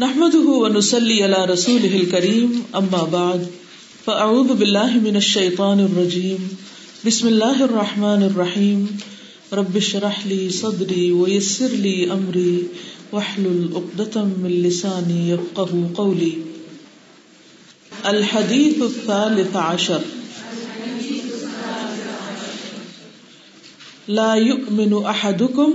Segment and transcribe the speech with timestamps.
[0.00, 3.46] نحمده ونسلي على رسوله الكريم، أما بعد،
[4.06, 6.44] فأعوذ بالله من الشيطان الرجيم.
[7.06, 8.98] بسم الله الرحمن الرحيم.
[9.52, 12.68] رب اشرح لي صدري ويسر لي أمري،
[13.12, 16.32] واحلل عقدة من لساني يفقه قولي.
[18.06, 20.00] الحديث الثالث عشر.
[24.08, 25.74] لا يؤمن أحدكم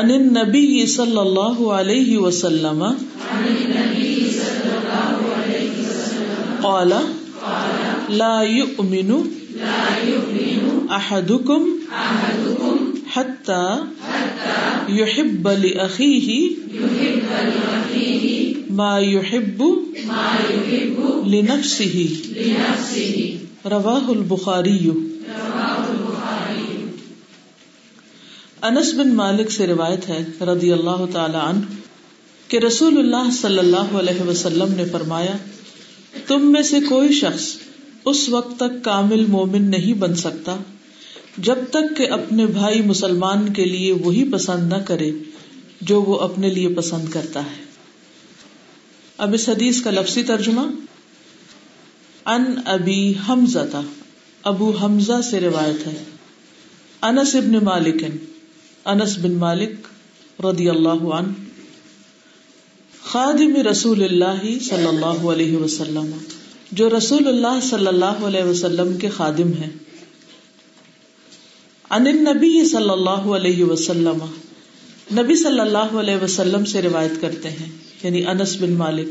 [0.00, 6.62] الله صلى الله عليه وسلم عن النبي صلى الله عليه وسلم.
[6.62, 6.92] قال،
[8.08, 9.10] لا يؤمن
[10.90, 11.60] أحدكم
[13.06, 13.66] حتى
[14.88, 16.30] يحب لأخيه
[18.70, 19.60] ما يحب
[21.26, 22.08] لنفسه
[23.66, 24.84] رواه البخاري
[28.62, 31.60] انس بن مالک سے روایت ہے رضی اللہ تعالی عنہ
[32.48, 35.36] کہ رسول اللہ صلی اللہ علیہ وسلم نے فرمایا،
[36.26, 37.56] تم میں سے کوئی شخص
[38.04, 40.56] اس وقت تک کامل مومن نہیں بن سکتا،
[41.38, 45.10] جب تک کہ اپنے بھائی مسلمان کے لیے وہی پسند نہ کرے
[45.80, 47.64] جو وہ اپنے لیے پسند کرتا ہے۔
[49.18, 50.60] اب اس حدیث کا لفظی ترجمہ،
[52.26, 53.82] ان ابی حمزہ
[54.42, 56.04] ابو حمزہ سے روایت ہے۔
[57.02, 58.16] انس ابن مالکن
[58.86, 59.88] انس بن مالک
[60.44, 61.32] رضی اللہ عنہ،
[63.02, 66.18] خادم رسول اللہ صلی اللہ علیہ وسلم،
[66.72, 69.70] جو رسول اللہ صلی اللہ علیہ وسلم کے خادم ہیں۔
[71.90, 74.24] ان نبی صلی اللہ علیہ وسلم،
[75.12, 77.68] نبی صلی اللہ علیہ وسلم سے روایت کرتے ہیں
[78.02, 79.08] یعنی انس بن مالک۔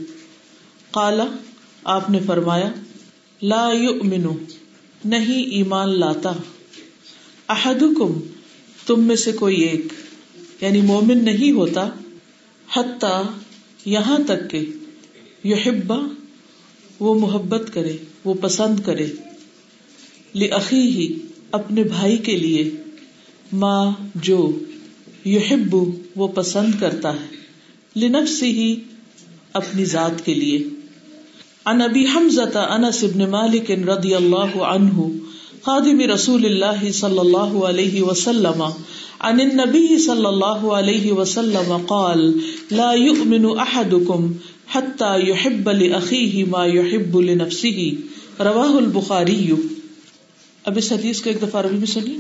[0.92, 1.26] قالا
[1.84, 2.72] آپ نے فرمایا،
[3.42, 4.34] لا یؤمنو،
[5.06, 6.32] نہیں ایمان لاتا۔
[7.50, 8.20] احدکم
[8.86, 9.86] تم میں سے کوئی ایک۔
[10.62, 11.90] یعنی مومن نہیں ہوتا،
[12.74, 13.24] حتیٰ
[13.86, 14.66] یہاں تک کہ
[15.44, 15.98] یحبا
[17.00, 19.08] وہ محبت کرے، وہ پسند کرے۔
[20.36, 21.18] لعقی ہی
[21.52, 22.72] اپنے بھائی کے لیے۔
[23.54, 24.60] ماں جو
[25.26, 25.76] یحب،
[26.16, 27.36] وہ پسند کرتا ہے۔
[28.00, 28.76] لنفس ہی
[29.54, 30.58] اپنی ذات کے لیے۔
[31.66, 35.02] ان ابی حمزہ انس ابن مالک رضی اللہ عنہ
[35.66, 38.64] خادم رسول اللہ صلی اللہ علیہ وسلم
[39.20, 42.40] عن النبي صلى الله عليه وسلم قال،
[42.72, 44.28] لا يؤمن احدكم
[44.74, 47.88] حتى يحب لاخيه ما يحب لنفسه
[48.40, 49.52] رواه البخاري
[50.66, 52.18] اب اس حدیث کو ایک دفعہ عربی میں سنیے۔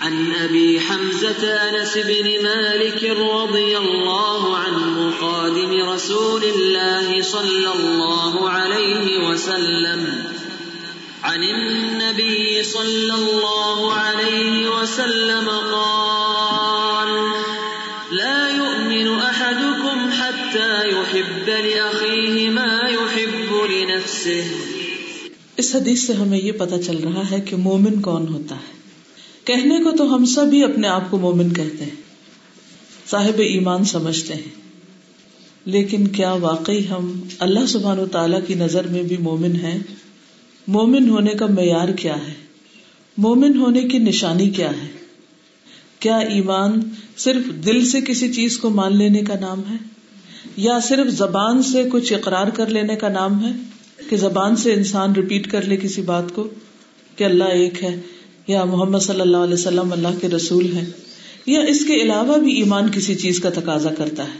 [0.00, 9.28] عن ابي حمزه انس بن مالك رضي الله عنه خادم رسول الله صلى الله عليه
[9.28, 10.27] وسلم
[11.28, 17.08] عن النبي صلى الله عليه وسلم قال،
[18.16, 24.68] لا يؤمن أحدكم حتى يحب لأخيه ما يحب لنفسه.
[25.56, 28.72] اس حدیث سے ہمیں یہ پتا چل رہا ہے کہ مومن کون ہوتا ہے۔
[29.44, 32.02] کہنے کو تو ہم سب ہی اپنے آپ کو مومن کہتے ہیں۔
[33.10, 34.60] صاحب ایمان سمجھتے ہیں۔
[35.64, 39.78] لیکن کیا واقعی ہم اللہ سبحان و تعالی کی نظر میں بھی مومن ہیں؟
[40.68, 42.32] مومن ہونے کا معیار کیا ہے؟
[43.18, 44.86] مومن ہونے کی نشانی کیا ہے؟
[45.98, 46.80] کیا ایمان
[47.16, 49.76] صرف دل سے کسی چیز کو مان لینے کا نام ہے؟
[50.56, 53.52] یا صرف زبان سے کچھ اقرار کر لینے کا نام ہے
[54.10, 56.48] کہ زبان سے انسان ریپیٹ کر لے کسی بات کو؟
[57.16, 58.00] کہ اللہ ایک ہے،
[58.46, 60.84] یا محمد صلی اللہ علیہ وسلم اللہ کے رسول ہے
[61.46, 64.38] یا اس کے علاوہ بھی ایمان کسی چیز کا تقاضا کرتا ہے؟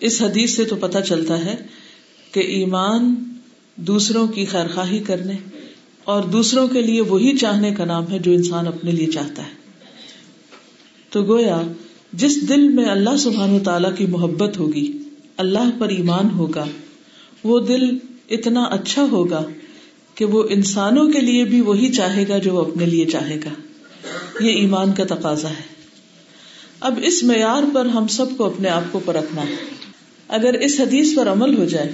[0.00, 1.56] اس حدیث سے تو پتہ چلتا ہے
[2.32, 3.14] کہ ایمان
[3.76, 5.32] دوسروں کی خیر خواہی کرنے
[6.04, 9.50] اور دوسروں کے لیے وہی چاہنے کا نام ہے جو انسان اپنے لیے چاہتا ہے۔
[11.10, 11.62] تو گویا
[12.12, 14.98] جس دل میں اللہ سبحان و تعالی کی محبت ہوگی،
[15.36, 16.64] اللہ پر ایمان ہوگا،
[17.44, 17.98] وہ دل
[18.30, 19.44] اتنا اچھا ہوگا
[20.14, 23.50] کہ وہ انسانوں کے لیے بھی وہی چاہے گا جو وہ اپنے لیے چاہے گا۔
[24.40, 25.74] یہ ایمان کا تقاضا ہے۔
[26.80, 29.54] اب اس معیار پر ہم سب کو اپنے آپ کو پرکھنا ہے۔
[30.28, 31.92] اگر اس حدیث پر عمل ہو جائے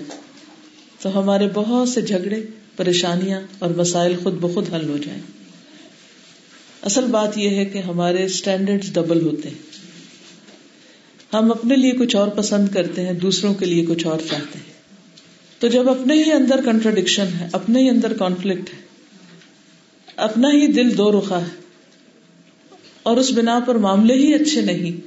[1.01, 2.43] تو ہمارے بہت سے جھگڑے،
[2.77, 5.21] پریشانیاں اور مسائل خود بخود حل ہو جائیں۔
[6.83, 9.69] اصل بات یہ ہے کہ ہمارے اسٹینڈرڈ ڈبل ہوتے ہیں۔
[11.33, 14.73] ہم اپنے لیے کچھ اور پسند کرتے ہیں، دوسروں کے لیے کچھ اور چاہتے ہیں۔
[15.59, 18.79] تو جب اپنے ہی اندر کنٹرڈکشن ہے، اپنے ہی اندر کانفلکٹ ہے،
[20.17, 21.59] اپنا ہی دل دو رخا ہے،
[23.03, 25.01] اور اس بنا پر معاملے ہی اچھے نہیں،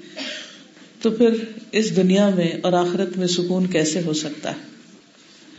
[1.03, 1.29] تو پھر
[1.71, 4.72] اس دنیا میں اور آخرت میں سکون کیسے ہو سکتا ہے؟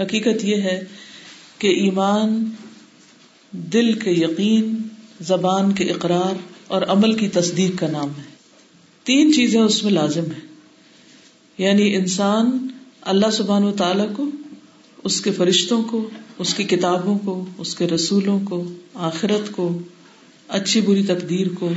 [0.00, 0.84] حقیقت یہ ہے
[1.58, 2.44] کہ ایمان
[3.50, 4.76] دل کے یقین،
[5.20, 6.34] زبان کے اقرار
[6.66, 8.34] اور عمل کی تصدیق کا نام ہے۔
[9.04, 10.40] تین چیزیں اس میں لازم ہے
[11.58, 12.68] یعنی انسان
[13.00, 14.30] اللہ سبحان و تعالی کو،
[15.04, 19.78] اس کے فرشتوں کو، اس کی کتابوں کو، اس کے رسولوں کو، آخرت کو،
[20.48, 21.72] اچھی بری تقدیر کو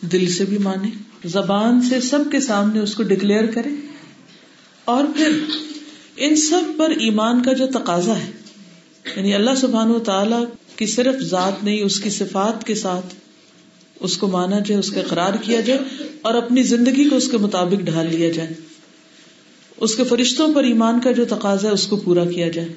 [0.00, 0.88] دل سے بھی مانے،
[1.24, 3.68] زبان سے سب کے سامنے اس کو ڈکلیئر کرے
[4.84, 5.32] اور پھر
[6.16, 8.30] ان سب پر ایمان کا جو تقاضا ہے
[9.16, 10.44] یعنی اللہ سبحان و تعالی
[10.76, 13.14] کی صرف ذات نہیں، اس کی صفات کے ساتھ
[14.00, 15.80] اس کو مانا جائے، اس کا اقرار کیا جائے
[16.22, 18.48] اور اپنی زندگی کو اس کے مطابق ڈھال لیا جائے۔
[19.76, 22.68] اس کے فرشتوں پر ایمان کا جو تقاضا ہے، اس کو پورا کیا جائے۔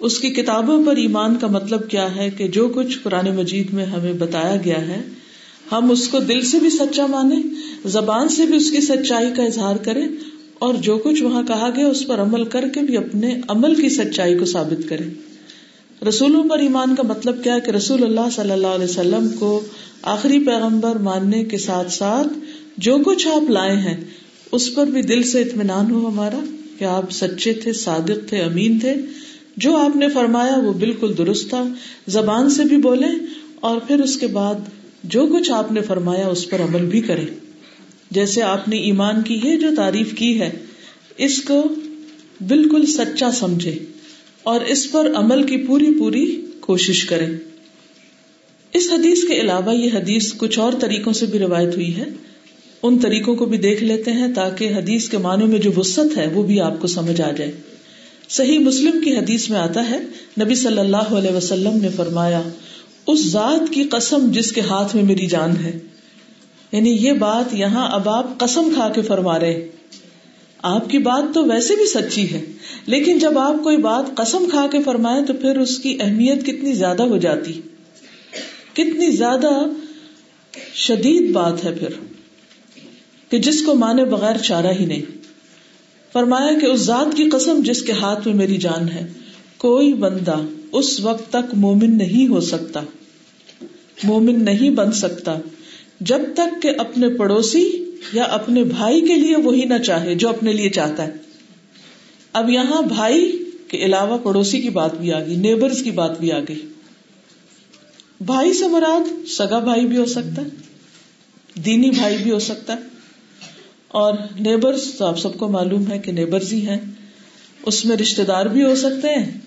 [0.00, 3.86] اس کی کتابوں پر ایمان کا مطلب کیا ہے کہ جو کچھ قرآن مجید میں
[3.86, 5.02] ہمیں بتایا گیا ہے،
[5.72, 7.36] ہم اس کو دل سے بھی سچا مانے
[7.88, 10.02] زبان سے بھی اس کی سچائی کا اظہار کرے
[10.58, 13.88] اور جو کچھ وہاں کہا گیا اس پر عمل کر کے بھی اپنے عمل کی
[13.88, 15.04] سچائی کو ثابت کرے
[16.08, 19.60] رسولوں پر ایمان کا مطلب کیا ہے کہ رسول اللہ صلی اللہ علیہ وسلم کو
[20.02, 22.28] آخری پیغمبر ماننے کے ساتھ ساتھ
[22.76, 24.04] جو کچھ آپ لائے ہیں،
[24.52, 26.40] اس پر بھی دل سے اطمینان ہو ہمارا
[26.78, 28.94] کہ آپ سچے تھے، صادق تھے، امین تھے۔
[29.56, 31.64] جو آپ نے فرمایا وہ بالکل درست تھا۔
[32.06, 33.06] زبان سے بھی بولے
[33.60, 34.54] اور پھر اس کے بعد
[35.04, 37.26] جو کچھ آپ نے فرمایا اس پر عمل بھی کرے
[38.10, 40.50] جیسے آپ نے ایمان کی ہے جو تعریف کی ہے،
[41.16, 41.68] اس کو
[42.48, 43.78] بالکل سچا سمجھے
[44.42, 47.26] اور اس پر عمل کی پوری پوری کوشش کرے۔
[48.74, 52.04] اس حدیث کے علاوہ یہ حدیث کچھ اور طریقوں سے بھی روایت ہوئی ہے۔
[52.82, 56.26] ان طریقوں کو بھی دیکھ لیتے ہیں تاکہ حدیث کے معنوں میں جو وسط ہے
[56.28, 57.52] وہ بھی آپ کو سمجھ آ جائے۔
[58.28, 59.98] صحیح مسلم کی حدیث میں آتا ہے،
[60.40, 62.42] نبی صلی اللہ علیہ وسلم نے فرمایا،
[63.06, 65.78] اس ذات کی قسم جس کے ہاتھ میں میری جان ہے
[66.72, 69.68] یعنی یہ بات یہاں اب آپ قسم کھا کے فرما رہے
[70.62, 72.44] آپ کی بات تو ویسے بھی سچی ہے،
[72.86, 76.72] لیکن جب آپ کوئی بات قسم کھا کے فرمائے تو پھر اس کی اہمیت کتنی
[76.72, 77.52] زیادہ ہو جاتی۔
[78.72, 79.50] کتنی زیادہ
[80.74, 81.88] شدید بات ہے پھر
[83.28, 85.18] کہ جس کو مانے بغیر چارہ ہی نہیں۔
[86.12, 89.06] فرمایا کہ اس ذات کی قسم جس کے ہاتھ میں میری جان ہے،
[89.56, 90.36] کوئی بندہ
[90.72, 92.80] اس وقت تک مومن نہیں ہو سکتا۔
[94.04, 95.38] مومن نہیں بن سکتا۔
[96.00, 100.52] جب تک کہ اپنے پڑوسی یا اپنے بھائی کے لیے وہی نہ چاہے جو اپنے
[100.52, 101.12] لیے چاہتا ہے۔
[102.32, 106.32] اب یہاں بھائی کے علاوہ پڑوسی کی بات بھی آ گئی، نیبرز کی بات بھی
[106.32, 106.68] آ گئی۔
[108.20, 110.46] بھائی سے مراد سگا بھائی بھی ہو سکتا ہے،
[111.60, 112.78] دینی بھائی بھی ہو سکتا ہے۔
[113.88, 116.80] اور نیبرز تو آپ سب کو معلوم ہے کہ نیبرز ہی ہیں۔
[117.66, 119.38] اس میں رشتے دار بھی ہو سکتے ہیں،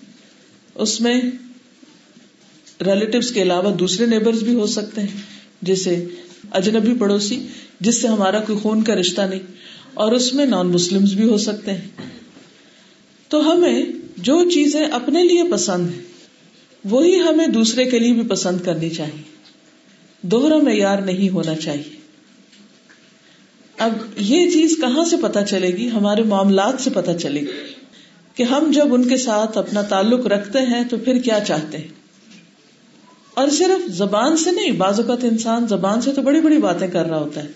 [0.74, 1.20] اس میں
[2.80, 6.06] ریلیٹوس کے علاوہ دوسرے نیبرز بھی ہو سکتے ہیں۔ جیسے
[6.52, 7.46] اجنبی پڑوسی،
[7.80, 9.40] جس سے ہمارا کوئی خون کا رشتہ نہیں،
[9.94, 11.88] اور اس میں نان مسلم بھی ہو سکتے ہیں۔
[13.28, 13.82] تو ہمیں
[14.16, 16.00] جو چیزیں اپنے لیے پسند ہے
[16.84, 19.22] وہی ہمیں دوسرے کے لیے بھی پسند کرنی چاہیے۔
[20.22, 22.00] دوہرا معیار نہیں ہونا چاہیے۔
[23.78, 27.72] اب یہ چیز کہاں سے پتا چلے گی؟ ہمارے معاملات سے پتا چلے گی
[28.34, 32.01] کہ ہم جب ان کے ساتھ اپنا تعلق رکھتے ہیں تو پھر کیا چاہتے ہیں؟
[33.34, 37.06] اور صرف زبان سے نہیں، بعض اوقات انسان زبان سے تو بڑی بڑی باتیں کر
[37.06, 37.48] رہا ہوتا ہے۔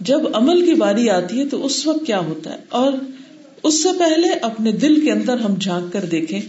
[0.00, 2.92] جب عمل کی باری آتی ہے تو اس وقت کیا ہوتا ہے؟ اور
[3.62, 6.40] اس سے پہلے اپنے دل کے اندر ہم جھانک کر دیکھیں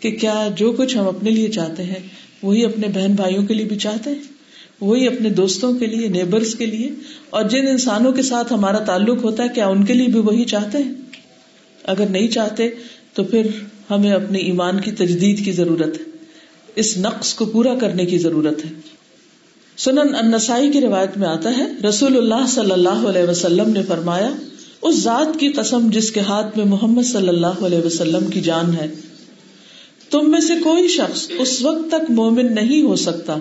[0.00, 2.08] کہ کیا جو کچھ ہم اپنے لیے چاہتے ہیں،
[2.42, 4.22] وہی اپنے بہن بھائیوں کے لیے بھی چاہتے ہیں،
[4.80, 6.90] وہی اپنے دوستوں کے لیے نیبرس کے لیے۔
[7.30, 10.44] اور جن انسانوں کے ساتھ ہمارا تعلق ہوتا ہے، کیا ان کے لیے بھی وہی
[10.44, 10.92] چاہتے ہیں؟
[11.82, 12.70] اگر نہیں چاہتے
[13.14, 13.46] تو پھر
[13.90, 16.13] ہمیں اپنے ایمان کی تجدید کی ضرورت ہے۔
[16.74, 18.70] اس نقص کو پورا کرنے کی ضرورت ہے۔
[19.76, 24.30] سنن انسائی کی روایت میں آتا ہے، رسول اللہ صلی اللہ علیہ وسلم نے فرمایا،
[24.82, 28.72] اس ذات کی قسم جس کے ہاتھ میں محمد صلی اللہ علیہ وسلم کی جان
[28.72, 28.94] ہے،
[30.10, 33.36] تم میں سے کوئی شخص اس وقت تک مومن نہیں ہو سکتا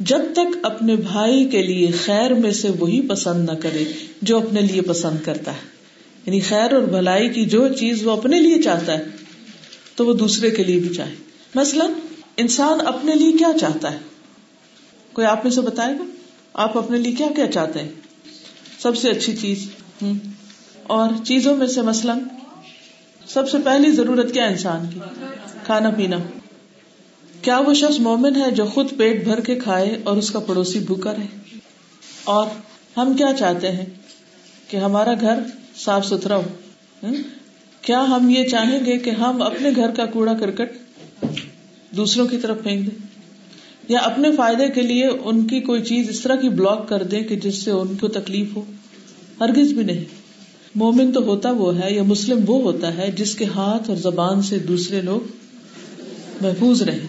[0.00, 3.84] جب تک اپنے بھائی کے لیے خیر میں سے وہی پسند نہ کرے
[4.22, 5.78] جو اپنے لیے پسند کرتا ہے۔
[6.26, 9.04] یعنی خیر اور بھلائی کی جو چیز وہ اپنے لیے چاہتا ہے،
[9.96, 11.14] تو وہ دوسرے کے لیے بھی چاہے۔
[11.54, 11.90] مثلاً
[12.38, 13.98] انسان اپنے لیے کیا چاہتا ہے؟
[15.12, 16.04] کوئی آپ میں سے بتائے گا؟
[16.52, 17.88] آپ اپنے لیے کیا کیا چاہتے ہیں؟
[18.78, 19.68] سب سے اچھی چیز
[20.82, 22.18] اور چیزوں میں سے مثلاً،
[23.28, 25.00] سب سے پہلی ضرورت کیا انسان کی؟
[25.64, 26.16] کھانا پینا۔
[27.42, 30.78] کیا وہ شخص مومن ہے جو خود پیٹ بھر کے کھائے اور اس کا پڑوسی
[30.78, 31.58] بھوکا رہے؟
[32.24, 32.46] اور
[32.96, 33.86] ہم کیا چاہتے ہیں
[34.68, 35.38] کہ ہمارا گھر
[35.76, 36.46] صاف ستھرا ہو؟
[37.82, 40.87] کیا ہم یہ چاہیں گے کہ ہم اپنے گھر کا کوڑا کرکٹ
[41.90, 43.06] دوسروں کی طرف پھینک دیں
[43.88, 47.22] یا اپنے فائدے کے لیے ان کی کوئی چیز اس طرح کی بلاک کر دیں
[47.22, 48.64] کہ جس سے ان کو تکلیف ہو۔
[49.40, 50.04] ہرگز بھی نہیں۔
[50.74, 54.42] مومن تو ہوتا وہ ہے یا مسلم وہ ہوتا ہے جس کے ہاتھ اور زبان
[54.42, 55.20] سے دوسرے لوگ
[56.40, 57.06] محفوظ رہے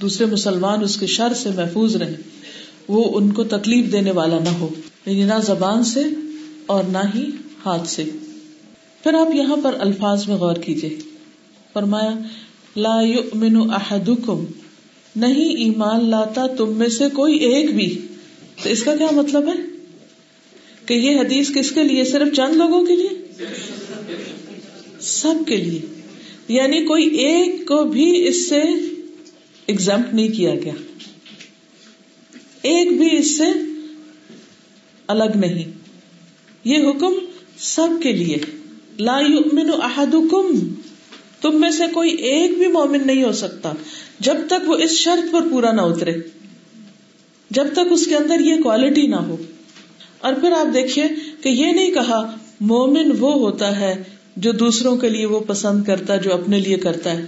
[0.00, 2.14] دوسرے مسلمان اس کے شر سے محفوظ رہے
[2.88, 4.68] وہ ان کو تکلیف دینے والا نہ ہو
[5.06, 6.02] یعنی نہ زبان سے
[6.66, 7.24] اور نہ ہی
[7.66, 8.04] ہاتھ سے۔
[9.02, 10.98] پھر آپ یہاں پر الفاظ میں غور کیجیے
[11.72, 12.10] فرمایا
[12.76, 14.44] لا یؤمن احدکم۔
[15.16, 17.98] نہیں ایمان لاتا تم میں سے کوئی ایک بھی۔
[18.62, 19.60] تو اس کا کیا مطلب ہے؟
[20.86, 23.42] کہ یہ حدیث کس کے لیے؟ صرف چند لوگوں کے لیے؟
[25.00, 25.80] سب کے لیے۔
[26.48, 28.62] یعنی کوئی ایک کو بھی اس سے
[29.66, 30.72] ایگزامپٹ نہیں کیا گیا۔
[32.62, 33.44] ایک بھی اس سے
[35.06, 35.64] الگ نہیں۔
[36.64, 37.12] یہ حکم
[37.58, 38.36] سب کے لیے۔
[38.98, 40.74] لا یؤمن احدکم۔
[41.40, 43.72] تم میں سے کوئی ایک بھی مومن نہیں ہو سکتا
[44.20, 46.12] جب تک وہ اس شرط پر پورا نہ اترے،
[47.50, 49.36] جب تک اس کے اندر یہ کوالٹی نہ ہو۔
[50.18, 51.04] اور پھر آپ دیکھیے
[51.42, 54.02] کہ یہ نہیں کہا، مومن وہ ہوتا ہے
[54.36, 57.24] جو دوسروں کے لیے وہ پسند کرتا جو اپنے لیے کرتا ہے۔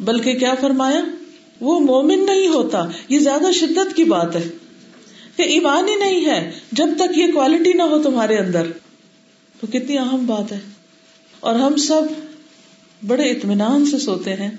[0.00, 1.00] بلکہ کیا فرمایا؟
[1.60, 4.48] وہ مومن نہیں ہوتا، یہ زیادہ شدت کی بات ہے
[5.36, 8.66] کہ ایمان ہی نہیں ہے جب تک یہ کوالٹی نہ ہو تمہارے اندر۔
[9.60, 10.58] تو کتنی اہم بات ہے۔
[11.40, 12.02] اور ہم سب
[13.06, 14.50] بڑے اطمینان سے سوتے ہیں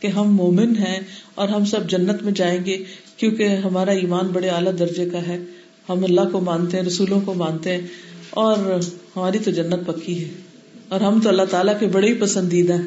[0.00, 1.00] کہ ہم مومن ہیں
[1.34, 2.84] اور ہم سب جنت میں جائیں گے،
[3.16, 5.44] کیونکہ ہمارا ایمان بڑے اعلیٰ درجے کا ہے۔
[5.88, 7.80] ہم اللہ کو مانتے ہیں، رسولوں کو مانتے ہیں،
[8.30, 8.58] اور
[9.16, 10.30] ہماری تو جنت پکی ہے۔
[10.88, 12.86] اور ہم تو اللہ تعالیٰ کے بڑے ہی پسندیدہ ہیں۔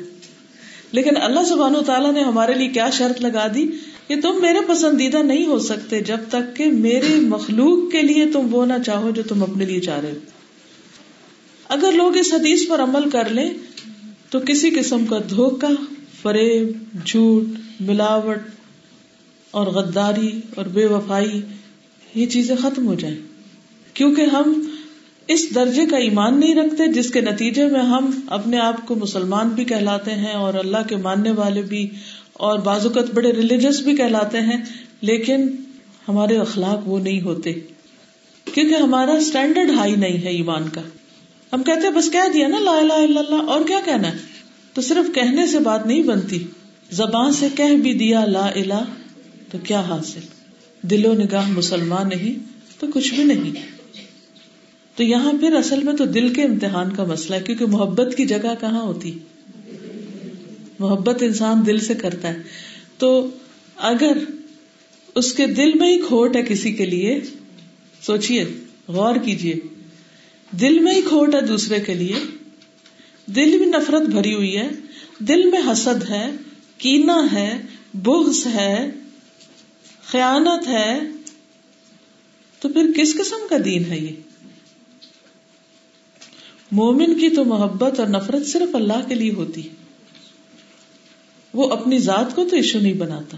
[0.92, 3.68] لیکن اللہ سبحانہ تعالیٰ نے ہمارے لیے کیا شرط لگا دی؟
[4.08, 8.48] کہ تم میرے پسندیدہ نہیں ہو سکتے جب تک کہ میرے مخلوق کے لیے تم
[8.52, 10.18] وہ نہ چاہو جو تم اپنے لیے چاہ رہے ہو۔
[11.70, 13.50] اگر لوگ اس حدیث پر عمل کر لیں
[14.36, 15.68] تو کسی قسم کا دھوکا
[16.22, 16.72] فریب،
[17.06, 17.44] جھوٹ،
[17.80, 18.38] ملاوٹ
[19.52, 21.42] اور غداری اور بے وفائی،
[22.16, 23.16] یہ چیزیں ختم ہو جائیں۔
[23.94, 24.70] کیونکہ ہم
[25.28, 29.50] اس درجے کا ایمان نہیں رکھتے جس کے نتیجے میں ہم اپنے آپ کو مسلمان
[29.50, 31.90] بھی کہلاتے ہیں اور اللہ کے ماننے والے بھی
[32.34, 34.58] اور بعض اوقات بڑے ریلیجس بھی کہلاتے ہیں،
[35.02, 35.48] لیکن
[36.08, 37.54] ہمارے اخلاق وہ نہیں ہوتے۔
[38.46, 40.82] کیونکہ ہمارا اسٹینڈرڈ ہائی نہیں ہے ایمان کا۔
[41.54, 44.25] ہم کہتے بس کہہ دیا نا لا الہ الا اللہ، اور کیا کہنا ہے؟
[44.76, 46.44] تو صرف کہنے سے بات نہیں بنتی۔
[46.92, 48.84] زبان سے کہہ بھی دیا لا الہ
[49.52, 50.20] تو کیا حاصل؟
[50.82, 52.40] دل و نگاہ مسلمان نہیں
[52.80, 53.52] تو کچھ بھی نہیں۔
[54.96, 58.26] تو یہاں پھر اصل میں تو دل کے امتحان کا مسئلہ ہے، کیونکہ محبت کی
[58.26, 59.20] جگہ کہاں ہوتی؟
[60.80, 62.38] محبت انسان دل سے کرتا ہے۔
[62.98, 63.28] تو
[63.76, 64.18] اگر
[65.16, 67.20] اس کے دل میں ہی کھوٹ ہے کسی کے لیے
[68.02, 68.46] سوچیے
[68.88, 69.54] غور کیجیے
[70.52, 72.35] دل میں ہی کھوٹ ہے دوسرے کے لیے
[73.26, 74.70] دل میں نفرت بھری ہوئی ہے،
[75.20, 76.32] دل میں حسد ہے،
[76.78, 77.62] کینا ہے،
[77.94, 78.92] بغض ہے،
[80.06, 81.00] خیانت ہے۔
[82.60, 84.16] تو پھر کس قسم کا دین ہے یہ؟
[86.72, 89.62] مومن کی تو محبت اور نفرت صرف اللہ کے لیے ہوتی۔
[91.54, 93.38] وہ اپنی ذات کو تو ایشو نہیں بناتا۔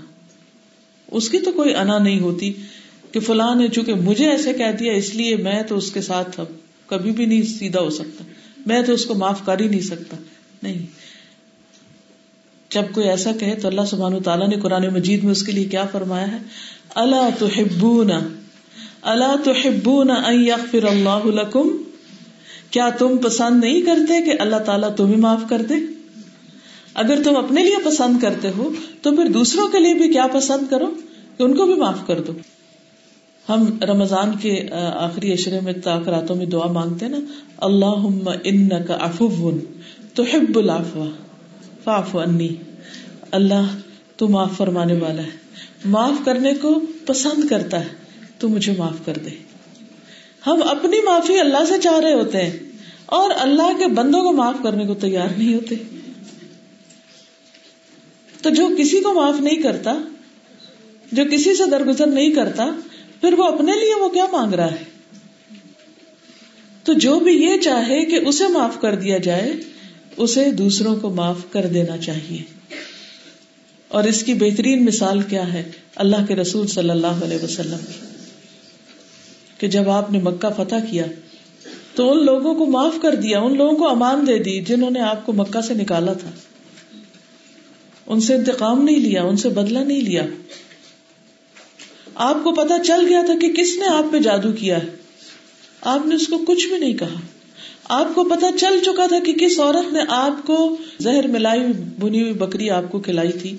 [1.12, 2.54] اس کی تو کوئی انا نہیں ہوتی
[3.12, 6.40] کہ فلاں نے چونکہ مجھے ایسے کہہ دیا، اس لیے میں تو اس کے ساتھ
[6.40, 6.46] اب
[6.86, 8.24] کبھی بھی نہیں سیدھا ہو سکتا۔
[8.68, 10.18] میں تو اس کو معاف کر ہی نہیں سکتا۔
[10.64, 10.86] نہیں۔
[12.70, 15.66] جب کوئی ایسا کہے تو اللہ سبحان تعالیٰ نے قرآن مجید میں اس کے لیے
[15.66, 16.38] کیا فرمایا ہے؟
[16.96, 18.12] اللہ تو ہبون
[19.02, 21.84] اللہ تو ہبون یغفر اللہ لکم۔
[22.72, 25.74] کیا تم پسند نہیں کرتے کہ اللہ تعالیٰ تمہیں معاف کر دے؟
[26.94, 30.68] اگر تم اپنے لیے پسند کرتے ہو تو پھر دوسروں کے لیے بھی کیا پسند
[30.70, 30.86] کرو
[31.38, 32.34] کہ ان کو بھی معاف کر دو۔
[33.50, 37.18] ہم رمضان کے آخری اشرے میں تاکراتوں میں دعا مانگتے نا
[37.58, 38.02] اللہ
[38.44, 39.52] ان کا افو
[40.14, 41.06] تو ہب العفو
[41.84, 42.50] فاف انی،
[43.32, 43.76] اللہ
[44.18, 45.36] تو معاف فرمانے والا ہے۔
[45.86, 46.74] معاف کرنے کو
[47.06, 47.90] پسند کرتا ہے،
[48.40, 49.30] تو مجھے معاف کر دے۔
[50.48, 52.58] ہم اپنی معافی اللہ سے چاہ رہے ہوتے ہیں،
[53.12, 55.76] اور اللہ کے بندوں کو معاف کرنے کو تیار نہیں ہوتے۔
[58.42, 59.98] تو جو کسی کو معاف نہیں کرتا،
[61.12, 62.70] جو کسی سے درگزر نہیں کرتا
[63.22, 64.84] پھر وہ اپنے لیے وہ کیا مانگ رہا ہے؟
[66.84, 69.54] تو جو بھی یہ چاہے کہ اسے معاف کر دیا جائے،
[70.18, 72.44] اسے دوسروں کو معاف کر دینا چاہیے۔
[73.88, 78.08] اور اس کی بہترین مثال کیا ہے؟ اللہ کے رسول صلی اللہ علیہ وسلم کی۔
[79.58, 81.04] کہ جب آپ نے مکہ فتح کیا،
[81.96, 85.00] تو ان لوگوں کو معاف کر دیا، ان لوگوں کو امان دے دی جنہوں نے
[85.00, 86.30] آپ کو مکہ سے نکالا تھا۔
[88.06, 90.26] ان سے انتقام نہیں لیا، ان سے بدلا نہیں لیا۔
[92.18, 94.88] آپ کو پتا چل گیا تھا کہ کس نے آپ پہ جادو کیا ہے۔
[95.82, 97.22] آپ نے اس کو کچھ بھی نہیں کہا۔
[97.84, 101.60] آپ کو پتا چل چکا تھا کہ کس عورت نے آپ کو زہر ملائی
[102.00, 103.58] بنی ہوئی بکری آپ کو کھلائی تھی۔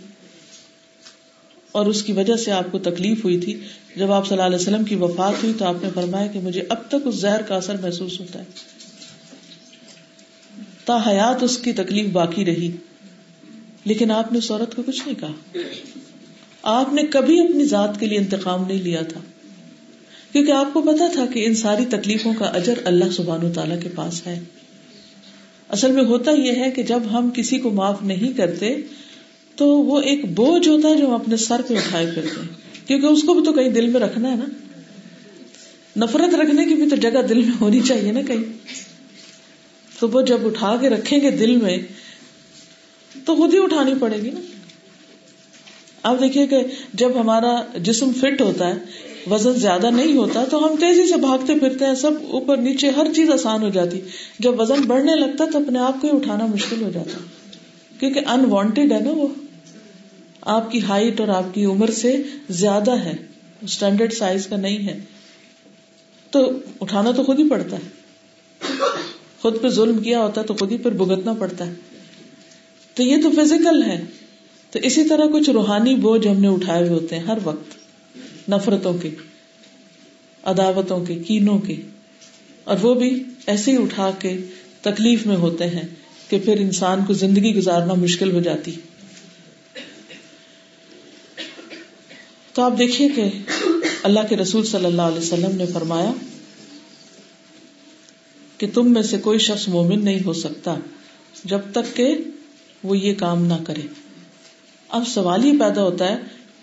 [1.72, 3.60] اور اس کی وجہ سے آپ کو تکلیف ہوئی تھی۔
[3.96, 6.62] جب آپ صلی اللہ علیہ وسلم کی وفات ہوئی تو آپ نے فرمایا کہ مجھے
[6.68, 8.44] اب تک اس زہر کا اثر محسوس ہوتا ہے۔
[10.84, 12.70] تا حیات اس کی تکلیف باقی رہی۔
[13.84, 15.58] لیکن آپ نے اس عورت کو کچھ نہیں کہا۔
[16.62, 19.20] آپ نے کبھی اپنی ذات کے لیے انتقام نہیں لیا تھا۔
[20.32, 23.74] کیونکہ آپ کو پتا تھا کہ ان ساری تکلیفوں کا اجر اللہ سبحان و تعالی
[23.82, 24.40] کے پاس ہے۔
[25.68, 28.76] اصل میں ہوتا یہ ہے کہ جب ہم کسی کو معاف نہیں کرتے،
[29.56, 32.48] تو وہ ایک بوجھ ہوتا ہے جو ہم اپنے سر پہ اٹھائے پھرتے ہیں۔
[32.88, 34.44] کیونکہ اس کو بھی تو کہیں دل میں رکھنا ہے نا۔
[35.96, 38.52] نفرت رکھنے کی بھی تو جگہ دل میں ہونی چاہیے نا کہیں۔
[39.98, 41.78] تو وہ جب اٹھا کے رکھیں گے دل میں،
[43.24, 44.40] تو خود ہی اٹھانی پڑے گی نا۔
[46.08, 46.56] آپ دیکھیے کہ
[46.94, 48.74] جب ہمارا جسم فٹ ہوتا ہے،
[49.30, 53.06] وزن زیادہ نہیں ہوتا، تو ہم تیزی سے بھاگتے پھرتے ہیں، سب اوپر نیچے ہر
[53.16, 54.00] چیز آسان ہو جاتی۔
[54.38, 57.18] جب وزن بڑھنے لگتا تو اپنے آپ کو ہی اٹھانا مشکل ہو جاتا۔
[58.00, 59.28] کیونکہ انوانٹیڈ ہے نا وہ۔
[60.40, 63.16] آپ کی ہائٹ اور آپ کی عمر سے زیادہ ہے۔
[63.62, 65.00] اسٹینڈرڈ سائز کا نہیں ہے۔
[66.30, 66.50] تو
[66.80, 67.88] اٹھانا تو خود ہی پڑتا ہے۔
[69.42, 71.74] خود پہ ظلم کیا ہوتا ہے، تو خود ہی پھر بھگتنا پڑتا ہے۔
[72.94, 74.04] تو یہ تو فزیکل ہے۔
[74.70, 77.76] تو اسی طرح کچھ روحانی بوجھ ہم نے اٹھائے ہوئے ہوتے ہیں ہر وقت،
[78.50, 79.10] نفرتوں کے،
[80.42, 81.76] عداوتوں کے، کینوں کے۔
[82.64, 84.36] اور وہ بھی ایسے ہی اٹھا کے
[84.80, 85.88] تکلیف میں ہوتے ہیں
[86.28, 88.72] کہ پھر انسان کو زندگی گزارنا مشکل ہو جاتی۔
[92.52, 93.24] تو آپ دیکھیے کہ
[94.02, 96.12] اللہ کے رسول صلی اللہ علیہ وسلم نے فرمایا
[98.58, 100.74] کہ تم میں سے کوئی شخص مومن نہیں ہو سکتا
[101.44, 102.18] جب تک کہ
[102.82, 104.07] وہ یہ کام نہ کرے۔
[104.88, 106.16] اب سوال ہی پیدا ہوتا ہے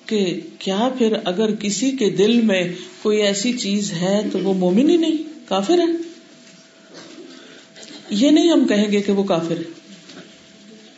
[0.05, 4.89] کہ کیا پھر اگر کسی کے دل میں کوئی ایسی چیز ہے تو وہ مومن
[4.89, 5.85] ہی نہیں کافر ہے؟
[8.09, 9.63] یہ نہیں ہم کہیں گے کہ وہ کافر ہے۔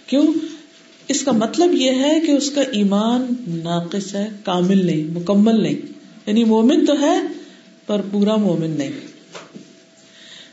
[0.07, 0.27] کیوں؟
[1.07, 5.93] اس کا مطلب یہ ہے کہ اس کا ایمان ناقص ہے کامل نہیں مکمل نہیں۔
[6.25, 7.21] یعنی مومن تو ہے
[7.85, 8.91] پر پورا مومن نہیں۔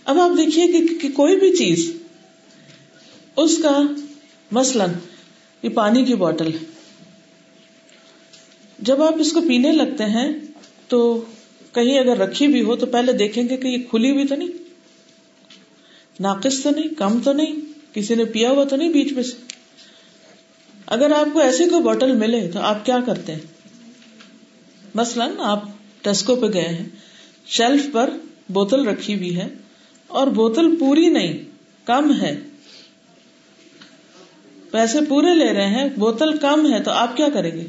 [0.05, 1.93] اب آپ دیکھیے کہ, کہ کوئی بھی چیز
[3.37, 3.83] اس کا
[4.51, 4.91] مثلاً
[5.65, 6.59] یہ پانی کی بوٹل ہے۔
[8.79, 10.29] جب آپ اس کو پینے لگتے ہیں
[10.89, 11.25] تو
[11.73, 14.49] کہیں اگر رکھی بھی ہو تو پہلے دیکھیں گے کہ یہ کھلی ہوئی تو نہیں،
[16.21, 17.57] ناقص تو نہیں، کم تو نہیں،
[17.93, 19.37] کسی نے پیا ہوا تو نہیں بیچ میں سے۔
[20.87, 23.41] اگر آپ کو ایسی کوئی بوٹل ملے تو آپ کیا کرتے ہیں؟
[24.95, 25.65] مثلاً آپ
[26.03, 26.89] ٹسکو پہ گئے ہیں،
[27.47, 28.11] شیلف پر
[28.49, 29.47] بوتل رکھی ہوئی ہے
[30.07, 31.39] اور بوتل پوری نہیں،
[31.85, 32.39] کم ہے۔
[34.75, 37.67] پیسے پورے لے رہے ہیں، بوتل کم ہے تو آپ کیا کریں گے؟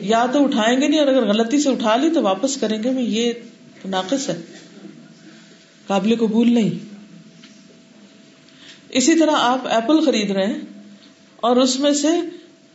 [0.00, 2.90] یا تو اٹھائیں گے نہیں، اور اگر غلطی سے اٹھا لی تو واپس کریں گے۔
[3.00, 3.32] یہ
[3.84, 4.42] ناقص ہے۔
[5.86, 6.70] قابل قبول نہیں۔
[8.88, 10.60] اسی طرح آپ ایپل خرید رہے ہیں
[11.36, 12.08] اور اس میں سے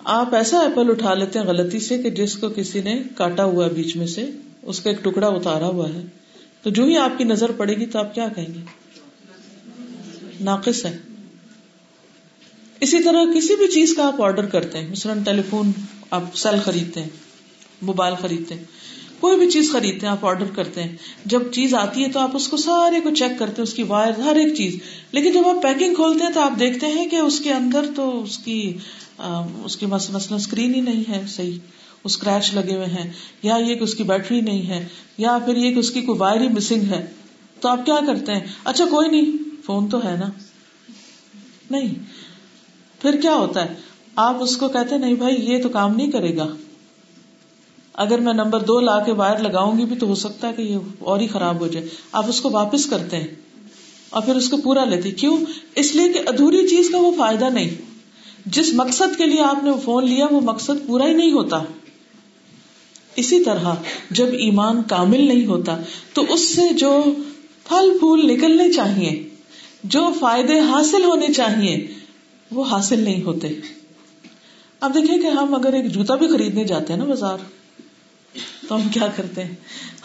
[0.03, 3.65] آپ ایسا ایپل اٹھا لیتے ہیں غلطی سے کہ جس کو کسی نے کاٹا ہوا
[3.65, 4.29] ہے بیچ میں سے،
[4.61, 6.01] اس کا ایک ٹکڑا اتارا ہوا ہے۔
[6.61, 8.59] تو جو ہی آپ کی نظر پڑے گی تو آپ کیا کہیں گے؟
[10.41, 10.97] ناقص ہے۔
[12.81, 15.71] اسی طرح کسی بھی چیز کا آپ آرڈر کرتے ہیں، مثلاً ٹیلی فون
[16.11, 17.09] آپ سیل خریدتے ہیں
[17.81, 18.63] موبائل خریدتے ہیں،
[19.19, 22.35] کوئی بھی چیز خریدتے ہیں، آپ آرڈر کرتے ہیں۔ جب چیز آتی ہے تو آپ
[22.35, 24.75] اس کو سارے کو چیک کرتے ہیں، اس کی وائر ہر ایک چیز۔
[25.11, 28.23] لیکن جب آپ پیکنگ کھولتے ہیں تو آپ دیکھتے ہیں کہ اس کے اندر تو
[28.23, 28.77] اس کی
[29.65, 31.57] اس کی مثلاً اسکرین ہی نہیں ہے صحیح۔
[32.03, 33.11] اسکریچ لگے ہوئے ہیں،
[33.43, 36.19] یا یہ کہ اس کی بیٹری نہیں ہے، یا پھر یہ کہ اس کی کوئی
[36.19, 37.05] وائر ہی مسنگ ہے۔
[37.59, 39.31] تو آپ کیا کرتے ہیں؟ اچھا کوئی نہیں
[39.65, 40.29] فون تو ہے نا۔
[41.71, 41.93] نہیں۔
[43.01, 43.73] پھر کیا ہوتا ہے؟
[44.15, 46.47] آپ اس کو کہتے نہیں بھائی، یہ تو کام نہیں کرے گا۔
[47.93, 50.61] اگر میں نمبر دو لا کے وائر لگاؤں گی بھی تو ہو سکتا ہے کہ
[50.61, 53.27] یہ اور ہی خراب ہو جائے۔ آپ اس کو واپس کرتے ہیں
[54.09, 55.37] اور پھر اس کو پورا لیتے کیوں؟
[55.75, 57.69] اس لیے کہ ادھوری چیز کا وہ فائدہ نہیں۔
[58.45, 61.63] جس مقصد کے لیے آپ نے فون لیا، وہ مقصد پورا ہی نہیں ہوتا۔
[63.15, 63.73] اسی طرح
[64.11, 65.77] جب ایمان کامل نہیں ہوتا،
[66.13, 67.03] تو اس سے جو
[67.63, 69.29] پھل پھول نکلنے چاہیے،
[69.83, 71.87] جو فائدے حاصل ہونے چاہیے
[72.51, 73.47] وہ حاصل نہیں ہوتے۔
[74.79, 77.37] اب دیکھیں کہ ہم اگر ایک جوتا بھی خریدنے جاتے ہیں نا بازار،
[78.67, 79.55] تو ہم کیا کرتے ہیں؟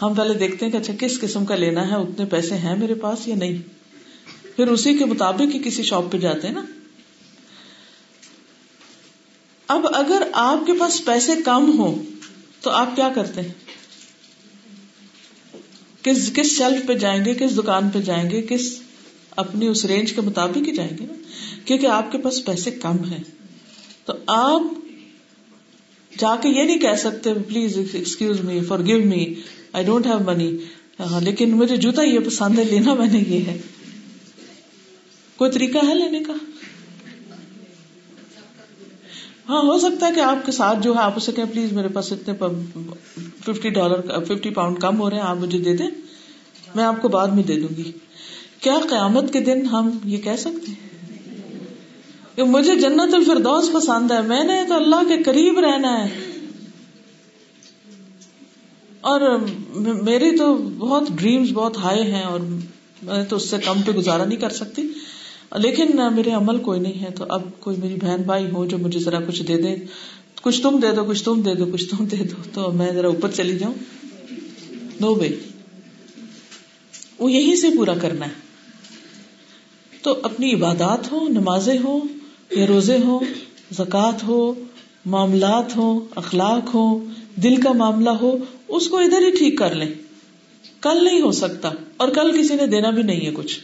[0.01, 2.93] ہم پہلے دیکھتے ہیں کہ اچھا کس قسم کا لینا ہے، اتنے پیسے ہیں میرے
[2.93, 3.57] پاس یا نہیں؟
[4.55, 6.65] پھر اسی کے مطابق ہی کسی شاپ پہ جاتے ہیں نا۔
[9.67, 12.01] اب اگر آپ کے پاس پیسے کم ہو
[12.61, 13.51] تو آپ کیا کرتے ہیں؟
[16.03, 18.79] کس کس شیلف پہ جائیں گے، کس دکان پہ جائیں گے، کس
[19.35, 21.13] اپنی اس رینج کے مطابق ہی جائیں گے نا؟
[21.67, 23.23] کیونکہ آپ کے پاس پیسے کم ہیں۔
[24.05, 24.61] تو آپ
[26.17, 29.25] جا کے یہ نہیں کہہ سکتے please excuse me for give me
[29.73, 30.57] I don't have money
[31.21, 33.61] لیکن مجھے جوتا یہ پسند ہے، لینا میں نے یہ ہے۔
[35.35, 36.33] کوئی طریقہ ہے لینے کا؟
[39.49, 41.87] ہاں ہو سکتا ہے کہ آپ کے ساتھ جو ہے، آپ اسے کہیں پلیز میرے
[41.87, 42.33] پاس اتنے
[43.45, 45.89] ففٹی ڈالر ففٹی پاؤنڈ کم ہو رہے ہیں، آپ مجھے دے دیں،
[46.75, 47.91] میں آپ کو بعد میں دے دوں گی۔
[48.61, 50.86] کیا قیامت کے دن ہم یہ کہہ سکتے ہیں؟
[52.37, 56.09] کہ مجھے جنت الفردوس پسند ہے، میں نے تو اللہ کے قریب رہنا ہے۔
[59.01, 59.39] اور
[60.03, 62.39] میری تو بہت ڈریمز بہت ہائی ہیں اور
[63.03, 64.81] میں تو اس سے کم پہ گزارا نہیں کر سکتی۔
[65.55, 68.99] لیکن میرے عمل کوئی نہیں ہے، تو اب کوئی میری بہن بھائی ہو جو مجھے
[68.99, 69.75] ذرا کچھ دے دے۔
[70.41, 73.07] کچھ تم دے دو، کچھ تم دے دو، کچھ تم دے دو۔ تو میں ذرا
[73.07, 73.73] اوپر چلی جاؤں۔
[75.01, 75.39] نو بھائی
[77.19, 78.47] وہ یہی سے پورا کرنا ہے۔
[80.01, 81.99] تو اپنی عبادات ہو نمازیں ہو
[82.51, 83.19] یا روزے ہو
[83.71, 84.53] زکوٰۃ ہو،
[85.05, 87.05] معاملات ہو اخلاق ہو
[87.35, 89.93] دل کا معاملہ ہو، اس کو ادھر ہی ٹھیک کر لیں۔
[90.81, 93.59] کل نہیں ہو سکتا اور کل کسی نے دینا بھی نہیں ہے کچھ۔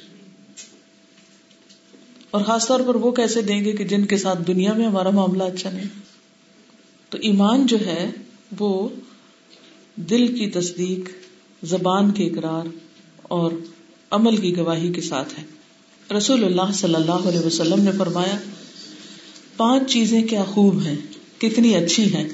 [2.32, 5.10] اور خاص طور پر وہ کیسے دیں گے کہ جن کے ساتھ دنیا میں ہمارا
[5.10, 5.88] معاملہ اچھا نہیں۔
[7.10, 8.12] تو ایمان جو ہے،
[8.60, 8.90] وہ
[9.96, 11.10] دل کی تصدیق،
[11.66, 12.68] زبان کے اقرار
[13.22, 13.52] اور
[14.12, 15.44] عمل کی گواہی کے ساتھ ہے۔
[16.18, 18.38] رسول اللہ صلی اللہ علیہ وسلم نے فرمایا
[19.58, 20.96] پانچ چیزیں کیا خوب ہیں،
[21.38, 22.30] کتنی اچھی ہیں۔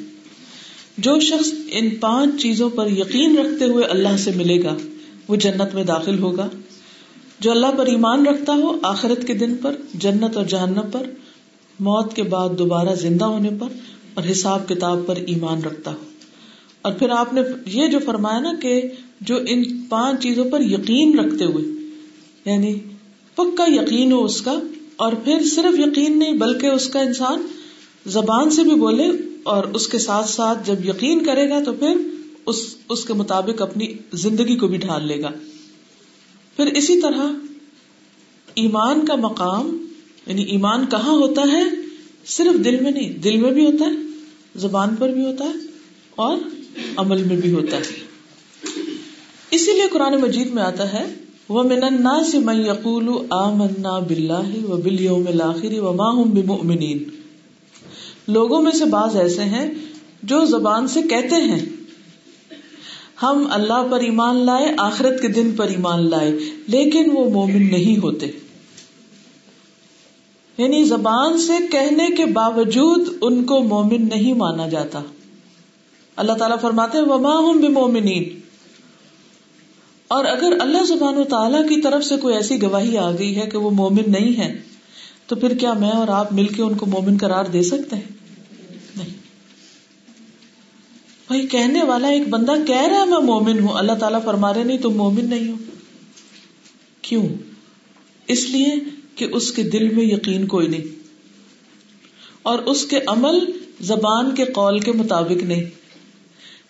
[0.97, 4.77] جو شخص ان پانچ چیزوں پر یقین رکھتے ہوئے اللہ سے ملے گا،
[5.27, 6.49] وہ جنت میں داخل ہوگا۔
[7.39, 11.03] جو اللہ پر ایمان رکھتا ہو، آخرت کے دن پر، جنت اور جہنم پر،
[11.79, 13.67] موت کے بعد دوبارہ زندہ ہونے پر
[14.13, 16.03] اور حساب کتاب پر ایمان رکھتا ہو۔
[16.82, 18.82] اور پھر آپ نے یہ جو فرمایا نا کہ
[19.21, 21.65] جو ان پانچ چیزوں پر یقین رکھتے ہوئے
[22.45, 22.79] یعنی
[23.36, 24.60] پکا یقین ہو اس کا
[25.00, 27.48] اور پھر صرف یقین نہیں، بلکہ اس کا انسان
[28.06, 29.08] زبان سے بھی بولے
[29.44, 31.94] اور اس کے ساتھ ساتھ جب یقین کرے گا تو پھر
[32.46, 35.32] اس اس کے مطابق اپنی زندگی کو بھی ڈھال لے گا۔
[36.58, 37.28] پھر اسی طرح
[38.56, 39.86] ایمان کا مقام
[40.28, 41.64] یعنی ایمان کہاں ہوتا ہے؟
[42.26, 43.96] صرف دل میں نہیں، دل میں بھی ہوتا ہے،
[44.56, 45.68] زبان پر بھی ہوتا ہے
[46.16, 46.38] اور
[46.96, 47.98] عمل میں بھی ہوتا ہے۔
[49.52, 51.06] اسی لیے قرآن مجید میں آتا ہے
[51.50, 57.04] وہ من الناس من یقول آمنا باللہ و بالیوم الاخر وما هم بمؤمنین۔
[58.28, 59.72] لوگوں میں سے بعض ایسے ہیں
[60.24, 61.66] جو زبان سے کہتے ہیں،
[63.24, 67.98] ہم اللہ پر ایمان لائے، آخرت کے دن پر ایمان لائے، لیکن وہ مومن نہیں
[68.04, 68.28] ہوتے۔
[70.58, 75.02] یعنی زبان سے کہنے کے باوجود ان کو مومن نہیں مانا جاتا۔
[76.16, 78.40] اللہ تعالیٰ فرماتے وما ہوں بھی مومنین
[80.10, 83.45] اور اگر اللہ زبان و تعالیٰ کی طرف سے کوئی ایسی گواہی آ گئی ہے
[83.45, 84.62] کہ وہ مومن نہیں ہے،
[85.28, 88.19] تو پھر کیا میں اور آپ مل کے ان کو مومن قرار دے سکتے ہیں؟
[91.28, 94.63] بھائی، کہنے والا ایک بندہ کہہ رہا ہے میں مومن ہوں، اللہ تعالیٰ فرما رہے
[94.63, 95.58] نہیں، تم مومن نہیں ہو۔
[97.02, 97.28] کیوں؟
[98.28, 98.76] اس لیے
[99.15, 101.00] کہ اس کے دل میں یقین کوئی نہیں
[102.43, 103.39] اور اس کے عمل
[103.82, 105.79] زبان کے قول کے مطابق نہیں۔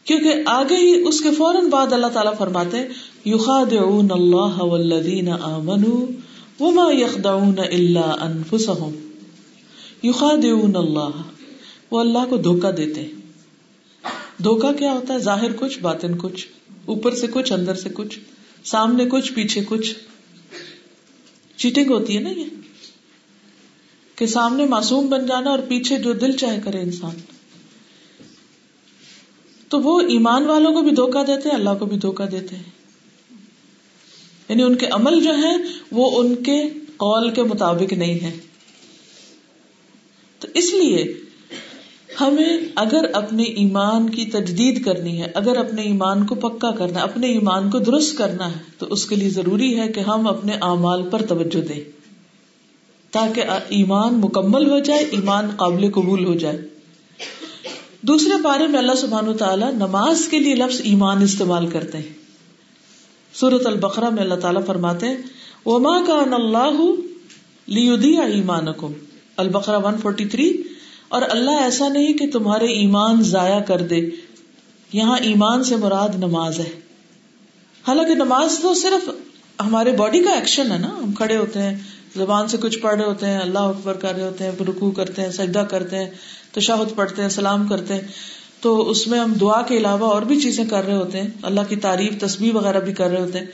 [0.10, 2.78] کیونکہ آگے ہی اس کے فوراً بعد اللہ تعالیٰ فرماتے
[3.26, 6.06] یخادعون اللہ والذین آمنوا
[6.60, 8.96] وما یخدعون الا انفسهم
[10.04, 11.22] یخادعون اللہ،
[11.92, 13.12] وہ اللہ کو دھوکا دیتے ہیں۔
[14.44, 16.48] دھوکا کیا ہوتا ہے؟ ظاہر کچھ، باطن کچھ،
[16.86, 18.20] اوپر سے کچھ، اندر سے کچھ،
[18.64, 19.96] سامنے کچھ، پیچھے کچھ۔
[21.58, 22.46] چیٹنگ ہوتی ہے نا یہ،
[24.16, 27.39] کہ سامنے معصوم بن جانا اور پیچھے جو دل چاہے کرے انسان۔
[29.70, 32.64] تو وہ ایمان والوں کو بھی دھوکا دیتے ہیں، اللہ کو بھی دھوکا دیتے ہیں۔
[34.50, 35.56] یعنی ان کے عمل جو ہے
[35.92, 38.40] وہ ان کے قول کے مطابق نہیں ہے
[40.40, 41.14] تو اس لیے
[42.22, 47.04] ہمیں اگر اپنے ایمان کی تجدید کرنی ہے، اگر اپنے ایمان کو پکا کرنا ہے،
[47.04, 50.54] اپنے ایمان کو درست کرنا ہے، تو اس کے لیے ضروری ہے کہ ہم اپنے
[50.54, 51.92] اعمال پر توجہ دیں۔
[53.12, 56.79] تاکہ ایمان مکمل ہو جائے، ایمان قابل قبول ہو جائے۔
[58.02, 62.14] دوسرے بارے میں اللہ سبحان و تعالیٰ نماز کے لیے لفظ ایمان استعمال کرتے ہیں۔
[63.34, 65.18] سورت البقرہ میں اللہ تعالیٰ فرماتے ہیں،
[65.66, 66.82] وما کا اللہ
[67.68, 68.68] لیدیا ایمان
[69.38, 70.64] البقرہ ون فورٹی تھری،
[71.08, 74.10] اور اللہ ایسا نہیں کہ تمہارے ایمان ضائع کر دے۔
[74.94, 76.70] یہاں ایمان سے مراد نماز ہے۔
[77.88, 79.10] حالانکہ نماز تو صرف
[79.60, 81.78] ہمارے باڈی کا ایکشن ہے نا۔ ہم کھڑے ہوتے ہیں،
[82.16, 85.22] زبان سے کچھ پڑھ رہے ہوتے ہیں، اللہ اکبر کر رہے ہوتے ہیں رکو کرتے
[85.22, 86.10] ہیں، سجدہ کرتے ہیں۔
[86.52, 88.02] تشاہد پڑھتے ہیں، سلام کرتے ہیں۔
[88.62, 91.62] تو اس میں ہم دعا کے علاوہ اور بھی چیزیں کر رہے ہوتے ہیں۔ اللہ
[91.70, 93.46] کی تعریف تصویر وغیرہ بھی کر رہے ہوتے ہیں۔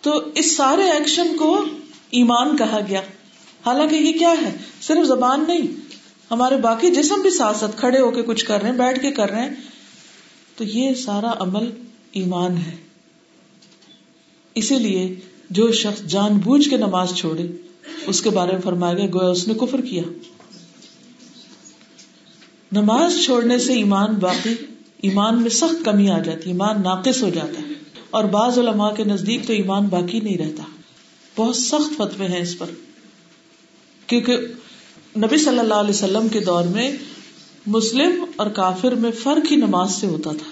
[0.00, 1.64] تو اس سارے ایکشن کو
[2.10, 3.00] ایمان کہا گیا۔
[3.66, 5.66] حالانکہ یہ کیا ہے؟ صرف زبان نہیں۔
[6.30, 9.10] ہمارے باقی جسم بھی ساتھ ساتھ کھڑے ہو کے کچھ کر رہے ہیں، بیٹھ کے
[9.10, 9.54] کر رہے ہیں۔
[10.56, 11.70] تو یہ سارا عمل
[12.12, 12.76] ایمان ہے۔
[14.54, 15.14] اسی لیے
[15.50, 17.46] جو شخص جان بوجھ کے نماز چھوڑے،
[18.06, 20.02] اس کے بارے میں فرمایا گیا، گویا اس نے کفر کیا۔
[22.72, 24.54] نماز چھوڑنے سے ایمان باقی،
[25.02, 27.66] ایمان میں سخت کمی آ جاتی، ایمان ناقص ہو جاتا۔ ہے
[28.10, 30.62] اور بعض علماء کے نزدیک تو ایمان باقی نہیں رہتا۔
[31.36, 32.66] بہت سخت فتوے ہیں اس پر۔
[34.06, 34.36] کیونکہ
[35.16, 36.96] نبی صلی اللہ علیہ وسلم کے دور میں
[37.66, 40.50] مسلم اور کافر میں فرق ہی نماز سے ہوتا تھا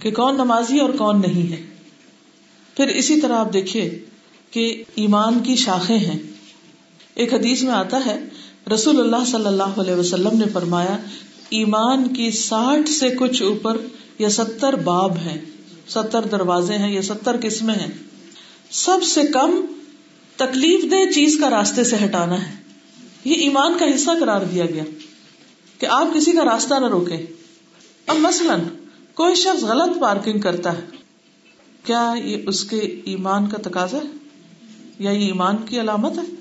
[0.00, 1.62] کہ کون نمازی اور کون نہیں ہے۔
[2.76, 4.04] پھر اسی طرح آپ دیکھیے
[4.50, 6.18] کہ ایمان کی شاخیں ہیں۔
[7.14, 8.24] ایک حدیث میں آتا ہے،
[8.74, 10.96] رسول اللہ صلی اللہ علیہ وسلم نے فرمایا
[11.58, 13.76] ایمان کی ساٹھ سے کچھ اوپر
[14.18, 15.38] یا ستر باب ہیں۔
[15.88, 17.92] ستر دروازے ہیں یا ستر قسمیں ہیں۔
[18.70, 19.60] سب سے کم
[20.36, 22.54] تکلیف دہ چیز کا راستے سے ہٹانا ہے۔
[23.24, 24.84] یہ ایمان کا حصہ قرار دیا گیا
[25.78, 27.26] کہ آپ کسی کا راستہ نہ روکے
[28.06, 28.60] اب مثلاً
[29.14, 30.82] کوئی شخص غلط پارکنگ کرتا ہے۔
[31.84, 34.16] کیا یہ اس کے ایمان کا تقاضا ہے؟
[34.98, 36.34] یا یہ ایمان کی علامت ہے؟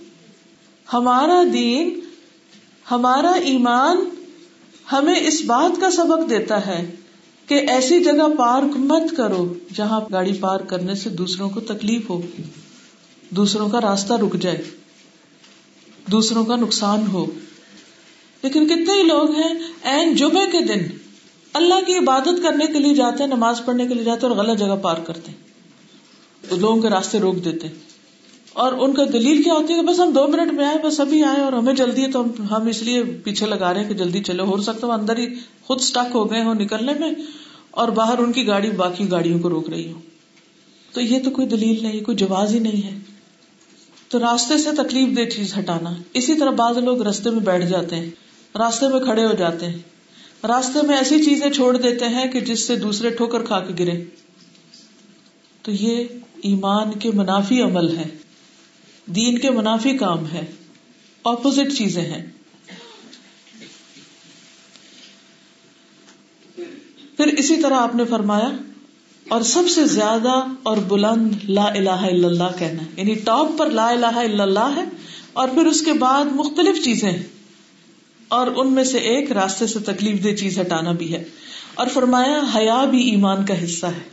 [0.93, 1.99] ہمارا دین،
[2.91, 3.97] ہمارا ایمان
[4.91, 6.95] ہمیں اس بات کا سبق دیتا ہے
[7.47, 12.21] کہ ایسی جگہ پارک مت کرو جہاں گاڑی پارک کرنے سے دوسروں کو تکلیف ہو،
[13.29, 14.63] دوسروں کا راستہ رک جائے،
[16.11, 17.25] دوسروں کا نقصان ہو۔
[18.43, 20.97] لیکن کتنے ہی لوگ ہیں این جمعے کے دن
[21.53, 24.45] اللہ کی عبادت کرنے کے لیے جاتے ہیں، نماز پڑھنے کے لیے جاتے ہیں اور
[24.45, 25.37] غلط جگہ پارک کرتے ہیں،
[26.57, 27.92] لوگوں کے راستے روک دیتے ہیں۔
[28.53, 30.99] اور ان کا دلیل کیا ہوتی ہے کہ بس ہم دو منٹ میں آئے، بس
[30.99, 33.87] ابھی آئے اور ہمیں جلدی ہے، تو ہم ہم اس لیے پیچھے لگا رہے ہیں
[33.87, 35.25] کہ جلدی چلے ہو سکتا وہ اندر ہی
[35.63, 37.11] خود اسٹک ہو گئے ہو نکلنے میں
[37.71, 39.99] اور باہر ان کی گاڑی باقی گاڑیوں کو روک رہی ہو
[40.93, 42.99] تو یہ تو کوئی دلیل نہیں، کوئی جواز ہی نہیں ہے۔
[44.09, 47.95] تو راستے سے تکلیف دہ چیز ہٹانا۔ اسی طرح بعض لوگ راستے میں بیٹھ جاتے
[47.95, 48.09] ہیں،
[48.55, 49.79] راستے میں کھڑے ہو جاتے ہیں۔
[50.47, 54.03] راستے میں ایسی چیزیں چھوڑ دیتے ہیں کہ جس سے دوسرے ٹھوکر کھا کے گرے۔
[55.61, 56.05] تو یہ
[56.43, 58.22] ایمان کے منافی عمل ہے۔
[59.05, 60.45] دین کے منافی کام ہے۔
[61.23, 62.25] اپوزٹ چیزیں ہیں۔
[67.17, 68.49] پھر اسی طرح آپ نے فرمایا،
[69.27, 73.87] اور سب سے زیادہ اور بلند لا الہ الا اللہ کہنا یعنی ٹاپ پر لا
[73.89, 74.83] الہ الا اللہ ہے،
[75.33, 77.23] اور پھر اس کے بعد مختلف چیزیں ہیں۔
[78.27, 81.23] اور ان میں سے ایک راستے سے تکلیف دہ چیز ہٹانا بھی ہے۔
[81.75, 84.09] اور فرمایا، حیا بھی ایمان کا حصہ ہے۔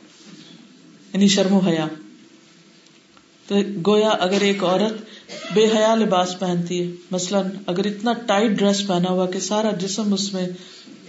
[1.12, 1.86] یعنی شرم و حیا۔
[3.50, 8.86] تو گویا اگر ایک عورت بے حیا لباس پہنتی ہے، مثلاً اگر اتنا ٹائٹ ڈریس
[8.86, 10.46] پہنا ہوا کہ سارا جسم اس میں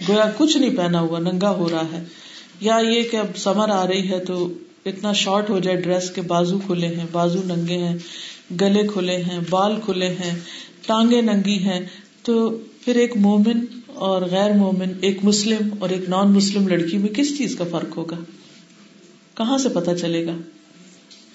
[0.08, 2.04] گویا کچھ نہیں پہنا ہوا، ننگا ہو رہا ہے،
[2.60, 4.52] یا یہ کہ اب سمر آ رہی ہے تو
[4.86, 7.96] اتنا شارٹ ہو جائے ڈریس کے بازو کھلے ہیں، بازو ننگے ہیں،
[8.60, 10.34] گلے کھلے ہیں، بال کھلے ہیں
[10.86, 11.80] ٹانگے ننگی ہیں،
[12.22, 17.08] تو پھر ایک مومن اور غیر مومن، ایک مسلم اور ایک نان مسلم لڑکی میں
[17.08, 18.16] کس چیز کا فرق ہوگا؟
[19.34, 20.36] کہاں سے پتا چلے گا؟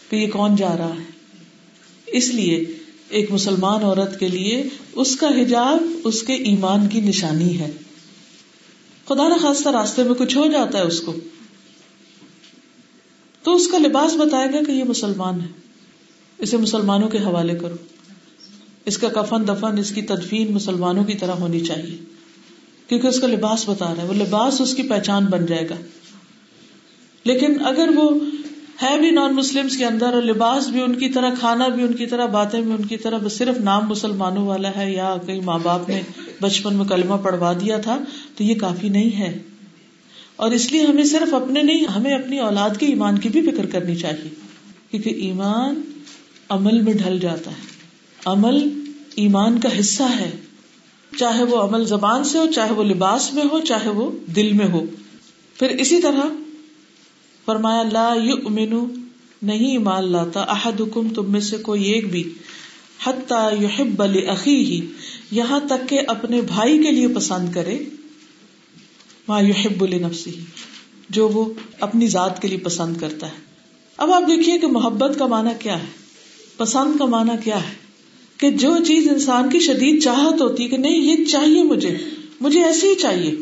[0.09, 1.03] کہ یہ کون جا رہا ہے؟
[2.05, 2.65] اس لیے
[3.09, 7.71] ایک مسلمان عورت کے لیے اس کا حجاب اس کے ایمان کی نشانی ہے۔
[9.05, 11.15] خدا نخواستہ راستے میں کچھ ہو جاتا ہے اس کو۔
[13.43, 15.47] تو اس کا لباس بتائے گا کہ یہ مسلمان ہے۔
[16.37, 17.75] اسے مسلمانوں کے حوالے کرو۔
[18.85, 21.97] اس کا کفن دفن اس کی تدفین مسلمانوں کی طرح ہونی چاہیے۔
[22.87, 25.75] کیونکہ اس کا لباس بتا رہا ہے۔ وہ لباس اس کی پہچان بن جائے گا۔
[27.23, 28.09] لیکن اگر وہ
[28.81, 31.93] ہے بھی نان مسلم کے اندر اور لباس بھی ان کی طرح، کھانا بھی ان
[31.93, 35.39] کی طرح، باتیں بھی ان کی طرح، بس صرف نام مسلمانوں والا ہے یا کئی
[35.39, 36.01] ماں باپ نے
[36.41, 37.99] بچپن میں کلمہ پڑھوا دیا تھا،
[38.35, 39.39] تو یہ کافی نہیں ہے۔
[40.35, 43.65] اور اس لیے ہمیں صرف اپنے نہیں، ہمیں اپنی اولاد کے ایمان کی بھی فکر
[43.65, 44.29] کرنی چاہیے،
[44.91, 45.81] کیونکہ ایمان
[46.49, 47.65] عمل میں ڈھل جاتا ہے۔
[48.25, 48.69] عمل
[49.15, 50.31] ایمان کا حصہ ہے،
[51.17, 54.67] چاہے وہ عمل زبان سے ہو، چاہے وہ لباس میں ہو، چاہے وہ دل میں
[54.67, 54.85] ہو۔
[55.59, 56.21] پھر اسی طرح
[57.47, 59.01] فرمایا، لا یؤمن
[59.41, 62.33] نہیں ایمان لاتا، احدکم، تم میں سے کوئی ایک بھی،
[63.03, 64.81] حتی یحب لاخیہ
[65.31, 67.79] یہاں تک کہ اپنے بھائی کے لیے پسند کرے،
[69.27, 70.29] ما یحب لنفسہ،
[71.09, 73.37] جو وہ اپنی ذات کے لیے پسند کرتا ہے۔
[73.97, 75.87] اب آپ دیکھیے کہ محبت کا معنی کیا ہے؟
[76.57, 77.73] پسند کا معنی کیا ہے؟
[78.37, 81.97] کہ جو چیز انسان کی شدید چاہت ہوتی ہے کہ نہیں، یہ چاہیے مجھے
[82.41, 83.35] مجھے ایسی ہی چاہیے،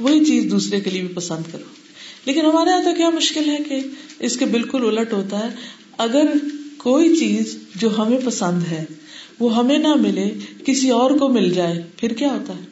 [0.00, 1.83] وہی چیز دوسرے کے لیے بھی پسند کرو۔
[2.24, 3.80] لیکن ہمارے یہاں تو کیا مشکل ہے کہ
[4.18, 5.48] اس کے بالکل الٹ ہوتا ہے۔
[5.98, 6.32] اگر
[6.76, 8.84] کوئی چیز جو ہمیں پسند ہے،
[9.40, 10.30] وہ ہمیں نہ ملے،
[10.66, 12.64] کسی اور کو مل جائے، پھر کیا ہوتا ہے؟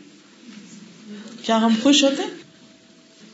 [1.43, 2.23] کیا ہم خوش ہوتے؟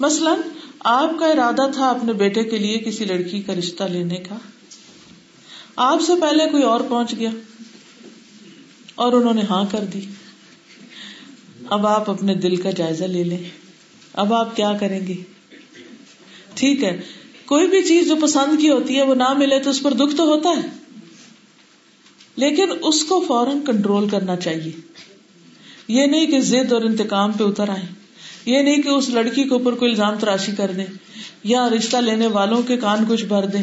[0.01, 0.39] مثلاً،
[0.81, 4.37] آپ کا ارادہ تھا اپنے بیٹے کے لیے کسی لڑکی کا رشتہ لینے کا۔
[5.77, 7.31] آپ سے پہلے کوئی اور پہنچ گیا
[8.95, 10.01] اور انہوں نے ہاں کر دی۔
[11.71, 13.51] اب آپ اپنے دل کا جائزہ لے لیں۔
[14.13, 15.15] اب آپ کیا کریں گے؟
[16.59, 17.01] ٹھیک ہے
[17.47, 20.17] کوئی بھی چیز جو پسند کی ہوتی ہے وہ نہ ملے تو اس پر دکھ
[20.17, 20.69] تو ہوتا ہے
[22.37, 24.73] لیکن اس کو فوراً کنٹرول کرنا چاہیے
[25.89, 27.87] یہ نہیں کہ ضد اور انتقام پہ اتر آئے
[28.45, 30.87] یہ نہیں کہ اس لڑکی کے اوپر کوئی الزام تراشی کر دیں
[31.45, 33.63] یا رشتہ لینے والوں کے کان کچھ بھر دیں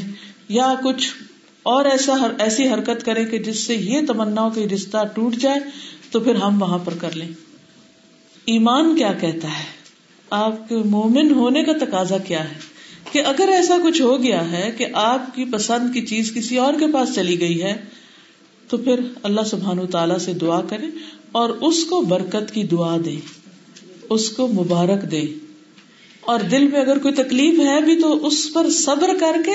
[0.50, 1.08] یا کچھ
[1.64, 5.60] اور ایسا ایسی حرکت کرے کہ جس سے یہ تمنا ہو کہ رشتہ ٹوٹ جائے
[6.12, 7.28] تو پھر ہم وہاں پر کر لیں۔
[8.46, 9.64] ایمان کیا کہتا ہے؟
[10.30, 12.75] آپ کے مومن ہونے کا تقاضا کیا ہے؟
[13.16, 16.74] کہ اگر ایسا کچھ ہو گیا ہے کہ آپ کی پسند کی چیز کسی اور
[16.74, 17.74] کے پاس چلی گئی ہے،
[18.70, 20.88] تو پھر اللہ سبحان تعالی سے دعا کرے
[21.32, 23.16] اور اس کو برکت کی دعا دے
[24.10, 25.22] اس کو مبارک دے
[26.22, 29.52] اور دل میں اگر کوئی تکلیف ہے بھی تو اس پر صبر کر کے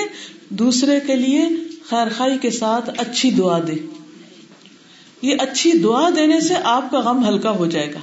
[0.49, 1.43] دوسرے کے لیے
[1.89, 3.75] خیر خائی کے ساتھ اچھی دعا دے
[5.21, 7.99] یہ اچھی دعا دینے سے آپ کا غم ہلکا ہو جائے گا۔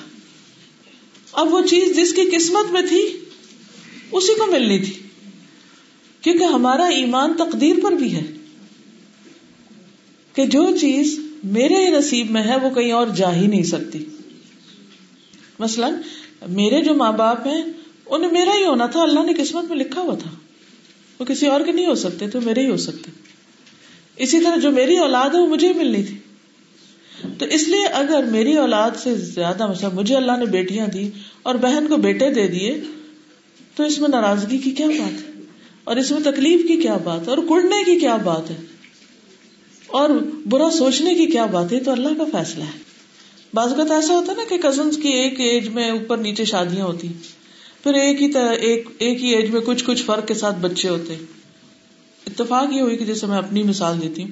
[1.33, 3.03] اب وہ چیز جس کی قسمت میں تھی،
[4.12, 5.08] اسی کو ملنی تھی۔
[6.28, 8.22] کیونکہ ہمارا ایمان تقدیر پر بھی ہے
[10.34, 14.04] کہ جو چیز میرے نصیب میں ہے وہ کہیں اور جا ہی نہیں سکتی۔
[15.58, 15.94] مثلاً
[16.48, 17.64] میرے جو ماں باپ ہیں،
[18.06, 20.30] انہیں میرا ہی ہونا تھا، اللہ نے قسمت میں لکھا ہوا تھا۔
[21.20, 23.10] وہ کسی اور کے نہیں ہو سکتے، تو میرے ہی ہو سکتے۔
[24.16, 26.18] اسی طرح جو میری اولاد ہے، وہ مجھے ہی ملنی تھی۔
[27.38, 31.10] تو اس لیے اگر میری اولاد سے زیادہ، مثلا مجھے اللہ نے بیٹیاں دی
[31.42, 32.80] اور بہن کو بیٹے دے دیے،
[33.74, 35.27] تو اس میں ناراضگی کی کیا بات ہے؟
[35.88, 38.57] اور اس میں تکلیف کی کیا بات ہے؟ اور کڑنے کی کیا بات ہے؟
[39.87, 40.11] اور
[40.48, 42.79] برا سوچنے کی کیا بات ہے؟ تو اللہ کا فیصلہ ہے۔
[43.55, 46.87] بعض اوقات ایسا ہوتا ہے نا کہ کزنس کی ایک ایج میں اوپر نیچے شادیاں
[46.87, 47.09] ہوتی۔
[47.83, 51.14] پھر ایک ہی ایک ایک ہی ایج میں کچھ کچھ فرق کے ساتھ بچے ہوتے۔
[52.27, 54.31] اتفاق یہ ہوئی کہ جیسے میں اپنی مثال دیتی ہوں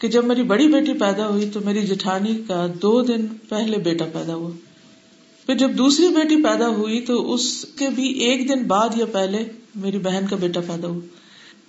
[0.00, 4.04] کہ جب میری بڑی بیٹی پیدا ہوئی تو میری جٹھانی کا دو دن پہلے بیٹا
[4.04, 4.50] پیدا ہوا۔
[5.46, 9.44] پھر جب دوسری بیٹی پیدا ہوئی تو اس کے بھی ایک دن بعد یا پہلے
[9.74, 11.00] میری بہن کا بیٹا پیدا ہوا۔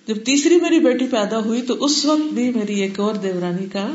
[0.08, 3.94] جب تیسری میری بیٹی پیدا ہوئی تو اس وقت بھی میری ایک اور دیورانی کا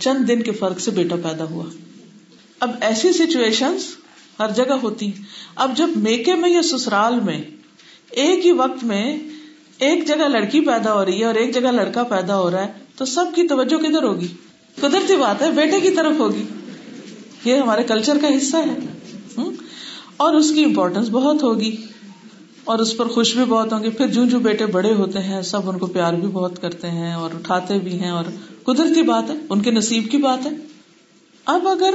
[0.00, 1.64] چند دن کے فرق سے بیٹا پیدا ہوا۔
[2.60, 3.76] اب ایسی سچویشن
[4.38, 5.10] ہر جگہ ہوتی
[5.54, 7.42] اب جب میکے میں یا سسرال میں
[8.10, 9.18] ایک ہی وقت میں
[9.78, 12.72] ایک جگہ لڑکی پیدا ہو رہی ہے اور ایک جگہ لڑکا پیدا ہو رہا ہے،
[12.96, 14.26] تو سب کی توجہ کدھر ہوگی؟
[14.80, 16.42] قدرتی بات ہے؟ بیٹے کی طرف ہوگی۔
[17.44, 18.78] یہ ہمارے کلچر کا حصہ ہے۔
[20.16, 21.76] اور اس کی امپورٹینس بہت ہوگی۔
[22.64, 25.42] اور اس پر خوش بھی بہت ہوں گے۔ پھر جو جو بیٹے بڑے ہوتے ہیں،
[25.42, 28.24] سب ان کو پیار بھی بہت کرتے ہیں اور اٹھاتے بھی ہیں اور
[28.64, 30.50] قدرتی بات ہے، ان کے نصیب کی بات ہے۔
[31.44, 31.94] اب اگر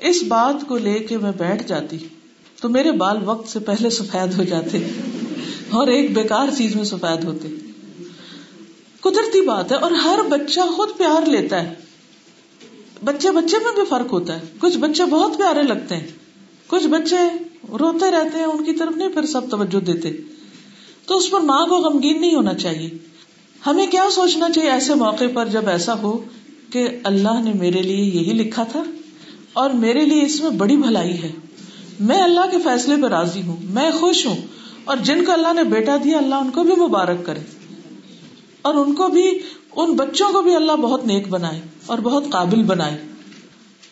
[0.00, 1.98] اس بات کو لے کے میں بیٹھ جاتی
[2.60, 4.78] تو میرے بال وقت سے پہلے سفید ہو جاتے
[5.70, 7.48] اور ایک بیکار چیز میں سفید ہوتے۔
[9.00, 11.74] قدرتی بات ہے اور ہر بچہ خود پیار لیتا ہے۔
[13.04, 16.06] بچے بچے میں بھی فرق ہوتا ہے۔ کچھ بچے بہت پیارے لگتے ہیں،
[16.66, 20.12] کچھ بچے روتے رہتے ہیں، ان کی طرف نہیں، پھر سب توجہ دیتے۔
[21.06, 22.90] تو اس پر ماں کو غمگین نہیں ہونا چاہیے۔
[23.66, 26.24] ہمیں کیا سوچنا چاہیے ایسے موقع پر جب ایسا ہو
[26.70, 28.82] کہ اللہ نے میرے لیے یہی لکھا تھا
[29.52, 31.32] اور میرے لیے اس میں بڑی بھلائی ہے۔
[32.00, 34.36] میں اللہ کے فیصلے پہ راضی ہوں، میں خوش ہوں
[34.84, 37.40] اور جن کو اللہ نے بیٹا دیا، اللہ ان کو بھی مبارک کرے۔
[38.62, 39.38] اور ان کو بھی،
[39.76, 42.98] ان بچوں کو بھی اللہ بہت نیک بنائے اور بہت قابل بنائے۔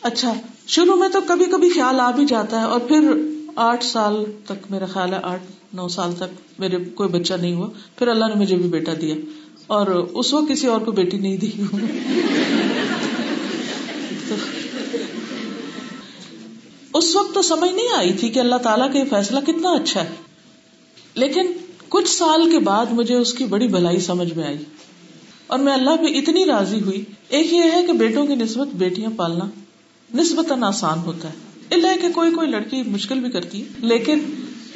[0.02, 0.34] اچھا
[0.66, 3.10] شروع میں تو کبھی کبھی خیال آ بھی جاتا ہے اور پھر
[3.58, 5.42] آٹھ سال تک میرا خیال ہے، آٹھ،
[5.74, 9.14] نو سال تک میرے کوئی بچہ نہیں ہوا۔ پھر اللہ نے مجھے بھی بیٹا دیا۔
[9.66, 11.50] اور اس وقت کسی اور کو بیٹی نہیں دی
[16.94, 20.04] اس وقت تو سمجھ نہیں آئی تھی کہ اللہ تعالیٰ کا یہ فیصلہ کتنا اچھا
[20.04, 20.10] ہے۔
[21.14, 21.52] لیکن
[21.88, 24.58] کچھ سال کے بعد مجھے اس کی بڑی بھلائی سمجھ میں آئی۔
[25.46, 29.10] اور میں اللہ پہ اتنی راضی ہوئی۔ ایک یہ ہے کہ بیٹوں کی نسبت بیٹیاں
[29.16, 29.44] پالنا
[30.14, 34.20] نسبتاً آسان ہوتا ہے۔ اللہ کہ کوئی کوئی لڑکی مشکل بھی کرتی ہے، لیکن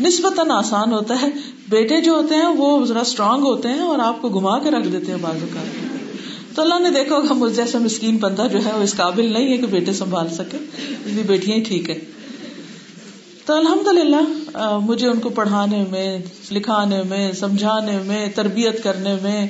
[0.00, 1.28] نسبتاً آسان ہوتا ہے۔
[1.68, 4.88] بیٹے جو ہوتے ہیں، وہ ذرا اسٹرانگ ہوتے ہیں اور آپ کو گما کے رکھ
[4.88, 5.62] دیتے ہیں بازو کا
[6.54, 9.52] تو اللہ نے دیکھا ہوگا، مجھ جیسا مسکین بندہ جو ہے، وہ اس قابل نہیں
[9.52, 11.98] ہے کہ بیٹے سنبھال سکے۔ اس لیے بیٹیاں ہی ٹھیک ہے
[13.46, 16.18] تو الحمد للہ مجھے ان کو پڑھانے میں،
[16.52, 19.46] لکھانے میں، سمجھانے میں، تربیت کرنے میں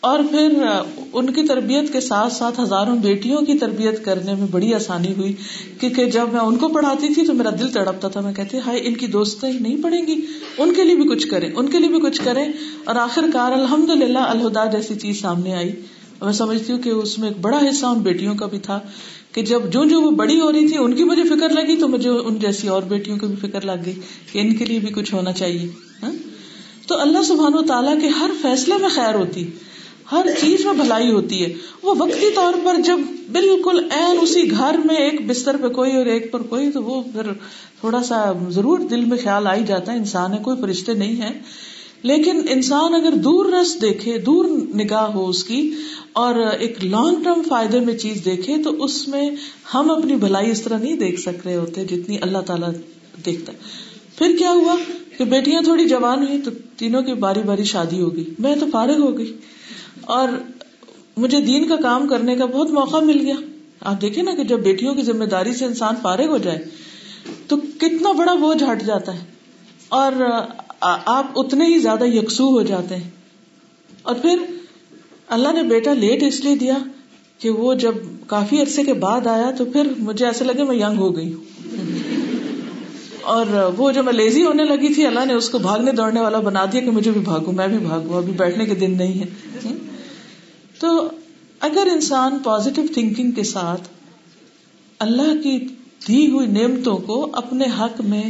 [0.00, 0.66] اور پھر
[1.12, 5.32] ان کی تربیت کے ساتھ ساتھ ہزاروں بیٹیوں کی تربیت کرنے میں بڑی آسانی ہوئی
[5.80, 8.80] کیونکہ جب میں ان کو پڑھاتی تھی تو میرا دل تڑپتا تھا۔ میں کہتی ہائی
[8.84, 10.26] ان کی دوست نہیں پڑھیں گی۔
[10.58, 12.48] ان کے لیے بھی کچھ کریں، ان کے لیے بھی کچھ کریں۔
[12.84, 15.72] اور آخر کار الحمد للہ الہدا جیسی چیز سامنے آئی۔
[16.22, 18.80] میں سمجھتی ہوں کہ اس میں ایک بڑا حصہ ان بیٹیوں کا بھی تھا
[19.32, 21.88] کہ جب جو جو وہ بڑی ہو رہی تھی، ان کی مجھے فکر لگی تو
[21.88, 23.94] مجھے ان جیسی اور بیٹیوں کی بھی فکر لگ گئی
[24.32, 25.68] کہ ان کے لیے بھی کچھ ہونا چاہیے۔
[26.02, 26.12] ہاں؟
[26.86, 29.44] تو اللہ سبحان و تعالیٰ کے ہر فیصلے میں خیر ہوتی۔
[30.12, 31.52] ہر چیز میں بھلائی ہوتی ہے۔
[31.82, 33.00] وہ وقتی طور پر جب
[33.32, 37.02] بالکل این اسی گھر میں ایک بستر پہ کوئی اور ایک پر کوئی، تو وہ
[37.12, 37.32] پھر
[37.80, 41.20] تھوڑا سا ضرور دل میں خیال آ ہی جاتا ہے، انسان ہے، کوئی فرشتے نہیں
[41.22, 41.30] ہے
[42.02, 44.44] لیکن انسان اگر دور رس دیکھے، دور
[44.76, 45.70] نگاہ ہو اس کی،
[46.12, 49.30] اور ایک لانگ ٹرم فائدے میں چیز دیکھے، تو اس میں
[49.74, 52.70] ہم اپنی بھلائی اس طرح نہیں دیکھ سک رہے ہوتے جتنی اللہ تعالیٰ
[53.24, 53.52] دیکھتا۔
[54.18, 54.76] پھر کیا ہوا
[55.18, 58.98] کہ بیٹیاں تھوڑی جوان ہوئی تو تینوں کی باری باری شادی ہوگی میں تو فارغ
[58.98, 59.32] ہو گئی۔
[60.10, 60.28] اور
[61.16, 63.34] مجھے دین کا کام کرنے کا بہت موقع مل گیا۔
[63.80, 66.64] آپ دیکھیں نا کہ جب بیٹیوں کی ذمہ داری سے انسان فارغ ہو جائے،
[67.48, 69.24] تو کتنا بڑا بوجھ ہٹ جاتا ہے۔
[69.88, 70.12] اور
[70.80, 73.10] آپ اتنے ہی زیادہ یکسو ہو جاتے ہیں۔
[74.02, 74.38] اور پھر
[75.28, 76.78] اللہ نے بیٹا لیٹ اس لیے دیا
[77.38, 77.94] کہ وہ جب
[78.26, 81.44] کافی عرصے کے بعد آیا تو پھر مجھے ایسے لگے میں ینگ ہو گئی ہوں۔
[83.22, 83.46] اور
[83.76, 86.64] وہ جو میں لیزی ہونے لگی تھی، اللہ نے اس کو بھاگنے دوڑنے والا بنا
[86.72, 89.49] دیا کہ مجھے بھی بھاگوں میں بھی بھاگوں، ابھی بیٹھنے کے دن نہیں ہے۔
[90.80, 91.08] تو
[91.60, 93.88] اگر انسان پازیٹو تھنکنگ کے ساتھ
[95.00, 95.58] اللہ کی
[96.08, 98.22] دی ہوئی نعمتوں کو اپنے حق میں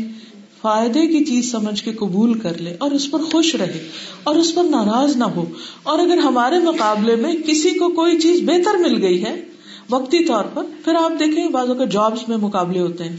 [0.62, 3.78] فائدے کی چیز سمجھ کے قبول کر لے اور اس پر خوش رہے
[4.22, 5.44] اور اس پر ناراض نہ ہو،
[5.82, 9.34] اور اگر ہمارے مقابلے میں کسی کو کوئی چیز بہتر مل گئی ہے،
[9.90, 13.16] وقتی طور پر، پھر آپ دیکھیں بعضوں کے جابس میں مقابلے ہوتے ہیں۔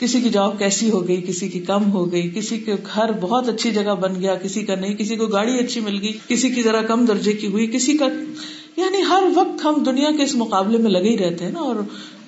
[0.00, 3.48] کسی کی جاب کیسی ہو گئی، کسی کی کم ہو گئی، کسی کے گھر بہت
[3.48, 6.62] اچھی جگہ بن گیا، کسی کا نہیں، کسی کو گاڑی اچھی مل گئی، کسی کی
[6.62, 8.06] ذرا کم درجے کی ہوئی، کسی کا
[8.80, 11.76] یعنی ہر وقت ہم دنیا کے اس مقابلے میں لگے ہی رہتے ہیں نا، اور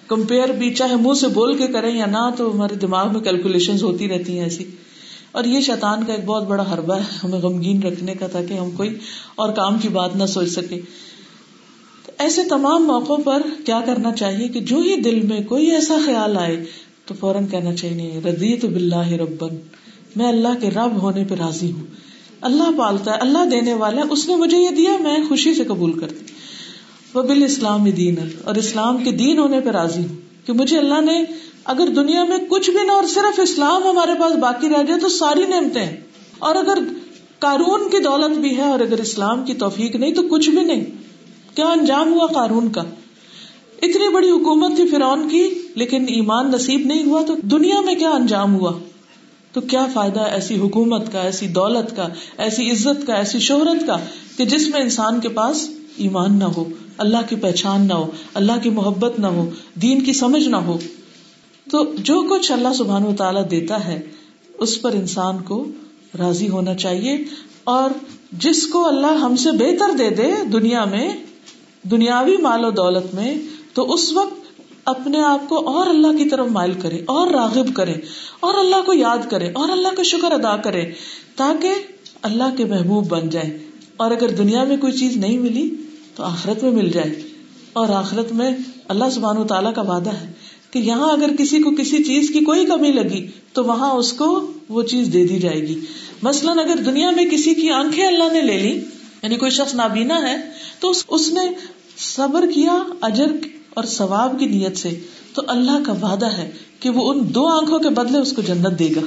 [0.08, 3.76] کمپیئر بھی چاہے منہ سے بول کے کریں یا نہ، تو ہمارے دماغ میں کیلکولیشن
[3.82, 4.64] ہوتی رہتی ہیں ایسی۔
[5.32, 8.70] اور یہ شیطان کا ایک بہت بڑا حربہ ہے، ہمیں غمگین رکھنے کا، تاکہ ہم
[8.70, 8.90] کوئی
[9.34, 10.80] اور کام کی بات نہ سوچ سکے
[12.18, 16.36] ایسے تمام موقعوں پر کیا کرنا چاہیے کہ جو ہی دل میں کوئی ایسا خیال
[16.38, 16.56] آئے،
[17.06, 19.56] تو فوراً کہنا چاہیے ردی تو بلّہ ربن،
[20.16, 21.86] میں اللہ کے رب ہونے پہ راضی ہوں۔
[22.40, 25.64] اللہ پالتا ہے، اللہ دینے والا ہے، اس نے مجھے یہ دیا، میں خوشی سے
[25.64, 26.31] قبول کرتی
[27.14, 31.00] وہ بال اسلام دین، اور اسلام کے دین ہونے پہ راضی۔ ہوں کہ مجھے اللہ
[31.00, 31.22] نے
[31.64, 35.08] اگر دنیا میں کچھ بھی نہ اور صرف اسلام ہمارے پاس باقی رہ جائے تو
[35.08, 35.96] ساری نعمتیں۔ ہیں
[36.38, 36.78] اور اگر
[37.38, 40.84] قارون کی دولت بھی ہے اور اگر اسلام کی توفیق نہیں تو کچھ بھی نہیں۔
[41.54, 42.82] کیا انجام ہوا قارون کا؟
[43.82, 48.10] اتنی بڑی حکومت تھی فرعون کی، لیکن ایمان نصیب نہیں ہوا تو دنیا میں کیا
[48.10, 48.72] انجام ہوا؟
[49.52, 52.08] تو کیا فائدہ ایسی حکومت کا، ایسی دولت کا،
[52.38, 53.96] ایسی عزت کا، ایسی شہرت کا
[54.36, 56.64] کہ جس میں انسان کے پاس ایمان نہ ہو؟
[56.98, 60.78] اللہ کی پہچان نہ ہو، اللہ کی محبت نہ ہو، دین کی سمجھ نہ ہو۔
[61.70, 64.00] تو جو کچھ اللہ سبحان و تعالیٰ دیتا ہے،
[64.58, 65.64] اس پر انسان کو
[66.18, 67.24] راضی ہونا چاہیے۔
[67.64, 67.90] اور
[68.32, 71.12] جس کو اللہ ہم سے بہتر دے دے دنیا میں،
[71.90, 73.34] دنیاوی مال و دولت میں،
[73.74, 77.94] تو اس وقت اپنے آپ کو اور اللہ کی طرف مائل کرے، اور راغب کرے،
[78.40, 80.92] اور اللہ کو یاد کرے، اور اللہ کا شکر ادا کرے،
[81.36, 81.74] تاکہ
[82.22, 83.58] اللہ کے محبوب بن جائے۔
[83.96, 85.74] اور اگر دنیا میں کوئی چیز نہیں ملی
[86.14, 87.22] تو آخرت میں مل جائے
[87.72, 88.50] اور آخرت میں
[88.88, 90.32] اللہ سبحان و تعالیٰ کا وعدہ ہے
[90.70, 94.52] کہ یہاں اگر کسی کو کسی چیز کی کوئی کمی لگی تو وہاں اس کو
[94.68, 95.80] وہ چیز دے دی جائے گی۔
[96.22, 98.80] مثلاً اگر دنیا میں کسی کی آنکھیں اللہ نے لے لی
[99.22, 100.36] یعنی کوئی شخص نابینا ہے،
[100.80, 101.40] تو اس نے
[101.96, 103.26] صبر کیا اجر
[103.74, 105.00] اور ثواب کی نیت سے۔
[105.34, 106.50] تو اللہ کا وعدہ ہے
[106.80, 109.00] کہ وہ ان دو آنکھوں کے بدلے اس کو جنت دے گا۔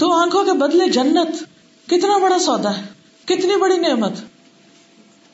[0.00, 1.44] دو آنکھوں کے بدلے جنت،
[1.90, 2.82] کتنا بڑا سودا ہے،
[3.24, 4.12] کتنی بڑی نعمت۔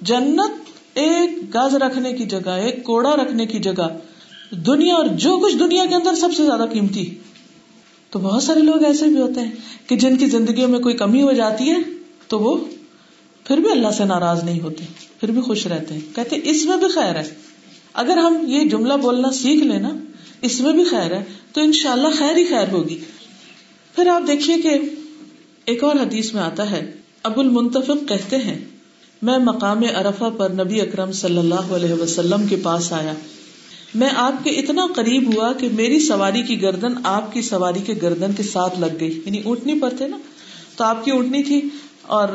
[0.01, 3.99] جنت ایک گز رکھنے کی جگہ، ایک کوڑا رکھنے کی جگہ۔
[4.55, 7.15] دنیا اور جو کچھ دنیا کے اندر سب سے زیادہ قیمتی۔
[8.11, 9.51] تو بہت سارے لوگ ایسے بھی ہوتے ہیں
[9.87, 11.77] کہ جن کی زندگیوں میں کوئی کمی ہو جاتی ہے،
[12.29, 12.65] تو وہ
[13.45, 14.85] پھر بھی اللہ سے ناراض نہیں ہوتے،
[15.21, 17.35] پھر بھی خوش رہتے ہیں۔ کہتے اس میں بھی خیر ہے۔
[17.95, 19.91] اگر ہم یہ جملہ بولنا سیکھ لینا
[20.43, 22.99] اس میں بھی خیر ہے، تو ان شاء اللہ خیر ہی خیر ہوگی۔
[23.97, 24.79] پھر آپ دیکھیے کہ
[25.65, 28.65] ایک اور حدیث میں آتا ہے، ابو المنتفق کہتے ہیں
[29.23, 33.15] میں مقام ارفا پر نبی اکرم صلی اللہ علیہ وسلم کے پاس آیا۔
[33.95, 37.95] میں آپ کے اتنا قریب ہوا کہ میری سواری کی گردن آپ کی سواری کے
[38.03, 40.19] گردن کے ساتھ لگ گئی۔ یعنی اونٹنی پر تھے نا؟
[40.77, 41.61] تو آپ کی اونٹنی تھی
[42.03, 42.29] اور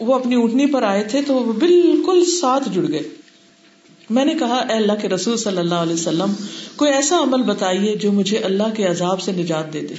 [0.00, 3.02] وہ اپنی اونٹنی پر آئے تھے تو وہ بالکل ساتھ جڑ گئے۔
[4.10, 6.32] میں نے کہا، اے اللہ کے رسول صلی اللہ علیہ وسلم،
[6.76, 9.94] کوئی ایسا عمل بتائیے جو مجھے اللہ کے عذاب سے نجات دے دے۔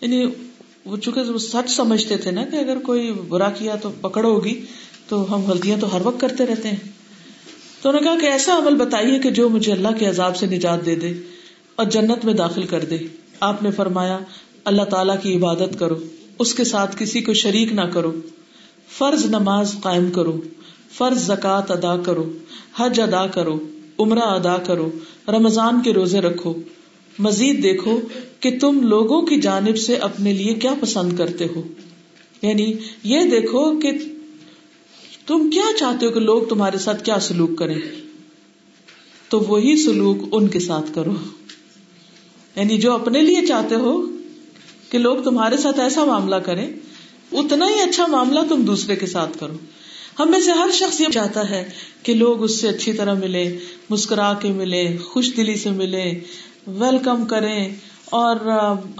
[0.00, 0.26] یعنی
[0.86, 4.64] وہ چونکہ وہ سچ سمجھتے تھے نا کہ اگر کوئی برا کیا تو پکڑ ہوگی،
[5.08, 6.76] تو ہم غلطیاں تو ہر وقت کرتے رہتے ہیں۔
[7.82, 10.46] تو انہوں نے کہا کہ ایسا عمل بتائیے کہ جو مجھے اللہ کے عذاب سے
[10.46, 11.14] نجات دے دے
[11.76, 12.96] اور جنت میں داخل کر دے۔
[13.40, 14.18] آپ نے فرمایا،
[14.64, 15.94] اللہ تعالیٰ کی عبادت کرو،
[16.38, 18.12] اس کے ساتھ کسی کو شریک نہ کرو۔
[18.98, 20.40] فرض نماز قائم کرو،
[20.92, 22.32] فرض زکات ادا کرو،
[22.76, 23.58] حج ادا کرو،
[23.98, 24.90] عمرہ ادا کرو،
[25.28, 26.54] رمضان کے روزے رکھو۔
[27.18, 28.00] مزید دیکھو
[28.40, 31.62] کہ تم لوگوں کی جانب سے اپنے لیے کیا پسند کرتے ہو۔
[32.42, 33.90] یعنی یہ دیکھو کہ
[35.26, 37.80] تم کیا چاہتے ہو کہ لوگ تمہارے ساتھ کیا سلوک کریں۔
[39.28, 41.12] تو وہی سلوک ان کے ساتھ کرو۔
[42.56, 44.06] یعنی جو اپنے لیے چاہتے ہو
[44.90, 46.72] کہ لوگ تمہارے ساتھ ایسا معاملہ کریں،
[47.32, 49.54] اتنا ہی اچھا معاملہ تم دوسرے کے ساتھ کرو۔
[50.18, 51.68] ہم میں سے ہر شخص یہ چاہتا ہے
[52.02, 53.58] کہ لوگ اس سے اچھی طرح ملے
[53.90, 56.20] مسکرا کے ملے خوش دلی سے ملے
[56.66, 58.36] ویلکم کریں اور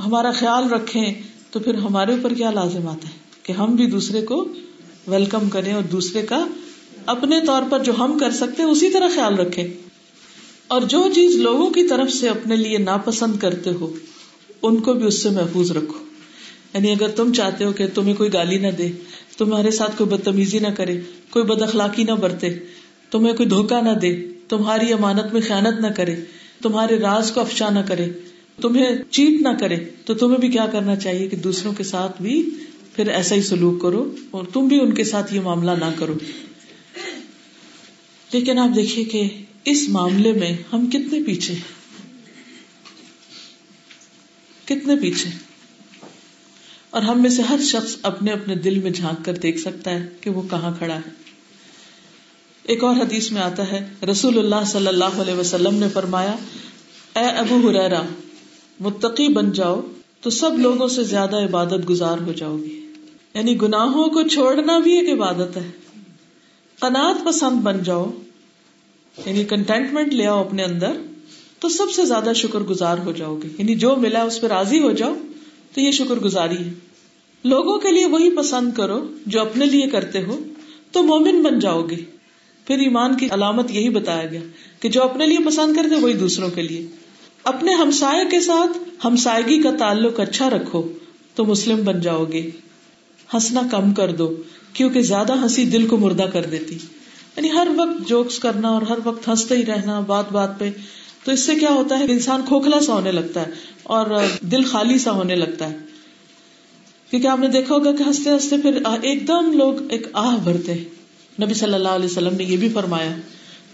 [0.07, 1.15] ہمارا خیال رکھیں،
[1.51, 4.49] تو پھر ہمارے اوپر کیا لازم آتا ہے؟ کہ ہم بھی دوسرے کو
[5.07, 6.47] ویلکم کریں اور دوسرے کا
[7.07, 9.67] اپنے طور پر جو ہم کر سکتے ہیں، اسی طرح خیال رکھیں۔
[10.69, 13.95] اور جو چیز لوگوں کی طرف سے اپنے لیے ناپسند کرتے ہو،
[14.63, 16.05] ان کو بھی اس سے محفوظ رکھو۔
[16.75, 18.93] یعنی اگر تم چاہتے ہو کہ تمہیں کوئی گالی نہ دے،
[19.39, 21.01] تمہارے ساتھ کوئی بدتمیزی نہ کرے،
[21.31, 22.59] کوئی بد اخلاقی نہ برتے،
[23.11, 26.17] تمہیں کوئی دھوکا نہ دے، تمہاری امانت میں خیانت نہ کرے
[26.67, 28.11] تمہارے راز کو افشا نہ کرے،
[28.61, 32.51] تمہیں چیٹ نہ کرے، تو تمہیں بھی کیا کرنا چاہیے کہ دوسروں کے ساتھ بھی
[32.97, 36.15] پھر ایسا ہی سلوک کرو اور تم بھی ان کے ساتھ یہ معاملہ نہ کرو۔
[38.33, 39.23] لیکن آپ دیکھیے کہ
[39.65, 41.55] اس معاملے میں ہم کتنے پیچھے
[44.65, 45.31] کتنے پیچھے
[46.91, 50.09] اور ہم میں سے ہر شخص اپنے اپنے دل میں جھانک کر دیکھ سکتا ہے
[50.21, 51.26] کہ وہ کہاں کھڑا ہے۔
[52.69, 56.35] ایک اور حدیث میں آتا ہے، رسول اللہ صلی اللہ علیہ وسلم نے فرمایا،
[57.17, 58.03] اے ابو ہریرا
[58.81, 59.81] متقی بن جاؤ
[60.21, 62.93] تو سب لوگوں سے زیادہ عبادت گزار ہو جاؤ گی۔
[63.35, 65.71] یعنی گناہوں کو چھوڑنا بھی ایک عبادت ہے۔
[66.81, 68.11] قناط پسند بن جاؤ
[69.27, 70.93] یعنی کنٹینٹمنٹ لے آؤ اپنے اندر
[71.59, 74.83] تو سب سے زیادہ شکر گزار ہو جاؤ گے۔ یعنی جو ملا اس پہ راضی
[74.83, 75.15] ہو جاؤ
[75.75, 76.73] تو یہ شکر گزاری ہے۔
[77.45, 80.45] لوگوں کے لیے وہی پسند کرو جو اپنے لیے کرتے ہو
[80.93, 82.16] تو مومن بن جاؤ گے۔
[82.67, 84.41] پھر ایمان کی علامت یہی بتایا گیا
[84.81, 86.87] کہ جو اپنے لیے پسند کرتے وہی دوسروں کے لیے۔
[87.45, 90.83] اپنے ہمسائے کے ساتھ ہمسائگی کا تعلق اچھا رکھو
[91.35, 92.51] تو مسلم بن جاؤ گے۔
[93.35, 94.37] ہنسنا کم کر دو
[94.73, 96.75] کیونکہ زیادہ ہنسی دل کو مردہ کر دیتی۔
[97.37, 100.71] یعنی ہر وقت جوکس کرنا اور ہر وقت ہنستے ہی رہنا بات بات پہ،
[101.25, 103.47] تو اس سے کیا ہوتا ہے؟ انسان کھوکھلا سا ہونے لگتا ہے
[103.83, 104.07] اور
[104.41, 105.77] دل خالی سا ہونے لگتا ہے۔
[107.11, 110.75] کیونکہ آپ نے دیکھا ہوگا کہ ہنستے ہنستے پھر ایک دم لوگ ایک آہ بھرتے
[110.75, 110.96] ہیں۔
[111.43, 113.17] نبی صلی اللہ علیہ وسلم نے یہ بھی فرمایا،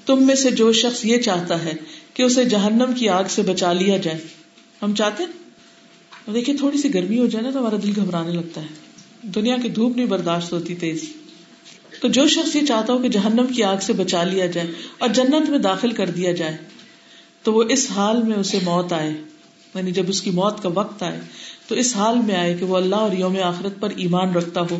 [0.06, 1.72] تم میں سے جو شخص یہ چاہتا ہے
[2.14, 4.18] کہ اسے جہنم کی آگ سے بچا لیا جائے۔
[4.82, 5.32] ہم چاہتے ہیں؟
[6.32, 8.66] دیکھیے، تھوڑی سی گرمی ہو جائے نا تو ہمارا دل گھبرانے لگتا ہے۔
[9.22, 11.04] دنیا کی دھوپ نہیں برداشت ہوتی تیز۔
[12.00, 14.66] تو جو شخص یہ چاہتا ہو کہ جہنم کی آگ سے بچا لیا جائے
[14.98, 16.56] اور جنت میں داخل کر دیا جائے،
[17.42, 19.10] تو وہ اس حال میں اسے موت آئے۔
[19.74, 21.20] یعنی جب اس کی موت کا وقت آئے،
[21.68, 24.78] تو اس حال میں آئے کہ وہ اللہ اور یوم آخرت پر ایمان رکھتا ہو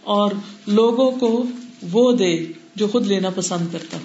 [0.00, 0.30] اور
[0.66, 1.46] لوگوں کو
[1.92, 4.04] وہ دے جو خود لینا پسند کرتا ہو۔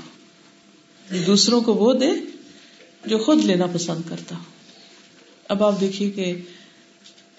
[1.28, 2.10] دوسروں کو وہ دے
[3.06, 4.44] جو خود لینا پسند کرتا ہو۔
[5.50, 6.34] اب آپ دیکھیے کہ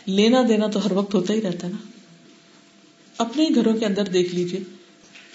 [0.06, 1.90] لینا دینا تو ہر وقت ہوتا ہی رہتا ہے نا۔
[3.18, 4.60] اپنے ہی گھروں کے اندر دیکھ لیجیے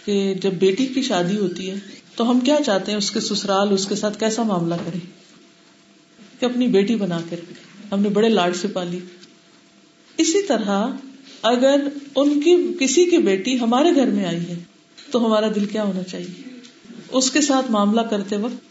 [0.05, 1.75] کہ جب بیٹی کی شادی ہوتی ہے
[2.15, 4.99] تو ہم کیا چاہتے ہیں اس کے سسرال، اس کے ساتھ کیسا معاملہ کرے
[6.39, 7.39] کہ اپنی بیٹی بنا کر۔
[7.91, 8.99] ہم نے بڑے لاڈ سے پالی۔
[10.17, 10.87] اسی طرح
[11.41, 14.63] اگر ان کی، کسی کی بیٹی ہمارے گھر میں آئی ہے
[15.11, 16.43] تو ہمارا دل کیا ہونا چاہیے؟
[17.11, 18.67] اس کے ساتھ معاملہ کرتے وقت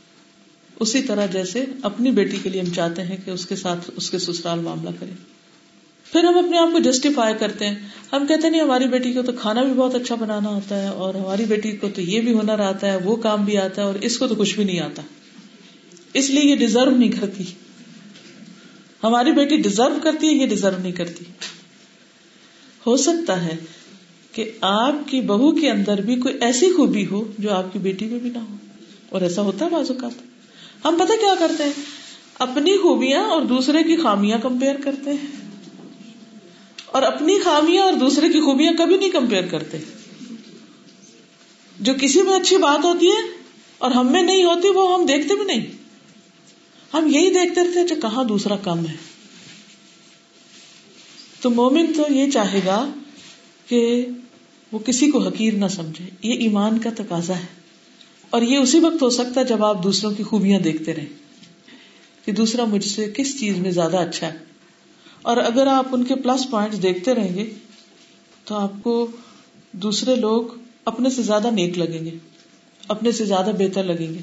[0.81, 4.11] اسی طرح جیسے اپنی بیٹی کے لیے ہم چاہتے ہیں کہ اس کے ساتھ اس
[4.11, 5.11] کے سسرال معاملہ کرے۔
[6.13, 7.75] پھر ہم اپنے آپ کو جسٹیفائی کرتے ہیں۔
[8.13, 11.15] ہم کہتے نہیں، ہماری بیٹی کو تو کھانا بھی بہت اچھا بنانا ہوتا ہے اور
[11.15, 13.95] ہماری بیٹی کو تو یہ بھی ہنر آتا ہے، وہ کام بھی آتا ہے اور
[13.95, 15.03] اس کو تو کچھ بھی نہیں آتا۔
[16.13, 17.45] اس لیے یہ ڈیزرو نہیں کرتی۔
[19.05, 21.25] ہماری بیٹی ڈیزرو کرتی ہے، یہ ڈیزرو نہیں کرتی۔
[22.87, 23.57] ہو سکتا ہے
[24.37, 28.07] کہ آپ کی بہو کے اندر بھی کوئی ایسی خوبی ہو جو آپ کی بیٹی
[28.07, 28.57] میں بھی نہ ہو۔
[29.09, 30.09] اور ایسا ہوتا ہے بازو کا
[30.85, 31.73] ہم پتہ کیا کرتے ہیں؟
[32.39, 35.49] اپنی خوبیاں اور دوسرے کی خامیاں کمپیئر کرتے ہیں۔
[36.87, 39.79] اور اپنی خامیاں اور دوسرے کی خوبیاں کبھی نہیں کمپیئر کرتے۔
[41.81, 43.39] جو کسی میں اچھی بات ہوتی ہے
[43.79, 45.67] اور ہم میں نہیں ہوتی، وہ ہم دیکھتے بھی نہیں۔
[46.95, 48.97] ہم یہی دیکھتے رہتے اچھا کہاں دوسرا کم ہے۔
[51.41, 52.89] تو مومن تو یہ چاہے گا
[53.67, 54.07] کہ
[54.73, 57.47] وہ کسی کو حقیر نہ سمجھے۔ یہ ایمان کا تقاضا ہے۔
[58.31, 61.07] اور یہ اسی وقت ہو سکتا ہے جب آپ دوسروں کی خوبیاں دیکھتے رہیں
[62.25, 64.39] کہ دوسرا مجھ سے کس چیز میں زیادہ اچھا ہے۔
[65.23, 67.55] اور اگر آپ ان کے پلس پوائنٹ دیکھتے رہیں گے
[68.45, 69.07] تو آپ کو
[69.73, 70.43] دوسرے لوگ
[70.85, 72.11] اپنے سے زیادہ نیک لگیں گے،
[72.89, 74.21] اپنے سے زیادہ بہتر لگیں گے۔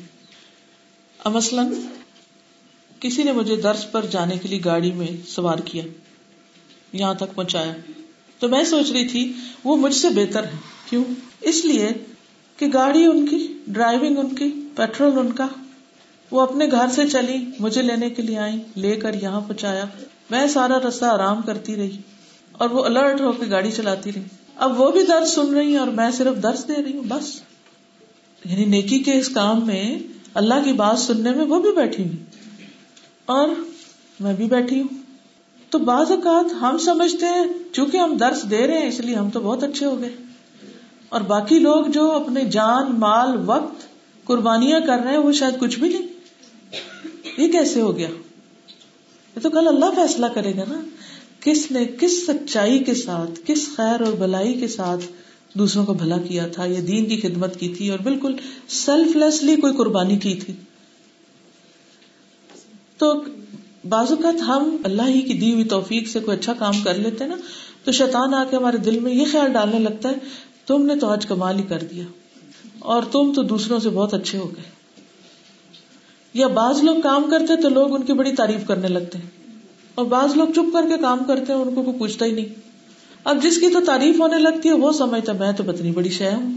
[1.25, 1.73] مثلاً
[2.99, 5.83] کسی نے مجھے درس پر جانے کے لیے گاڑی میں سوار کیا،
[6.93, 7.73] یہاں تک پہنچایا۔
[8.43, 9.33] تو میں سوچ رہی تھی
[9.63, 10.57] وہ مجھ سے بہتر ہے۔
[10.89, 11.03] کیوں؟
[11.41, 11.89] اس لیے
[12.57, 15.47] کہ گاڑی ان کی ڈرائیونگ ان کی پیٹرول ان کا،
[16.31, 19.85] وہ اپنے گھر سے چلی، مجھے لینے کے لیے آئی لے کر یہاں پہنچایا۔
[20.29, 21.97] میں سارا رستہ آرام کرتی رہی
[22.51, 24.21] اور وہ الرٹ ہو کے گاڑی چلاتی رہی۔
[24.55, 27.41] اب وہ بھی درد سن رہی اور میں صرف درد دے رہی ہوں، بس۔
[28.45, 29.99] یعنی نیکی کے اس کام میں،
[30.33, 32.17] اللہ کی بات سننے میں وہ بھی بیٹھی ہوئی
[33.25, 33.47] اور
[34.19, 35.02] میں بھی بیٹھی ہوں۔
[35.73, 39.29] تو بعض اوقات ہم سمجھتے ہیں، چونکہ ہم درس دے رہے ہیں، اس لیے ہم
[39.29, 40.15] تو بہت اچھے ہو گئے۔
[41.09, 43.75] اور باقی لوگ جو اپنے جان، مال، وقت
[44.23, 46.07] قربانیاں کر رہے ہیں، وہ شاید کچھ بھی نہیں۔
[47.37, 48.09] یہ کیسے ہو گیا؟
[49.35, 50.81] یہ تو کل اللہ فیصلہ کرے گا نا۔
[51.39, 55.05] کس نے کس سچائی کے ساتھ، کس خیر اور بلائی کے ساتھ
[55.53, 58.35] دوسروں کو بھلا کیا تھا، یا دین کی خدمت کی تھی، اور بالکل
[58.67, 60.53] سیلف لیسلی کوئی قربانی کی تھی؟
[62.97, 63.23] تو
[63.89, 67.25] بعض اوقات ہم اللہ ہی کی دی ہوئی توفیق سے کوئی اچھا کام کر لیتے
[67.27, 67.35] نا،
[67.83, 70.13] تو شیطان آ کے ہمارے دل میں یہ خیال ڈالنے لگتا ہے،
[70.67, 72.03] تم نے تو آج کمال ہی کر دیا،
[72.79, 74.63] اور تم تو دوسروں سے بہت اچھے ہو گئے۔
[76.33, 79.29] یا بعض لوگ کام کرتے تو لوگ ان کی بڑی تعریف کرنے لگتے ہیں،
[79.95, 82.45] اور بعض لوگ چپ کر کے کام کرتے ہیں، ان کو کوئی پوچھتا ہی نہیں۔
[83.23, 86.23] اب جس کی تو تعریف ہونے لگتی ہے، وہ سمجھتا میں تو بتنی بڑی شہ
[86.23, 86.53] ہوں۔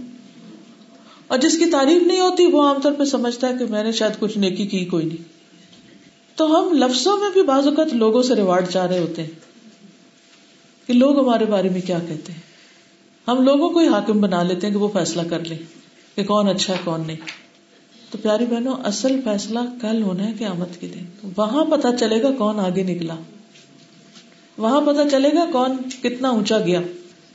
[1.27, 3.93] اور جس کی تعریف نہیں ہوتی، وہ عام طور پہ سمجھتا ہے کہ میں نے
[3.93, 5.36] شاید کچھ نیکی کی کوئی نہیں۔
[6.37, 9.30] تو ہم لفظوں میں بھی بعض اوقات لوگوں سے ریوارڈ چاہ رہے ہوتے ہیں
[10.87, 12.41] کہ لوگ ہمارے بارے میں کیا کہتے ہیں۔
[13.28, 15.59] ہم لوگوں کو ہی حاکم بنا لیتے ہیں کہ وہ فیصلہ کر لیں
[16.16, 17.16] کہ کون اچھا ہے، کون نہیں۔
[18.11, 22.30] تو پیاری بہنوں، اصل فیصلہ کل ہونا ہے قیامت کے دن۔ وہاں پتا چلے گا
[22.30, 23.16] کون آگے نکلا۔
[24.59, 26.80] وہاں پتا چلے گا کون کتنا اونچا گیا۔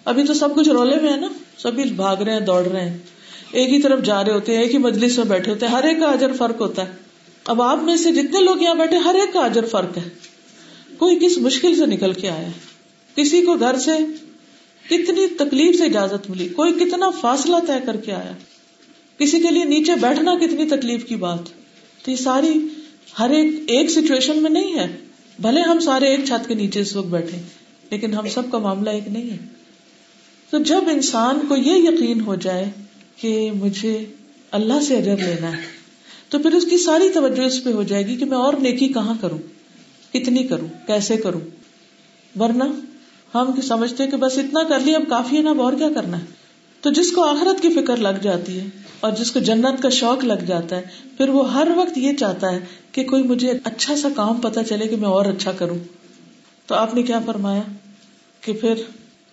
[0.05, 1.27] ابھی تو سب کچھ رولے میں ہے نا۔
[1.57, 2.97] سبھی بھاگ رہے ہیں، دوڑ رہے ہیں۔
[3.51, 5.83] ایک ہی طرف جا رہے ہوتے ہیں، ایک ہی مجلس میں بیٹھے ہوتے ہیں۔ ہر
[5.83, 7.00] ایک کا اجر فرق ہوتا ہے۔
[7.45, 10.09] اب آپ میں سے جتنے لوگ یہاں بیٹھے، ہر ایک کا اجر فرق ہے۔
[10.97, 12.47] کوئی کس مشکل سے نکل کے آیا
[13.15, 13.91] کسی کو گھر سے
[14.89, 18.31] کتنی تکلیف سے اجازت ملی؟ کوئی کتنا فاصلہ طے کر کے آیا؟
[19.17, 21.39] کسی کے لیے نیچے بیٹھنا کتنی تکلیف کی بات؟
[22.05, 22.67] تو یہ ساری
[23.19, 24.97] ہر ایک ایک سچویشن میں نہیں ہے۔
[25.41, 27.41] بھلے ہم سارے ایک چھت کے نیچے اس وقت بیٹھے،
[27.91, 29.37] لیکن ہم سب کا معاملہ ایک نہیں ہے۔
[30.49, 32.71] تو جب انسان کو یہ یقین ہو جائے
[33.15, 34.05] کہ مجھے
[34.51, 35.80] اللہ سے اجر لینا ہے
[36.31, 38.87] تو پھر اس کی ساری توجہ اس پہ ہو جائے گی کہ میں اور نیکی
[38.87, 39.37] کہاں کروں؟
[40.13, 41.41] کتنی کروں؟ کیسے کروں؟
[42.39, 42.63] ورنہ
[43.35, 46.19] ہم سمجھتے کہ بس اتنا کر لیا، اب کافی ہے نا اب اور کیا کرنا
[46.19, 46.25] ہے؟
[46.81, 48.65] تو جس کو آخرت کی فکر لگ جاتی ہے
[48.99, 50.81] اور جس کو جنت کا شوق لگ جاتا ہے،
[51.17, 52.59] پھر وہ ہر وقت یہ چاہتا ہے
[52.91, 55.77] کہ کوئی مجھے اچھا سا کام پتا چلے کہ میں اور اچھا کروں۔
[56.67, 57.61] تو آپ نے کیا فرمایا؟
[58.41, 58.73] کہ پھر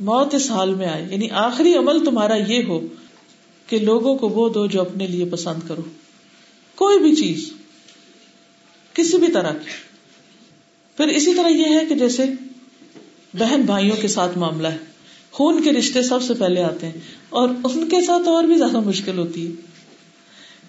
[0.00, 2.80] موت اس حال میں آئے۔ یعنی آخری عمل تمہارا یہ ہو
[3.66, 5.82] کہ لوگوں کو وہ دو جو اپنے لیے پسند کرو۔
[6.78, 7.52] کوئی بھی چیز،
[8.94, 9.70] کسی بھی طرح کی۔
[10.96, 12.24] پھر اسی طرح یہ ہے کہ جیسے
[13.34, 14.78] بہن بھائیوں کے ساتھ معاملہ ہے،
[15.30, 18.80] خون کے رشتے سب سے پہلے آتے ہیں اور ان کے ساتھ اور بھی زیادہ
[18.80, 19.52] مشکل ہوتی ہے۔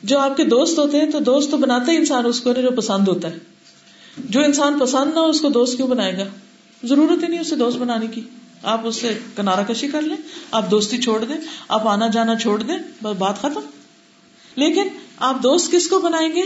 [0.04, 3.08] جو آپ کے دوست ہوتے ہیں تو دوست تو بناتے انسان اس کو جو پسند
[3.08, 3.38] ہوتا ہے۔
[4.18, 6.24] جو انسان پسند نہ ہو، اس کو دوست کیوں بنائے گا؟
[6.84, 8.22] ضرورت ہی نہیں اسے دوست بنانے کی۔
[8.64, 10.16] آپ اس سے کنارا کشی کر لیں،
[10.52, 11.36] آپ دوستی چھوڑ دیں،
[11.68, 13.62] آپ آنا جانا چھوڑ دیں، بس بات ختم۔
[14.56, 14.88] لیکن
[15.20, 16.42] آپ دوست کس کو بنائیں گے؟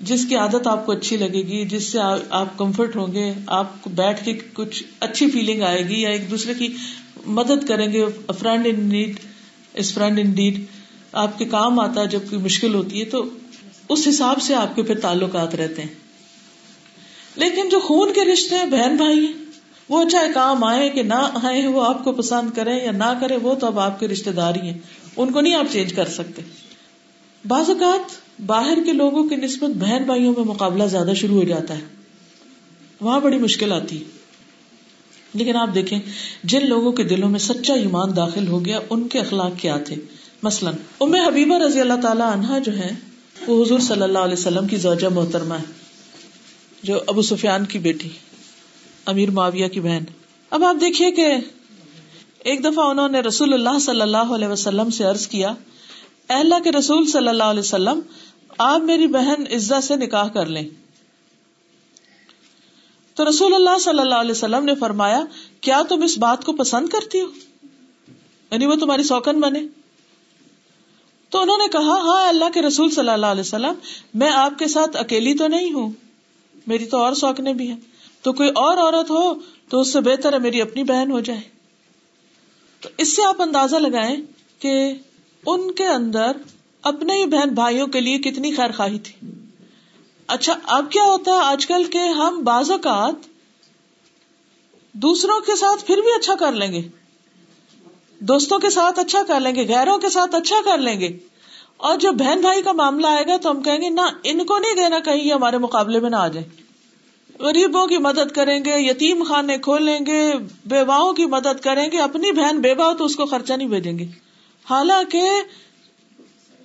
[0.00, 1.98] جس کی عادت آپ کو اچھی لگے گی، جس سے
[2.30, 6.54] آپ کمفرٹ ہوں گے، آپ بیٹھ کے کچھ اچھی فیلنگ آئے گی یا ایک دوسرے
[6.54, 6.68] کی
[7.26, 8.04] مدد کریں گے۔
[8.40, 9.20] Friend in need
[9.78, 10.64] is friend in deed
[11.12, 13.24] آپ کے کام آتا ہے جب کوئی مشکل ہوتی ہے، تو
[13.88, 15.94] اس حساب سے آپ کے پھر تعلقات رہتے ہیں۔
[17.36, 19.32] لیکن جو خون کے رشتے ہیں، بہن بھائی ہیں،
[19.88, 23.18] وہ اچھا چاہے کام آئے کہ نہ آئے وہ آپ کو پسند کرے یا نہ
[23.20, 24.78] کرے وہ تو اب آپ کے رشتے دار ہی ہیں۔
[25.16, 26.42] ان کو نہیں آپ چینج کر سکتے۔
[27.48, 28.12] بعض اوقات
[28.46, 31.82] باہر کے لوگوں کی نسبت بہن بھائیوں میں مقابلہ زیادہ شروع ہو جاتا ہے۔
[33.00, 34.04] وہاں بڑی مشکل آتی۔ ہے
[35.34, 35.98] لیکن آپ دیکھیں،
[36.44, 39.96] جن لوگوں کے دلوں میں سچا ایمان داخل ہو گیا، ان کے اخلاق کیا تھے؟
[40.42, 42.90] مثلاً، ام حبیبہ رضی اللہ تعالیٰ عنہا جو ہے
[43.46, 45.72] وہ حضور صلی اللہ علیہ وسلم کی زوجہ محترمہ ہے
[46.82, 48.08] جو ابو سفیان کی بیٹی،
[49.06, 50.04] امیر معاویہ کی بہن۔
[50.50, 51.34] اب آپ دیکھیے کہ
[52.38, 55.54] ایک دفعہ انہوں نے رسول اللہ صلی اللہ علیہ وسلم سے عرض کیا
[56.28, 58.00] اللہ کے رسول صلی اللہ علیہ وسلم،
[58.58, 60.68] آپ میری بہن عزت سے نکاح کر لیں۔
[63.14, 65.24] تو رسول اللہ صلی اللہ علیہ وسلم نے فرمایا،
[65.60, 67.26] کیا تم اس بات کو پسند کرتی ہو؟
[68.50, 69.62] یعنی وہ تمہاری سوکن بنے۔
[71.28, 73.74] تو انہوں نے کہا ہاں اللہ کے رسول صلی اللہ علیہ وسلم،
[74.14, 75.90] میں آپ کے ساتھ اکیلی تو نہیں ہوں،
[76.66, 77.80] میری تو اور سوکنے بھی ہیں۔
[78.22, 79.34] تو کوئی اور عورت ہو
[79.68, 81.40] تو اس سے بہتر ہے میری اپنی بہن ہو جائے۔
[82.80, 84.16] تو اس سے آپ اندازہ لگائیں
[84.58, 84.92] کہ
[85.46, 86.32] ان کے اندر
[86.82, 89.30] اپنے ہی بہن بھائیوں کے لیے کتنی خیر خواہی تھی۔
[90.26, 93.14] اچھا اب کیا ہوتا ہے؟ آج کل کے ہم بعض اوقات
[94.92, 96.82] دوسروں کے ساتھ پھر بھی اچھا کر لیں گے۔
[98.18, 101.18] دوستوں کے ساتھ اچھا کر لیں گے، غیروں کے ساتھ اچھا کر لیں گے۔
[101.76, 104.58] اور جب بہن بھائی کا معاملہ آئے گا تو ہم کہیں گے، نہ، ان کو
[104.58, 106.46] نہیں دینا کہیں یہ ہمارے مقابلے میں نہ آ جائے
[107.38, 110.32] غریبوں کی مدد کریں گے، یتیم خانے کھولیں گے،
[110.66, 114.25] بیواؤں کی مدد کریں گے، اپنی بہن بیوہ تو اس کو خرچہ نہیں بھیجیں گے۔
[114.70, 115.22] حالانکہ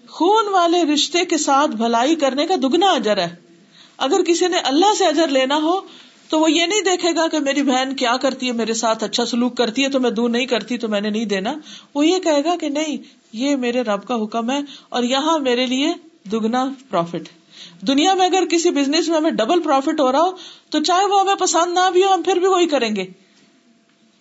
[0.09, 3.35] خون والے رشتے کے ساتھ بھلائی کرنے کا دگنا اجر ہے۔
[3.97, 5.81] اگر کسی نے اللہ سے اجر لینا ہو،
[6.29, 9.25] تو وہ یہ نہیں دیکھے گا کہ میری بہن کیا کرتی ہے، میرے ساتھ اچھا
[9.25, 11.53] سلوک کرتی ہے، تو میں دور نہیں کرتی، تو میں نے نہیں دینا۔
[11.95, 12.97] وہ یہ کہے گا کہ نہیں،
[13.33, 15.93] یہ میرے رب کا حکم ہے اور یہاں میرے لیے
[16.31, 17.29] دگنا پروفٹ
[17.87, 20.31] دنیا میں اگر کسی بزنس میں ہمیں ڈبل پروفٹ ہو رہا ہو،
[20.69, 23.05] تو چاہے وہ ہمیں پسند نہ بھی ہو، ہم پھر بھی وہی کریں گے۔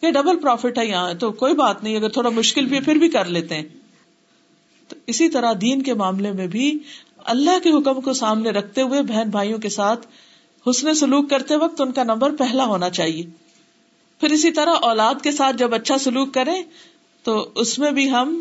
[0.02, 2.94] یہ ڈبل پروفٹ ہے یہاں، تو کوئی بات نہیں، اگر تھوڑا مشکل بھی ہے پھر
[2.94, 3.64] بھی کر لیتے ہیں۔
[4.88, 6.78] تو اسی طرح دین کے معاملے میں بھی
[7.16, 10.06] اللہ کے حکم کو سامنے رکھتے ہوئے بہن بھائیوں کے ساتھ
[10.70, 13.22] حسن سلوک کرتے وقت ان کا نمبر پہلا ہونا چاہیے۔
[14.20, 16.62] پھر اسی طرح اولاد کے ساتھ جب اچھا سلوک کرے
[17.22, 18.40] تو اس میں بھی ہم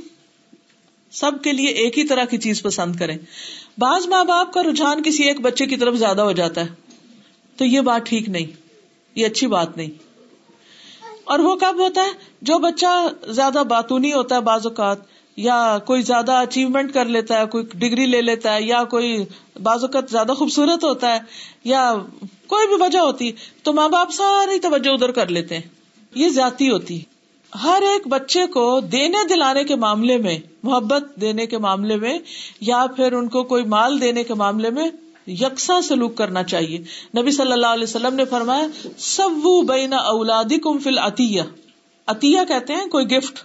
[1.11, 3.17] سب کے لیے ایک ہی طرح کی چیز پسند کریں۔
[3.77, 6.67] بعض ماں باپ کا رجحان کسی ایک بچے کی طرف زیادہ ہو جاتا ہے۔
[7.55, 8.45] تو یہ بات ٹھیک نہیں،
[9.15, 10.08] یہ اچھی بات نہیں۔
[11.29, 12.09] اور وہ کب ہوتا ہے؟
[12.41, 14.97] جو بچہ زیادہ باتونی ہوتا ہے بعض اوقات،
[15.37, 19.25] یا کوئی زیادہ اچیومنٹ کر لیتا ہے، کوئی ڈگری لے لیتا ہے، یا کوئی
[19.63, 21.19] بعض اوقات زیادہ خوبصورت ہوتا ہے،
[21.63, 21.95] یا
[22.47, 23.31] کوئی بھی وجہ ہوتی،
[23.63, 25.67] تو ماں باپ ساری توجہ ادھر کر لیتے ہیں۔
[26.15, 27.01] یہ زیادتی ہوتی۔
[27.63, 32.19] ہر ایک بچے کو دینے دلانے کے معاملے میں، محبت دینے کے معاملے میں،
[32.61, 34.89] یا پھر ان کو کوئی مال دینے کے معاملے میں
[35.29, 36.77] یکساں سلوک کرنا چاہیے۔
[37.21, 39.29] نبی صلی اللہ علیہ وسلم نے فرمایا سب
[39.67, 41.41] بینا اولادی کم فل عطیہ
[42.07, 43.39] عطیہ کہتے ہیں، کوئی گفٹ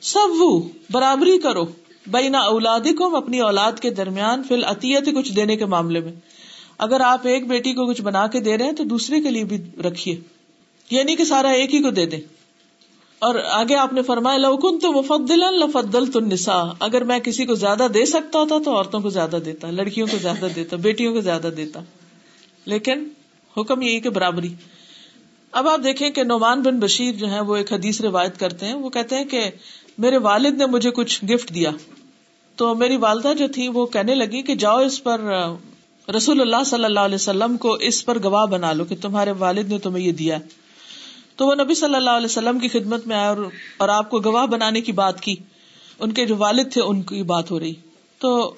[0.00, 0.42] سب
[0.90, 1.64] برابری کرو۔
[2.06, 6.12] بینا اولادی کم اپنی اولاد کے درمیان فل عطیت کچھ دینے کے معاملے میں۔
[6.78, 9.44] اگر آپ ایک بیٹی کو کچھ بنا کے دے رہے ہیں، تو دوسرے کے لیے
[9.44, 10.20] بھی رکھیے۔
[10.90, 12.20] یعنی کہ سارا ایک ہی کو دے دیں۔
[13.22, 17.54] اور آگے آپ نے فرمایا لوکن تو مفدل لفدل تو نسا اگر میں کسی کو
[17.54, 21.20] زیادہ دے سکتا ہوتا تو عورتوں کو زیادہ دیتا، لڑکیوں کو زیادہ دیتا، بیٹیوں کو
[21.20, 21.80] زیادہ دیتا۔
[22.64, 23.08] لیکن
[23.56, 24.54] حکم یہی کہ برابری۔
[25.52, 28.74] اب آپ دیکھیں کہ نعمان بن بشیر جو ہے وہ ایک حدیث روایت کرتے ہیں۔
[28.74, 29.50] وہ کہتے ہیں کہ
[29.98, 31.70] میرے والد نے مجھے کچھ گفٹ دیا۔
[32.56, 35.20] تو میری والدہ جو تھی، وہ کہنے لگی کہ جاؤ اس پر،
[36.16, 39.68] رسول اللہ صلی اللہ علیہ وسلم کو اس پر گواہ بنا لو کہ تمہارے والد
[39.68, 40.38] نے تمہیں یہ دیا
[41.36, 43.36] تو وہ نبی صلی اللہ علیہ وسلم کی خدمت میں آئے
[43.76, 45.36] اور آپ کو گواہ بنانے کی بات کی۔
[45.98, 47.72] ان کے جو والد تھے، ان کی بات ہو رہی۔
[48.18, 48.54] تو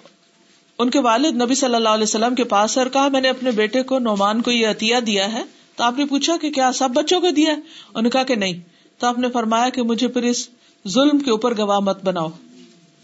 [0.79, 3.51] ان کے والد نبی صلی اللہ علیہ وسلم کے پاس اور کہا، میں نے اپنے
[3.51, 5.45] بیٹے کو نعمان کو یہ عطیہ دیا ہے۔
[5.77, 8.61] تو آپ نے پوچھا کہ کیا سب بچوں کو دیا انہوں نے کہا کہ نہیں۔
[8.99, 10.49] تو آپ نے فرمایا کہ مجھے پھر اس
[10.89, 12.29] ظلم کے اوپر گواہ مت بناؤ۔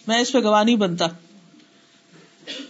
[0.07, 1.07] میں اس پہ گواہ نہیں بنتا۔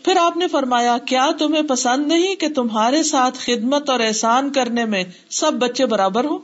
[0.04, 4.84] پھر آپ نے فرمایا، کیا تمہیں پسند نہیں کہ تمہارے ساتھ خدمت اور احسان کرنے
[4.84, 6.38] میں سب بچے برابر ہوں؟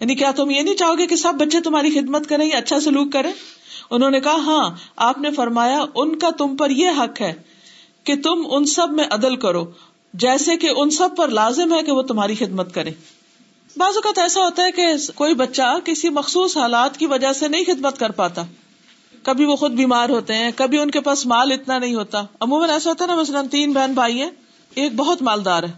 [0.00, 2.80] یعنی کیا تم یہ نہیں چاہو گے کہ سب بچے تمہاری خدمت کریں یا اچھا
[2.80, 3.32] سلوک کریں؟
[3.90, 7.32] انہوں نے کہا ہاں آپ نے فرمایا، ان کا تم پر یہ حق ہے
[8.04, 9.64] کہ تم ان سب میں عدل کرو،
[10.14, 12.90] جیسے کہ ان سب پر لازم ہے کہ وہ تمہاری خدمت کرے
[13.76, 17.64] بعض اوقات ایسا ہوتا ہے کہ کوئی بچہ کسی مخصوص حالات کی وجہ سے نہیں
[17.64, 18.42] خدمت کر پاتا۔
[19.22, 22.70] کبھی وہ خود بیمار ہوتے ہیں، کبھی ان کے پاس مال اتنا نہیں ہوتا۔ عموماً
[22.70, 24.30] ایسا ہوتا ہے نا، مثلاً تین بہن بھائی ہیں،
[24.74, 25.72] ایک بہت مالدار ہے۔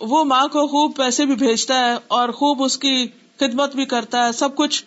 [0.00, 3.06] وہ ماں کو خوب پیسے بھی بھیجتا ہے اور خوب اس کی
[3.40, 4.84] خدمت بھی کرتا ہے، سب کچھ۔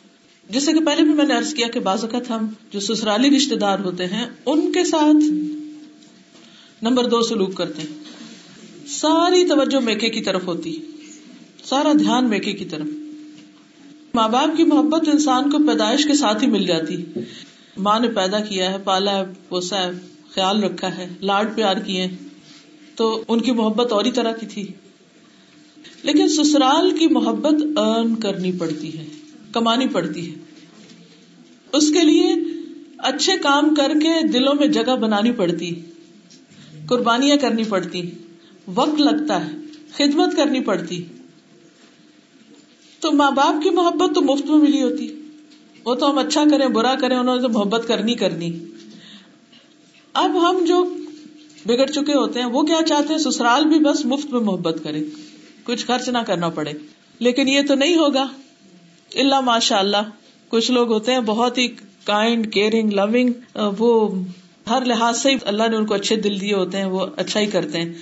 [0.50, 3.56] جیسے کہ پہلے بھی میں نے ارض کیا کہ بعض اوقات ہم جو سسرالی رشتے
[3.56, 5.24] دار ہوتے ہیں، ان کے ساتھ
[6.84, 8.04] نمبر دو سلوک کرتے ہیں۔
[8.88, 10.82] ساری توجہ میکے کی طرف ہوتی
[11.64, 12.88] سارا دھیان میکے کی طرف۔
[14.14, 17.06] ماں باپ کی محبت انسان کو پیدائش کے ساتھ ہی مل جاتی۔
[17.78, 19.91] ماں نے پیدا کیا ہے، پالا ہے، پوسا ہے،
[20.32, 22.08] خیال رکھا ہے، لاڈ پیار کیے
[22.96, 24.68] تو ان کی محبت اور ہی طرح کی تھی۔
[26.06, 29.06] لیکن سسرال کی محبت ارن کرنی پڑتی ہے،
[29.51, 30.36] کمانی پڑتی ہے۔
[31.74, 32.36] اس کے لیے
[32.97, 35.82] اچھے کام کر کے دلوں میں جگہ بنانی پڑتی،
[36.89, 38.01] قربانیاں کرنی پڑتی،
[38.68, 39.51] وقت لگتا ہے،
[39.93, 41.03] خدمت کرنی پڑتی۔
[42.99, 45.22] تو ماں باپ کی محبت تو مفت میں ملی ہوتی۔
[45.86, 48.60] وہ تو ہم اچھا کریں، برا کریں، انہوں نے محبت کرنی کرنی۔
[50.14, 50.95] اب ہم جو
[51.66, 55.03] بگڑ چکے ہوتے ہیں، وہ کیا چاہتے ہیں؟ سسرال بھی بس مفت میں محبت کرے
[55.66, 56.72] کچھ خرچ نہ کرنا پڑے۔
[57.20, 58.28] لیکن یہ تو نہیں ہوگا۔
[59.16, 60.09] اللہ ماشاء اللہ
[60.49, 61.68] کچھ لوگ ہوتے ہیں بہت ہی
[62.03, 64.22] کائنڈ کیئرنگ لونگ وہ
[64.70, 67.45] ہر لحاظ سے اللہ نے ان کو اچھے دل دیے ہوتے ہیں، وہ اچھا ہی
[67.45, 67.93] کرتے ہیں۔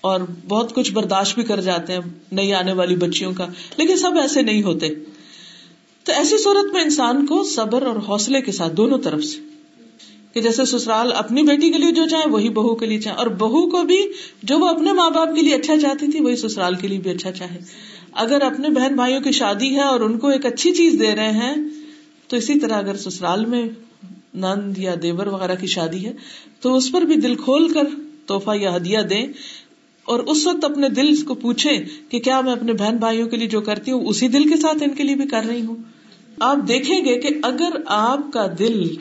[0.00, 2.00] اور بہت کچھ برداشت بھی کر جاتے ہیں
[2.32, 3.46] نئی آنے والی بچیوں کا۔
[3.76, 4.88] لیکن سب ایسے نہیں ہوتے۔
[6.04, 9.53] تو ایسی صورت میں انسان کو صبر اور حوصلے کے ساتھ دونوں طرف سے۔
[10.34, 13.26] کہ جیسے سسرال اپنی بیٹی کے لیے جو چاہے وہی بہو کے لیے چاہے اور
[13.26, 13.98] بہو کو بھی
[14.42, 17.10] جو وہ اپنے ماں باپ کے لیے اچھا چاہتی تھی، وہی سسرال کے لیے بھی
[17.10, 17.58] اچھا چاہے۔
[18.12, 21.30] اگر اپنے بہن بھائیوں کی شادی ہے اور ان کو ایک اچھی چیز دے رہے
[21.30, 21.54] ہیں،
[22.28, 23.64] تو اسی طرح اگر سسرال میں
[24.34, 26.12] نند یا دیور وغیرہ کی شادی ہے،
[26.60, 27.82] تو اس پر بھی دل کھول کر
[28.26, 29.26] توحفہ یا ہدیہ دیں۔
[30.04, 33.48] اور اس وقت اپنے دل کو پوچھے کہ کیا میں اپنے بہن بھائیوں کے لیے
[33.48, 35.76] جو کرتی ہوں، اسی دل کے ساتھ ان کے لیے بھی کر رہی ہوں۔
[36.40, 38.96] آپ دیکھیں گے کہ اگر آپ کا دل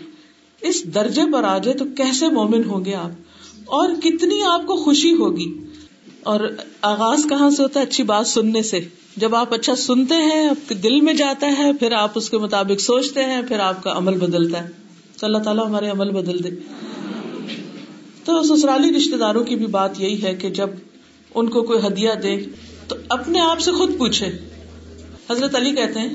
[0.64, 3.10] اس درجے پر آ جائے تو کیسے مومن ہوں گے آپ؟
[3.66, 5.60] اور کتنی آپ کو خوشی ہوگی؟
[6.24, 6.40] اور
[6.82, 8.80] آغاز کہاں سے ہوتا ہے؟ اچھی بات سننے سے۔
[9.18, 12.38] جب آپ اچھا سنتے ہیں، آپ کے دل میں جاتا ہے، پھر آپ اس کے
[12.38, 14.70] مطابق سوچتے ہیں، پھر آپ کا عمل بدلتا ہے۔
[15.20, 16.50] تو اللہ تعالیٰ ہمارے عمل بدل دے۔
[18.26, 20.70] تو سسرالی رشتے داروں کی بھی بات یہی ہے کہ جب
[21.36, 22.38] ان کو کوئی ہدیہ دے،
[22.88, 24.28] تو اپنے آپ سے خود پوچھے۔
[25.30, 26.10] حضرت علی کہتے ہیں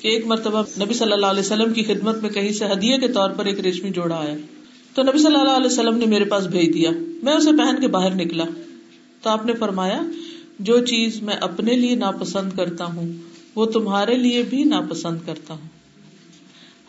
[0.00, 3.08] کہ ایک مرتبہ نبی صلی اللہ علیہ وسلم کی خدمت میں کہیں سے ہدیے کے
[3.08, 4.34] طور پر ایک ریشمی جوڑا آیا۔
[4.94, 6.90] تو نبی صلی اللہ علیہ وسلم نے میرے پاس بھیج دیا۔
[7.22, 8.44] میں اسے پہن کے باہر نکلا۔
[9.22, 10.00] تو آپ نے فرمایا،
[10.58, 13.12] جو چیز میں اپنے لیے ناپسند کرتا ہوں،
[13.54, 15.68] وہ تمہارے لیے بھی ناپسند کرتا ہوں۔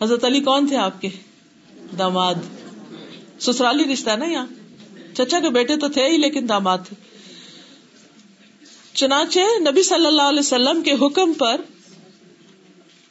[0.02, 1.08] حضرت علی کون تھے آپ کے؟
[1.98, 2.34] داماد۔
[3.40, 4.46] سسرالی رشتہ نا یہاں؟
[5.14, 6.96] چچا کے بیٹے تو تھے ہی، لیکن داماد تھے۔
[8.94, 9.40] چنانچہ
[9.70, 11.60] نبی صلی اللہ علیہ وسلم کے حکم پر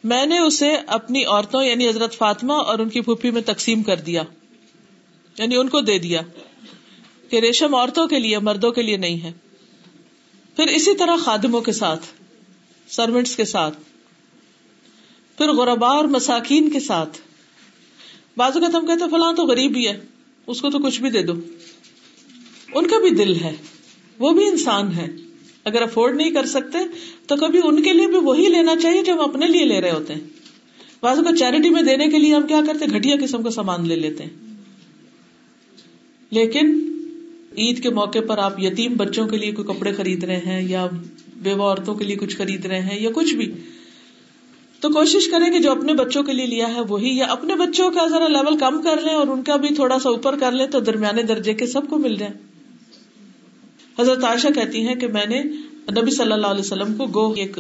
[0.07, 3.95] میں نے اسے اپنی عورتوں یعنی حضرت فاطمہ اور ان کی پھوپھی میں تقسیم کر
[3.95, 4.23] دیا
[5.37, 6.21] یعنی ان کو دے دیا
[7.29, 9.31] کہ ریشم عورتوں کے لیے، مردوں کے لیے نہیں ہے۔
[10.55, 12.05] پھر اسی طرح خادموں کے ساتھ
[12.87, 13.79] سروینٹس کے ساتھ،
[15.37, 17.21] پھر غربا اور مساکین کے ساتھ۔
[18.37, 19.99] بازو کا تم کہتے فلاں تو غریب ہی ہے،
[20.47, 21.33] اس کو تو کچھ بھی دے دو۔
[22.73, 23.55] ان کا بھی دل ہے،
[24.19, 25.07] وہ بھی انسان ہے۔
[25.67, 26.77] اگر افورڈ نہیں کر سکتے،
[27.27, 29.91] تو کبھی ان کے لیے بھی وہی لینا چاہیے جو ہم اپنے لیے لے رہے
[29.91, 30.21] ہوتے ہیں۔
[31.01, 33.95] بعض کو چیریٹی میں دینے کے لیے ہم کیا کرتے، گھٹیا قسم کا سامان لے
[33.95, 34.47] لیتے ہیں۔
[36.31, 36.93] لیکن
[37.57, 40.87] عید کے موقع پر آپ یتیم بچوں کے لیے کوئی کپڑے خرید رہے ہیں یا
[41.35, 43.53] بیوہ عورتوں کے لیے کچھ خرید رہے ہیں یا کچھ بھی،
[44.79, 47.91] تو کوشش کریں کہ جو اپنے بچوں کے لیے لیا ہے وہی، یا اپنے بچوں
[47.91, 50.67] کا ذرا لیول کم کر لیں اور ان کا بھی تھوڑا سا اوپر کر لیں
[50.67, 52.46] تو درمیانے درجے کے سب کو مل جائے
[53.99, 55.43] حضرت عائشہ کہتی ہیں کہ میں نے
[56.01, 57.59] نبی صلی اللہ علیہ وسلم کو گو ایک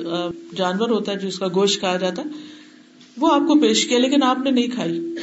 [0.55, 2.27] جانور ہوتا ہے جس کا گوشت کہا جاتا ہے
[3.17, 5.15] وہ آپ کو پیش کیا، لیکن آپ نے نہیں کھائی۔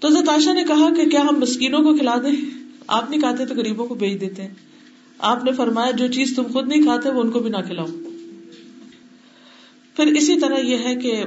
[0.00, 3.46] تو حضرت عائشہ نے کہا کہ کیا ہم مسکینوں کو کھلا دیں؟ آپ نہیں کھاتے
[3.46, 4.54] تو غریبوں کو بھیج دیتے ہیں۔
[5.18, 7.86] آپ نے فرمایا، جو چیز تم خود نہیں کھاتے، وہ ان کو بھی نہ کھلاؤ۔
[9.96, 11.24] پھر اسی طرح یہ ہے کہ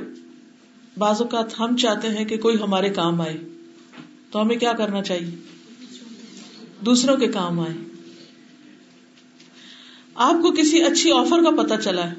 [0.97, 3.37] بعض اوقات ہم چاہتے ہیں کہ کوئی ہمارے کام آئے۔
[4.31, 5.35] تو ہمیں کیا کرنا چاہیے؟
[6.85, 7.88] دوسروں کے کام آئے۔
[10.19, 12.15] آپ کو کسی اچھی آفر کا پتا چلا ہے،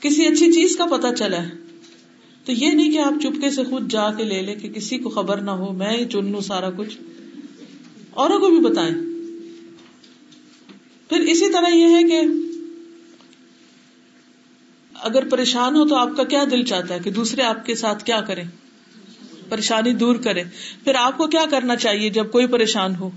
[0.00, 1.48] کسی اچھی چیز کا پتا چلا ہے۔
[2.44, 5.10] تو یہ نہیں کہ آپ چپکے سے خود جا کے لے لیں کہ کسی کو
[5.10, 6.98] خبر نہ ہو، میں ہی چن لوں سارا کچھ۔
[8.10, 8.94] اوروں کو بھی بتائیں۔
[11.08, 12.20] پھر اسی طرح یہ ہے کہ
[14.94, 18.04] اگر پریشان ہو تو آپ کا کیا دل چاہتا ہے کہ دوسرے آپ کے ساتھ
[18.04, 18.44] کیا کریں؟
[19.48, 20.42] پریشانی دور کرے
[20.84, 23.10] پھر آپ کو کیا کرنا چاہیے جب کوئی پریشان ہو؟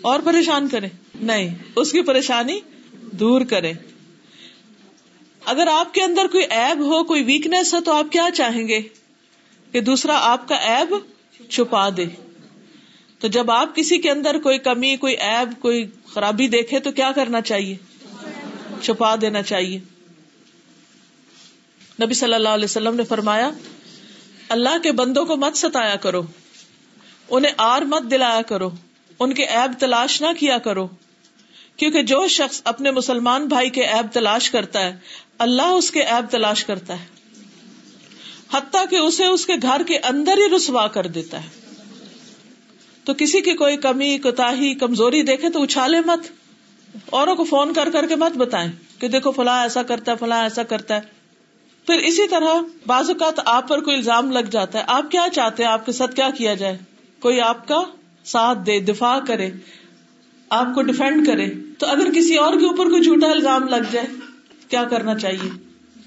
[0.00, 0.88] اور پریشان کرے
[1.20, 2.60] نہیں، اس کی پریشانی
[3.20, 3.72] دور کرے
[5.44, 8.80] اگر آپ کے اندر کوئی ایب ہو، کوئی ویکنیس ہو، تو آپ کیا چاہیں گے؟
[9.72, 10.94] کہ دوسرا آپ کا ایب
[11.50, 12.04] چھپا دے۔
[13.18, 17.12] تو جب آپ کسی کے اندر کوئی کمی، کوئی ایب کوئی خرابی دیکھے، تو کیا
[17.12, 17.76] کرنا چاہیے؟
[18.82, 19.78] چھپا دینا چاہیے۔
[22.02, 23.50] نبی صلی اللہ علیہ وسلم نے فرمایا،
[24.48, 26.22] اللہ کے بندوں کو مت ستایا کرو۔
[27.30, 28.70] انہیں آر مت دلایا کرو۔
[29.18, 30.88] ان کے ایب تلاش نہ کیا کرو۔
[31.80, 34.96] کیونکہ جو شخص اپنے مسلمان بھائی کے ایب تلاش کرتا ہے،
[35.38, 37.04] اللہ اس کے ایب تلاش کرتا ہے۔
[38.52, 41.48] حتیٰ کہ اسے اس کے گھر کے اندر ہی رسوا کر دیتا ہے۔
[43.04, 46.26] تو کسی کی کوئی کمی کوتا کمزوری دیکھے تو اچھالے مت۔
[47.06, 50.42] اوروں کو فون کر کر کے مت بتائیں کہ دیکھو فلاں ایسا کرتا ہے، فلاں
[50.42, 51.00] ایسا کرتا ہے۔
[51.86, 52.54] پھر اسی طرح
[52.86, 55.92] بعض اوقات آپ پر کوئی الزام لگ جاتا ہے، آپ کیا چاہتے ہیں؟ آپ کے
[55.92, 56.78] ساتھ کیا کیا جائے؟
[57.20, 57.82] کوئی آپ کا
[58.24, 59.50] ساتھ دے، دفاع کرے۔
[60.50, 61.46] آپ کو ڈیفینڈ کرے
[61.78, 64.06] تو اگر کسی اور کے اوپر کوئی جھوٹا الزام لگ جائے،
[64.68, 65.50] کیا کرنا چاہیے؟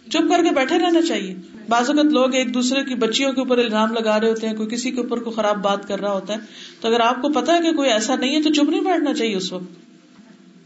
[0.10, 1.36] چپ کر کے بیٹھے رہنا چاہیے۔
[1.70, 4.70] بعض اوقات لوگ ایک دوسرے کی بچیوں کے اوپر الزام لگا رہے ہوتے ہیں، کوئی
[4.70, 6.38] کسی کے اوپر کوئی خراب بات کر رہا ہوتا ہے۔
[6.82, 9.14] تو اگر آپ کو پتا ہے کہ کوئی ایسا نہیں ہے تو چپ نہیں بیٹھنا
[9.14, 9.74] چاہیے اس وقت۔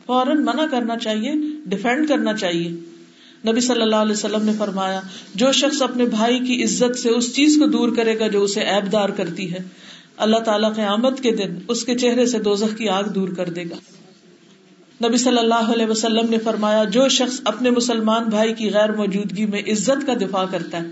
[0.05, 1.33] فوراً منع کرنا چاہیے
[1.65, 2.69] ڈیفینڈ کرنا چاہیے۔
[3.51, 5.01] نبی صلی اللہ علیہ وسلم نے فرمایا،
[5.35, 8.59] جو شخص اپنے بھائی کی عزت سے اس چیز کو دور کرے گا جو اسے
[8.59, 9.86] ایب دار کرتی ہے
[10.17, 13.63] اللہ تعالیٰ قیامت کے دن اس کے چہرے سے دوزخ کی آگ دور کر دے
[13.63, 13.75] گا۔
[15.07, 19.45] نبی صلی اللہ علیہ وسلم نے فرمایا، جو شخص اپنے مسلمان بھائی کی غیر موجودگی
[19.45, 20.87] میں عزت کا دفاع کرتا ہے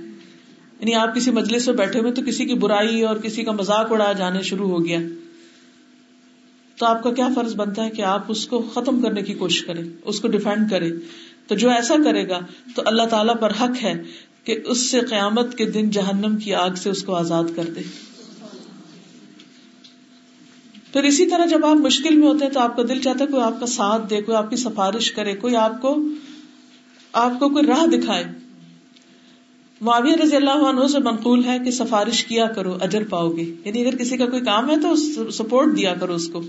[0.80, 3.92] یعنی آپ کسی مجلس میں بیٹھے ہوئے تو کسی کی برائی اور کسی کا مذاق
[3.92, 5.00] اڑایا جانے شروع ہو گیا۔
[6.78, 9.64] تو آپ کا کیا فرض بنتا ہے کہ آپ اس کو ختم کرنے کی کوشش
[9.64, 10.92] کریں، اس کو ڈیفینڈ کرے
[11.48, 12.40] تو جو ایسا کرے گا،
[12.76, 13.94] تو اللہ تعالیٰ پر حق ہے
[14.44, 17.82] کہ اس سے قیامت کے دن جہنم کی آگ سے اس کو آزاد کر دے۔
[20.96, 23.30] پھر اسی طرح جب آپ مشکل میں ہوتے ہیں تو آپ کا دل چاہتا ہے
[23.32, 26.02] کوئی آپ کا ساتھ دے، کوئی آپ کی سفارش کرے، کوئی آپ کو
[27.14, 28.24] آپ کو کوئی راہ دکھائے۔
[29.82, 33.88] معاویہ رضی اللہ عنہ سے منقول ہے کہ سفارش کیا کرو، اجر پاؤ گے۔ یعنی
[33.88, 34.96] اگر کسی کا کوئی کام ہے تو
[35.32, 36.42] سپورٹ دیا کرو اس کو۔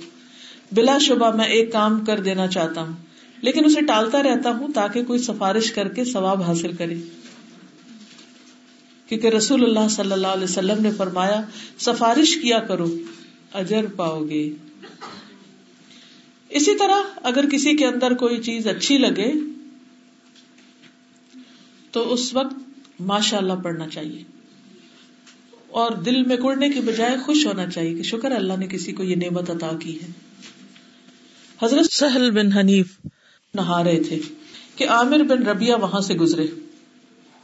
[0.72, 2.94] بلا شبہ میں ایک کام کر دینا چاہتا ہوں،
[3.42, 6.94] لیکن اسے ٹالتا رہتا ہوں تاکہ کوئی سفارش کر کے ثواب حاصل کرے۔
[9.09, 11.42] کیونکہ رسول اللہ صلی اللہ علیہ وسلم نے فرمایا،
[11.78, 12.86] سفارش کیا کرو۔
[13.55, 14.51] اجر پاؤ گے
[16.49, 19.32] اسی طرح اگر کسی کے اندر کوئی چیز اچھی لگے،
[21.90, 22.55] تو اس وقت
[23.01, 24.22] ماشاء اللہ پڑھنا چاہیے۔
[25.68, 29.03] اور دل میں کڑنے کی بجائے خوش ہونا چاہیے کہ شکر اللہ نے کسی کو
[29.03, 30.07] یہ نعمت عطا کی ہے۔
[31.62, 32.99] حضرت سہل بن حنیف
[33.55, 34.18] نہا رہے تھے
[34.76, 36.47] کہ عامر بن ربیا وہاں سے گزرے۔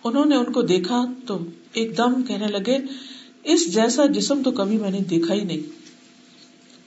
[0.05, 2.79] انہوں نے ان کو دیکھا تو ایک دم کہنے لگے،
[3.45, 5.82] اس جیسا جسم تو کبھی میں نے دیکھا ہی نہیں۔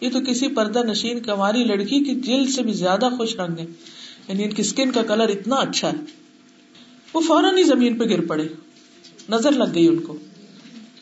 [0.06, 3.66] یہ تو کسی پردہ نشین کماری لڑکی کی جلد سے بھی زیادہ خوش رنگ ہے
[4.28, 5.98] یعنی ان کی اسکن کا کلر اتنا اچھا ہے۔
[7.14, 8.48] وہ فوراً ہی زمین پہ گر پڑے۔
[9.30, 10.18] نظر لگ گئی ان کو۔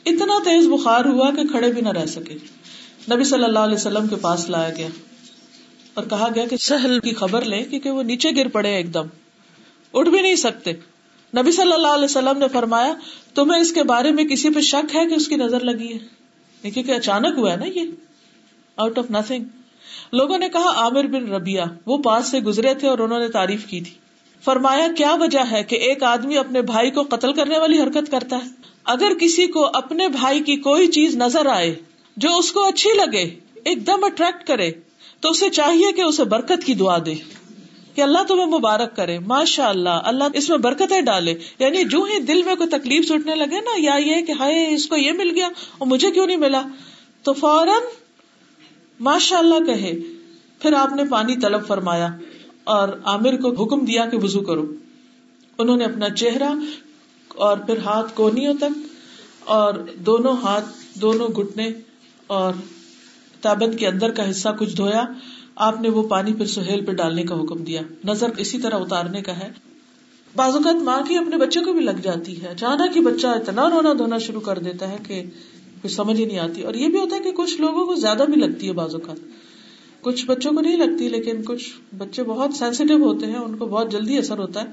[0.06, 2.34] اتنا تیز بخار ہوا کہ کھڑے بھی نہ رہ سکے۔
[3.14, 4.88] نبی صلی اللہ علیہ وسلم کے پاس لایا گیا
[5.94, 9.06] اور کہا گیا کہ سہل کی خبر لیں کیونکہ وہ نیچے گر پڑے ایک دم۔
[9.94, 10.72] اٹھ بھی نہیں سکتے۔
[11.38, 12.94] نبی صلی اللہ علیہ وسلم نے فرمایا،
[13.34, 16.24] تمہیں اس کے بارے میں کسی پہ شک ہے کہ اس کی نظر لگی ہے؟
[16.72, 17.82] کیونکہ اچانک ہوا ہے نا یہ۔
[18.78, 19.44] آؤٹ آف نتنگ
[20.12, 23.66] لوگوں نے کہا، عامر بن ربیا وہ پاس سے گزرے تھے اور انہوں نے تعریف
[23.66, 23.92] کی تھی۔
[24.44, 28.36] فرمایا، کیا وجہ ہے کہ ایک آدمی اپنے بھائی کو قتل کرنے والی حرکت کرتا
[28.36, 28.50] ہے؟
[28.86, 31.76] اگر کسی کو اپنے بھائی کی کوئی چیز نظر آئے،
[32.18, 34.72] جو اس کو اچھی لگے، ایک دم اٹریکٹ کرے،
[35.20, 37.14] تو اسے چاہیے کہ اسے برکت کی دعا دے۔
[37.96, 42.20] کہ اللہ تمہیں مبارک کرے۔ ماشاء اللہ اللہ اس میں برکتیں ڈالے۔ یعنی جو ہی
[42.20, 45.32] دل میں کوئی تکلیف سوٹنے لگے نا، یا یہ کہ ہائے، اس کو یہ مل
[45.36, 45.48] گیا
[45.78, 46.62] اور مجھے کیوں نہیں ملا؟
[47.24, 47.82] تو فوراً
[49.04, 50.00] ماشاء اللہ کہے،
[50.60, 52.08] پھر آپ نے پانی طلب فرمایا
[52.64, 54.74] اور عامر کو حکم دیا کہ وزو کرو۔
[55.58, 56.54] انہوں نے اپنا چہرہ
[57.28, 58.88] اور پھر ہاتھ کونیوں تک
[59.40, 60.66] اور دونوں ہاتھ
[61.02, 61.72] دونوں گٹنے
[62.28, 62.54] اور
[63.42, 65.04] تابند کے اندر کا حصہ کچھ دھویا۔
[65.56, 69.22] آپ نے وہ پانی پھر سہیل پہ ڈالنے کا حکم دیا۔ نظر اسی طرح اتارنے
[69.22, 69.52] کا ہے۔
[70.36, 73.70] بعض اوقات ماں کی اپنے بچے کو بھی لگ جاتی ہے۔ اچانک ہی بچہ اتنا
[73.70, 75.24] رونا دھونا شروع کر دیتا ہے کہ
[75.84, 78.26] کچھ سمجھ ہی نہیں آتی۔ اور یہ بھی ہوتا ہے کہ کچھ لوگوں کو زیادہ
[78.30, 79.18] بھی لگتی ہے بعض اوقات۔
[80.02, 83.92] کچھ بچوں کو نہیں لگتی، لیکن کچھ بچے بہت سینسیٹیو ہوتے ہیں، ان کو بہت
[83.92, 84.68] جلدی اثر ہوتا ہے۔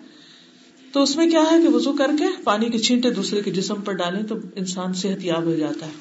[0.92, 3.80] تو اس میں کیا ہے کہ وزو کر کے پانی کے چھینٹے دوسرے کے جسم
[3.80, 5.92] پر ڈالیں تو انسان صحت یاب ہو جاتا ہے۔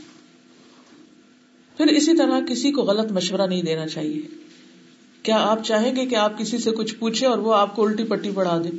[1.77, 4.21] پھر اسی طرح کسی کو غلط مشورہ نہیں دینا چاہیے۔
[5.23, 8.03] کیا آپ چاہیں گے کہ آپ کسی سے کچھ پوچھے اور وہ آپ کو الٹی
[8.03, 8.77] پٹی پڑھا دے؟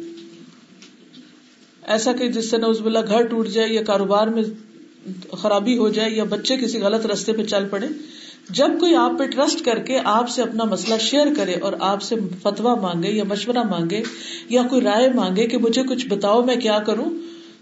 [1.83, 4.43] ایسا کہ جس سے نوز بلا گھر ٹوٹ جائے یا کاروبار میں
[5.39, 7.87] خرابی ہو جائے یا بچے کسی غلط رستے پہ چل پڑے،
[8.51, 12.03] جب کوئی آپ پہ ٹرسٹ کر کے آپ سے اپنا مسئلہ شیئر کرے اور آپ
[12.03, 14.03] سے فتوا مانگے یا مشورہ مانگے
[14.49, 17.11] یا کوئی رائے مانگے کہ مجھے کچھ بتاؤ میں کیا کروں،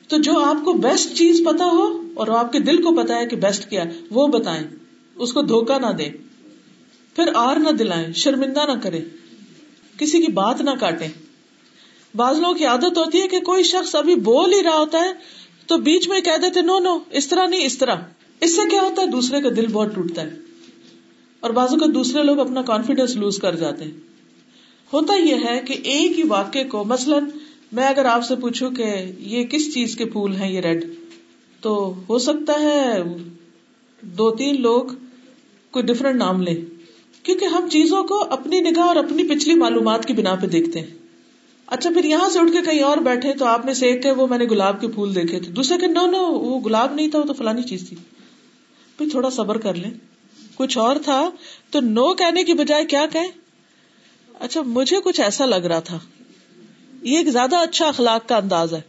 [0.09, 3.27] تو جو آپ کو بیسٹ چیز پتا ہو اور آپ کے دل کو پتا ہے
[3.27, 4.63] کہ بیسٹ کیا ہے، وہ بتائیں۔
[5.17, 6.09] اس کو دھوکا نہ دے
[7.17, 9.01] پھر آر نہ دلائیں، شرمندہ نہ کرے
[9.97, 11.07] کسی کی بات نہ کاٹے
[12.15, 15.13] بعض لوگوں کی عادت ہوتی ہے کہ کوئی شخص ابھی بول ہی رہا ہوتا ہے
[15.69, 17.95] تو بیچ میں کہہ دیتے نو نو اس طرح نہیں، اس طرح.
[18.41, 20.37] اس سے کیا ہوتا ہے، دوسرے کا دل بہت ٹوٹتا ہے
[21.41, 23.91] اور بازو کا دوسرے لوگ اپنا کانفیڈینس لوز کر جاتے ہیں۔
[24.93, 27.25] ہوتا یہ ہے کہ ایک ہی واقعے کو، مثلاً
[27.73, 28.85] میں اگر آپ سے پوچھوں کہ
[29.19, 30.85] یہ کس چیز کے پھول ہیں، یہ ریڈ،
[31.61, 33.03] تو ہو سکتا ہے
[34.01, 34.85] دو تین لوگ
[35.71, 36.61] کوئی ڈفرنٹ نام لے
[37.23, 40.98] کیونکہ ہم چیزوں کو اپنی نگاہ اور اپنی پچھلی معلومات کی بنا پہ دیکھتے ہیں۔
[41.71, 44.27] اچھا پھر یہاں سے اٹھ کے کہیں اور بیٹھے تو آپ نے سے ایک وہ
[44.27, 47.19] میں نے گلاب کے پھول دیکھے تھے۔ دوسرے کہ نو نو، وہ گلاب نہیں تھا،
[47.19, 47.97] وہ تو فلانی چیز تھی۔
[48.99, 49.91] پھر تھوڑا صبر کر لیں۔
[50.55, 51.31] کچھ اور تھا،
[51.71, 53.29] تو نو کہنے کی بجائے کیا کہیں؟
[54.41, 55.99] اچھا مجھے کچھ ایسا لگ رہا تھا۔
[57.03, 58.81] یہ ایک زیادہ اچھا اخلاق کا انداز ہے۔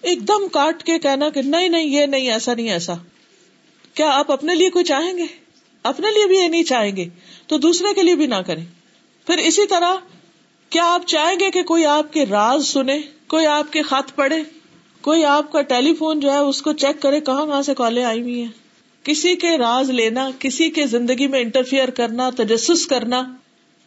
[0.00, 2.94] ایک دم کاٹ کے کہنا کہ نہیں نہیں، یہ نہیں، ایسا نہیں، ایسا۔
[3.94, 5.26] کیا آپ اپنے لیے کوئی چاہیں گے؟
[5.82, 7.08] اپنے لیے بھی یہ نہیں چاہیں گے۔
[7.46, 8.64] تو دوسرے کے لیے بھی نہ کریں۔
[9.26, 9.94] پھر اسی طرح
[10.70, 14.36] کیا آپ چاہیں گے کہ کوئی آپ کے راز سنے؟ کوئی آپ کے خط پڑھے؟
[15.00, 18.04] کوئی آپ کا ٹیلی فون جو ہے اس کو چیک کرے کہاں کہاں سے کالیں
[18.04, 18.48] آئی ہوئی ہیں؟
[19.02, 23.34] کسی کے راز لینا، کسی کے زندگی میں انٹرفیئر کرنا، تجسس کرنا،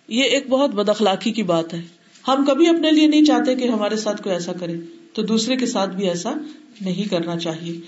[0.08, 1.82] یہ ایک بہت بد اخلاقی کی بات ہے۔
[2.28, 4.74] ہم کبھی اپنے لیے نہیں چاہتے کہ ہمارے ساتھ کوئی ایسا کرے،
[5.14, 6.34] تو دوسرے کے ساتھ بھی ایسا
[6.82, 7.80] نہیں کرنا چاہیے۔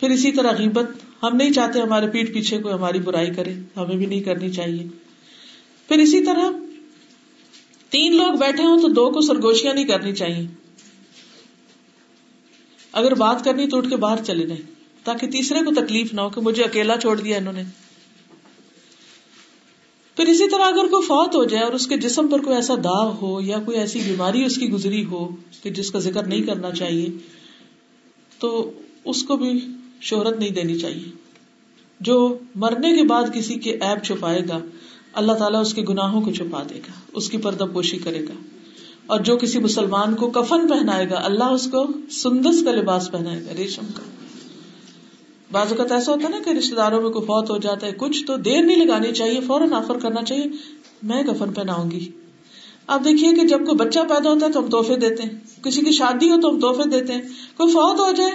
[0.00, 0.90] پھر اسی طرح غیبت،
[1.22, 4.86] ہم نہیں چاہتے ہمارے پیٹ پیچھے کوئی ہماری برائی کرے، ہمیں بھی نہیں کرنی چاہیے۔
[5.88, 6.63] پھر اسی طرح
[7.94, 10.46] تین لوگ بیٹھے ہوں تو دو کو سرگوشیاں نہیں کرنی چاہیے۔
[12.92, 14.62] اگر بات کرنی تو اٹھ کے باہر چلے جائیں،
[15.04, 17.62] تاکہ تیسرے کو تکلیف نہ ہو کہ مجھے اکیلا چھوڑ دیا انہوں نے۔
[20.16, 22.74] پھر اسی طرح اگر کوئی فوت ہو جائے اور اس کے جسم پر کوئی ایسا
[22.74, 26.42] داغ ہو یا کوئی ایسی بیماری اس کی گزری ہو کہ جس کا ذکر نہیں
[26.42, 27.06] کرنا چاہیے،
[28.38, 28.72] تو
[29.04, 29.66] اس کو بھی
[30.00, 31.10] شہرت نہیں دینی چاہیے۔
[32.00, 34.58] جو مرنے کے بعد کسی کے ایپ چھپائے گا
[35.14, 38.32] اللہ تعالیٰ اس کے گناہوں کو چھپا دے گا، اس کی پردہ پوشی کرے گا۔
[39.06, 43.46] اور جو کسی مسلمان کو کفن پہنائے گا، اللہ اس کو سندس کا لباس پہنائے
[43.46, 44.02] گا، ریشم کا۔
[45.52, 47.92] بعض اوقات ایسا ہوتا ہے نا کہ رشتے داروں میں کوئی فوت ہو جاتا ہے،
[47.96, 50.44] کچھ تو دیر نہیں لگانی چاہیے، فوراً آفر کرنا چاہیے،
[51.02, 52.10] میں کفن پہناؤں گی۔
[52.86, 55.80] آپ دیکھیے کہ جب کوئی بچہ پیدا ہوتا ہے تو ہم تحفے دیتے ہیں، کسی
[55.80, 57.22] کی شادی ہو تو ہم تحفے دیتے ہیں،
[57.56, 58.30] کوئی فوت ہو جائے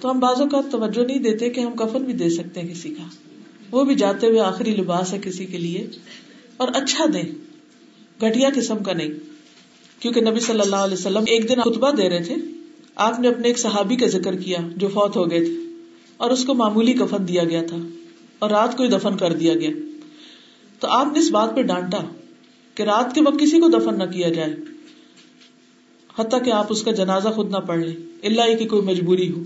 [0.00, 2.94] تو ہم بازو کا توجہ نہیں دیتے کہ ہم کفن بھی دے سکتے ہیں کسی
[2.94, 3.02] کا۔
[3.70, 5.86] وہ بھی جاتے ہوئے آخری لباس ہے کسی کے لیے
[6.56, 7.22] اور اچھا دیں
[8.22, 9.08] گٹیا قسم کا نہیں۔
[10.00, 12.34] کیونکہ نبی صلی اللہ علیہ وسلم ایک دن خطبہ دے رہے تھے۔
[12.94, 15.54] آپ نے اپنے ایک صحابی کا ذکر کیا جو فوت ہو گئے تھے
[16.16, 17.76] اور اس کو معمولی کفن دیا گیا تھا
[18.38, 19.70] اور رات کو ہی دفن کر دیا گیا۔
[20.80, 21.98] تو آپ نے اس بات پہ ڈانٹا
[22.74, 24.54] کہ رات کے وقت کسی کو دفن نہ کیا جائے۔
[26.18, 29.42] حتیٰ کہ آپ اس کا جنازہ خود نہ پڑھ لیں۔ اللہ کی کوئی مجبوری ہو۔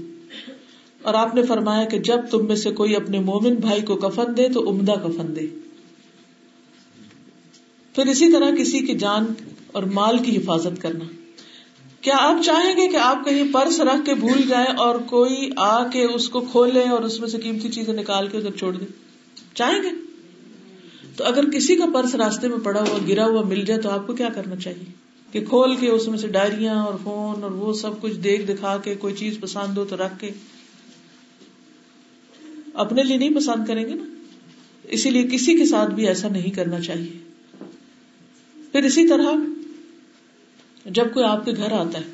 [1.08, 4.36] اور آپ نے فرمایا کہ جب تم میں سے کوئی اپنے مومن بھائی کو کفن
[4.36, 5.46] دے تو عمدہ کفن دے۔
[7.94, 9.24] پھر اسی طرح کسی کی جان
[9.72, 11.04] اور مال کی حفاظت کرنا۔
[12.00, 15.88] کیا آپ چاہیں گے کہ آپ کہیں پرس رکھ کے بھول جائیں اور کوئی آ
[15.88, 18.84] کے اس کو کھولے اور اس میں سے قیمتی چیزیں نکال کے ادھر چھوڑ دے؟
[19.54, 19.88] چاہیں گے؟
[21.16, 24.06] تو اگر کسی کا پرس راستے میں پڑا ہوا، گرا ہوا مل جائے تو آپ
[24.06, 27.72] کو کیا کرنا چاہیے؟ کہ کھول کے اس میں سے ڈائریاں اور فون اور وہ
[27.72, 30.30] سب کچھ دیکھ دکھا کے کوئی چیز پسند ہو تو رکھ کے
[32.78, 34.02] اپنے لیے نہیں پسند کریں گے نا۔
[34.82, 37.18] اسی لیے کسی کے ساتھ بھی ایسا نہیں کرنا چاہیے۔
[38.72, 39.32] پھر اسی طرح
[40.84, 42.04] جب کوئی آپ کے گھر آتا ہے،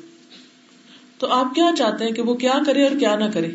[1.17, 3.51] تو آپ کیا چاہتے ہیں کہ وہ کیا کرے اور کیا نہ کرے؟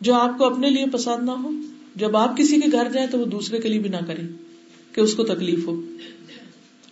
[0.00, 1.50] جو آپ کو اپنے لیے پسند نہ ہو،
[1.96, 4.22] جب آپ کسی کے گھر جائیں تو وہ دوسرے کے لیے بھی نہ کرے
[4.92, 5.80] کہ اس کو تکلیف ہو۔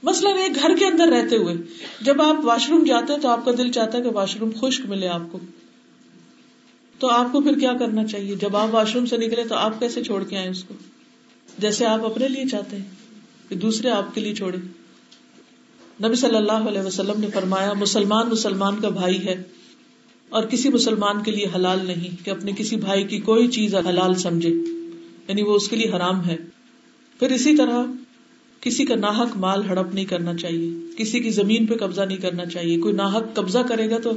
[0.02, 1.54] مثلاً ایک گھر کے اندر رہتے ہوئے
[2.00, 4.50] جب آپ واش روم جاتے ہیں تو آپ کا دل چاہتا ہے کہ واش روم
[4.60, 5.38] خشک ملے آپ کو۔
[7.03, 9.80] تو آپ کو پھر کیا کرنا چاہیے؟ جب آپ واش روم سے نکلے تو آپ
[9.80, 10.74] کیسے چھوڑ کے آئے اس کو؟
[11.59, 12.84] جیسے آپ اپنے لیے چاہتے ہیں
[13.48, 14.57] کہ دوسرے آپ کے لیے چھوڑے۔
[16.05, 19.42] نبی صلی اللہ علیہ وسلم نے فرمایا، مسلمان مسلمان کا بھائی ہے
[20.28, 24.14] اور کسی مسلمان کے لیے حلال نہیں کہ اپنے کسی بھائی کی کوئی چیز حلال
[24.14, 24.55] سمجھے
[25.28, 26.36] یعنی وہ اس کے لیے حرام ہے۔
[27.18, 27.84] پھر اسی طرح
[28.61, 32.46] کسی کا ناحک مال ہڑپ نہیں کرنا چاہیے، کسی کی زمین پہ قبضہ نہیں کرنا
[32.46, 34.11] چاہیے۔ کوئی ناحک قبضہ کرے گا تو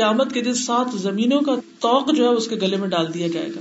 [0.00, 3.28] قیامت کے دن سات زمینوں کا توق جو ہے اس کے گلے میں ڈال دیا
[3.28, 3.60] جائے گا۔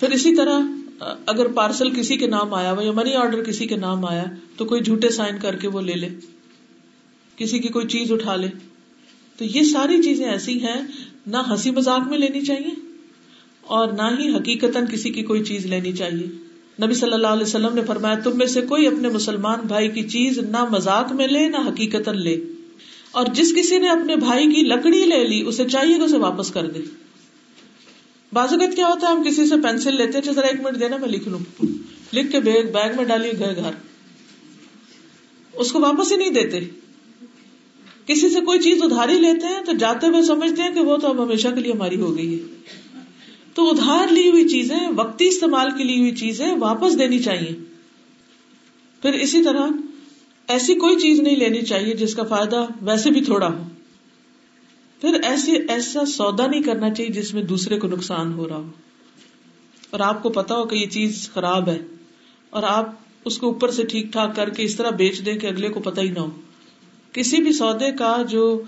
[0.00, 0.60] پھر اسی طرح،
[1.26, 4.24] اگر پارسل کسی کے نام آیا ہوا یا منی آرڈر کسی کے نام آیا،
[4.56, 6.08] تو کوئی جھوٹے سائن کر کے وہ لے لے،
[7.38, 8.48] کسی کی کوئی چیز اٹھا لے۔
[9.38, 10.80] تو یہ ساری چیزیں ایسی ہیں،
[11.26, 12.74] نہ ہنسی مزاق میں لینی چاہیے،
[13.66, 16.26] اور نہ ہی حقیقت کسی کی کوئی چیز لینی چاہیے۔
[16.78, 20.08] نبی صلی اللہ علیہ وسلم نے فرمایا، تم میں سے کوئی اپنے مسلمان بھائی کی
[20.08, 22.36] چیز نہ مزاق میں لے، نہ حقیقت لے۔
[23.14, 26.50] اور جس کسی نے اپنے بھائی کی لکڑی لے لی، اسے چاہیے کہ اسے واپس
[26.50, 26.80] کر دے۔
[28.32, 30.96] بازوقت کیا ہوتا ہے، ہم کسی سے پینسل لیتے ہیں اچھا ذرا ایک منٹ دینا،
[30.96, 31.64] میں لکھ لوں۔
[32.12, 33.70] لکھ کے بیگ بیگ میں ڈالیے گھر گھر۔
[35.52, 36.60] اس کو واپس ہی نہیں دیتے۔
[38.06, 41.08] کسی سے کوئی چیز ادھاری لیتے ہیں، تو جاتے ہوئے سمجھتے ہیں کہ وہ تو
[41.08, 42.44] اب ہمیشہ کے لیے ہماری ہو گئی ہے۔
[43.54, 47.64] تو ادھار لی ہوئی چیزیں، وقتی استعمال کی لی ہوئی چیزیں واپس دینی چاہیے۔
[49.02, 49.66] پھر اسی طرح
[50.48, 53.62] ایسی کوئی چیز نہیں لینی چاہیے جس کا فائدہ ویسے بھی تھوڑا ہو۔
[55.00, 58.70] پھر ایسے ایسا سودا نہیں کرنا چاہیے جس میں دوسرے کو نقصان ہو رہا ہو۔
[59.90, 61.78] اور آپ کو پتا ہو کہ یہ چیز خراب ہے
[62.50, 62.90] اور آپ
[63.24, 65.80] اس کو اوپر سے ٹھیک ٹھاک کر کے اس طرح بیچ دیں کہ اگلے کو
[65.80, 66.30] پتا ہی نہ ہو۔
[67.12, 68.62] کسی بھی سودے کا جو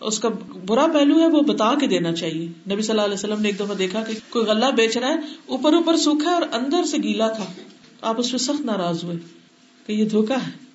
[0.00, 0.28] اس کا
[0.66, 3.60] برا پہلو ہے وہ بتا کے دینا چاہیے۔ نبی صلی اللہ علیہ وسلم نے ایک
[3.60, 5.16] دفعہ دیکھا کہ کوئی غلہ بیچ رہا ہے،
[5.46, 7.44] اوپر اوپر سوکھا ہے اور اندر سے گیلا تھا۔
[8.00, 9.16] آپ اس پہ سخت ناراض ہوئے
[9.86, 10.65] کہ یہ دھوکا ہے۔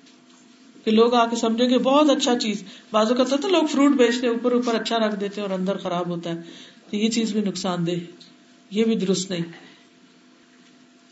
[0.84, 4.26] کہ لوگ آ کے سمجھیں گے بہت اچھا چیز، بازو کا تو لوگ فروٹ بیچتے
[4.26, 6.40] اوپر اوپر اچھا رکھ دیتے اور اندر خراب ہوتا ہے۔
[6.90, 7.90] تو یہ چیز بھی نقصان دہ
[8.70, 9.72] یہ بھی درست نہیں۔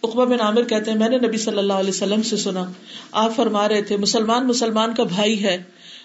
[0.03, 2.73] اقبا بن عامر کہتے ہیں، میں نے نبی صلی اللہ علیہ وسلم سے سنا۔
[3.13, 5.63] آپ فرما رہے تھے، مسلمان مسلمان کا بھائی ہے۔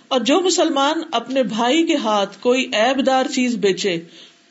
[0.08, 4.02] اور جو مسلمان اپنے بھائی کے ہاتھ کوئی ایب دار چیز بیچے،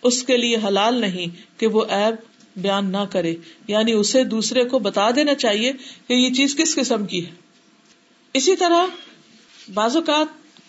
[0.03, 1.27] اس کے لیے حلال نہیں
[1.61, 2.15] کہ وہ ایب
[2.63, 3.35] بیان نہ کرے۔
[3.69, 5.73] یعنی اسے دوسرے کو بتا دینا چاہیے
[6.09, 7.44] کہ یہ چیز کس قسم کی ہے۔
[8.35, 8.87] اسی طرح
[9.75, 10.27] بعض اوقات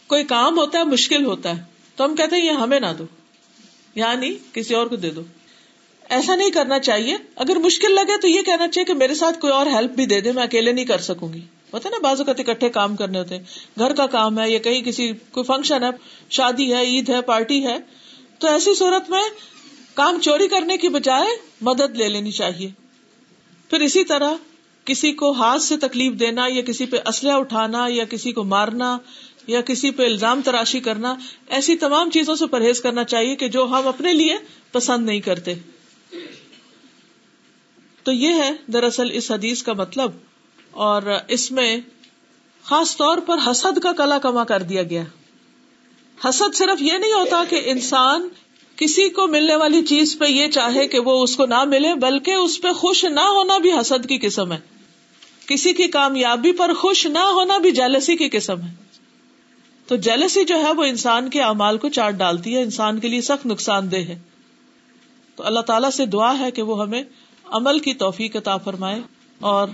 [0.08, 1.64] کوئی کام ہوتا ہے، مشکل ہوتا ہے،
[1.96, 3.04] تو ہم کہتے ہیں، یہ ہمیں نہ دو
[3.96, 5.22] یعنی کسی اور کو دے دو۔
[6.10, 9.54] ایسا نہیں کرنا چاہیے۔ اگر مشکل لگے تو یہ کہنا چاہیے کہ میرے ساتھ کوئی
[9.54, 11.42] اور ہیلپ بھی دے دے، میں اکیلے نہیں کر سکوں گی۔
[11.74, 13.44] ہوتا نا بازو اوقات اکٹھے کام کرنے ہوتے ہیں۔
[13.80, 15.90] گھر کا کام ہے، یا کہیں کسی، کوئی فنکشن ہے،
[16.30, 17.78] شادی ہے، عید ہے پارٹی ہے،
[18.40, 19.22] تو ایسی صورت میں
[19.94, 21.28] کام چوری کرنے کی بجائے
[21.62, 22.70] مدد لے لینی چاہیے۔
[23.70, 24.32] پھر اسی طرح
[24.86, 28.98] کسی کو ہاتھ سے تکلیف دینا یا کسی پہ اسلحہ اٹھانا یا کسی کو مارنا
[29.48, 31.16] یا کسی پہ الزام تراشی کرنا،
[31.48, 34.38] ایسی تمام چیزوں سے پرہیز کرنا چاہیے کہ جو ہم اپنے لیے
[34.72, 35.53] پسند نہیں کرتے۔
[38.03, 40.12] تو یہ ہے دراصل اس حدیث کا مطلب
[40.72, 41.82] اور اس میں
[42.64, 45.03] خاص طور پر حسد کا کلا کما کر دیا گیا۔
[46.30, 48.28] حسد صرف یہ نہیں ہوتا کہ انسان
[48.76, 52.32] کسی کو ملنے والی چیز پہ یہ چاہے کہ وہ اس کو نہ ملے، بلکہ
[52.32, 54.74] اس پہ خوش نہ ہونا بھی حسد کی قسم ہے۔
[55.48, 58.74] کسی کی کامیابی پر خوش نہ ہونا بھی جیلسی کی قسم ہے۔
[59.88, 63.22] تو جیلسی جو ہے وہ انسان کے امال کو چاٹ ڈالتی ہے، انسان کے لیے
[63.22, 64.20] سخت نقصان دہ ہے۔
[65.36, 67.04] تو اللہ تعالیٰ سے دعا ہے کہ وہ ہمیں
[67.46, 69.02] عمل کی توفیق عطا فرمائے
[69.40, 69.68] اور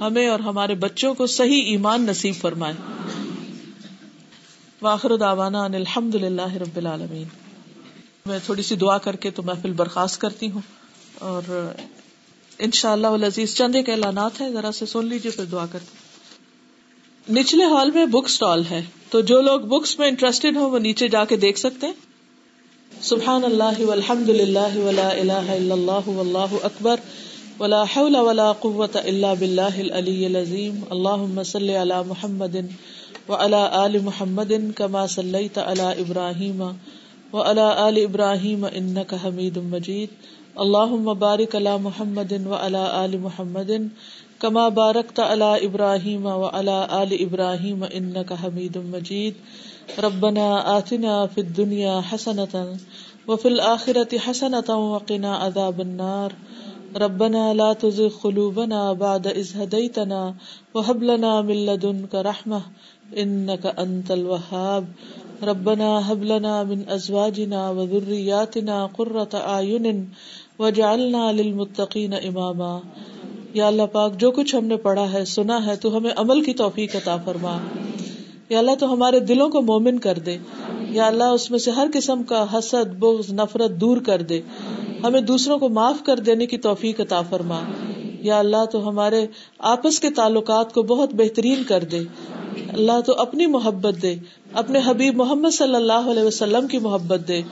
[0.00, 2.74] ہمیں اور ہمارے بچوں کو صحیح ایمان نصیب فرمائے۔
[4.82, 7.24] واخر داوانا الحمد للہ رب العالمین۔
[8.26, 10.60] میں تھوڑی سی دعا کر کے تو محفل برخاست کرتی ہوں
[11.14, 11.72] اور
[12.58, 17.32] ان شاء اللہ عزیز چندے کے اعلانات ہیں، ذرا سے سن لیجیے پھر دعا کرتے
[17.32, 21.08] نچلے ہال میں بک اسٹال ہے، تو جو لوگ بکس میں انٹرسٹیڈ ہوں، وہ نیچے
[21.08, 21.94] جا کے دیکھ سکتے ہیں۔
[23.02, 26.96] سبحان اللہ والحمد للہ ولا الہ الا اللہ واللہ اکبر،
[27.60, 32.56] ولا حول ولا قوة الا باللہ العلی العظیم۔ اللہم صلی علی محمد
[33.28, 36.62] وعلى آل محمد كما صلیت علی ابراہیم
[37.32, 40.08] وعلى آل ابراہیم انک حمید مجید۔
[40.62, 43.70] اللہم بارک علی محمد وعلى آل محمد
[44.38, 49.34] کما بارک علی ابراہیم و علی آل ابراہیم انک حمید مجید.
[49.98, 52.62] ربنا آتنا فی الدنیا حسنتا
[53.28, 56.30] وفی الآخرة حسنتا وقنا عذاب النار.
[56.96, 60.34] ربنا لا تزغ قلوبنا بعد اذ هديتنا
[60.74, 62.60] وهب لنا من لدنك رحمة
[63.18, 64.84] انك انت الوهاب
[65.42, 70.08] ربنا هب لنا من ازواجنا وذرياتنا قرة اعين
[70.58, 72.78] واجعلنا للمتقين اماما
[73.54, 76.52] یا اللہ پاک، جو کچھ ہم نے پڑھا ہے، سنا ہے، تو ہمیں عمل کی
[76.54, 77.58] توفیق عطا فرما۔
[78.48, 80.38] یا اللہ، تو ہمارے دلوں کو مومن کر دے۔
[80.90, 84.40] یا اللہ، اس میں سے ہر قسم کا حسد، بغض، نفرت دور کر دے۔
[85.04, 87.62] ہمیں دوسروں کو معاف کر دینے کی توفیق عطا فرما۔
[88.20, 89.26] یا اللہ، تو ہمارے
[89.58, 92.00] آپس کے تعلقات کو بہت بہترین کر دے۔
[92.68, 94.14] اللہ، تو اپنی محبت دے۔
[94.52, 97.42] اپنے حبیب محمد صلی اللہ علیہ وسلم کی محبت دے۔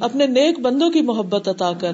[0.00, 1.92] اپنے نیک بندوں کی محبت عطا کر۔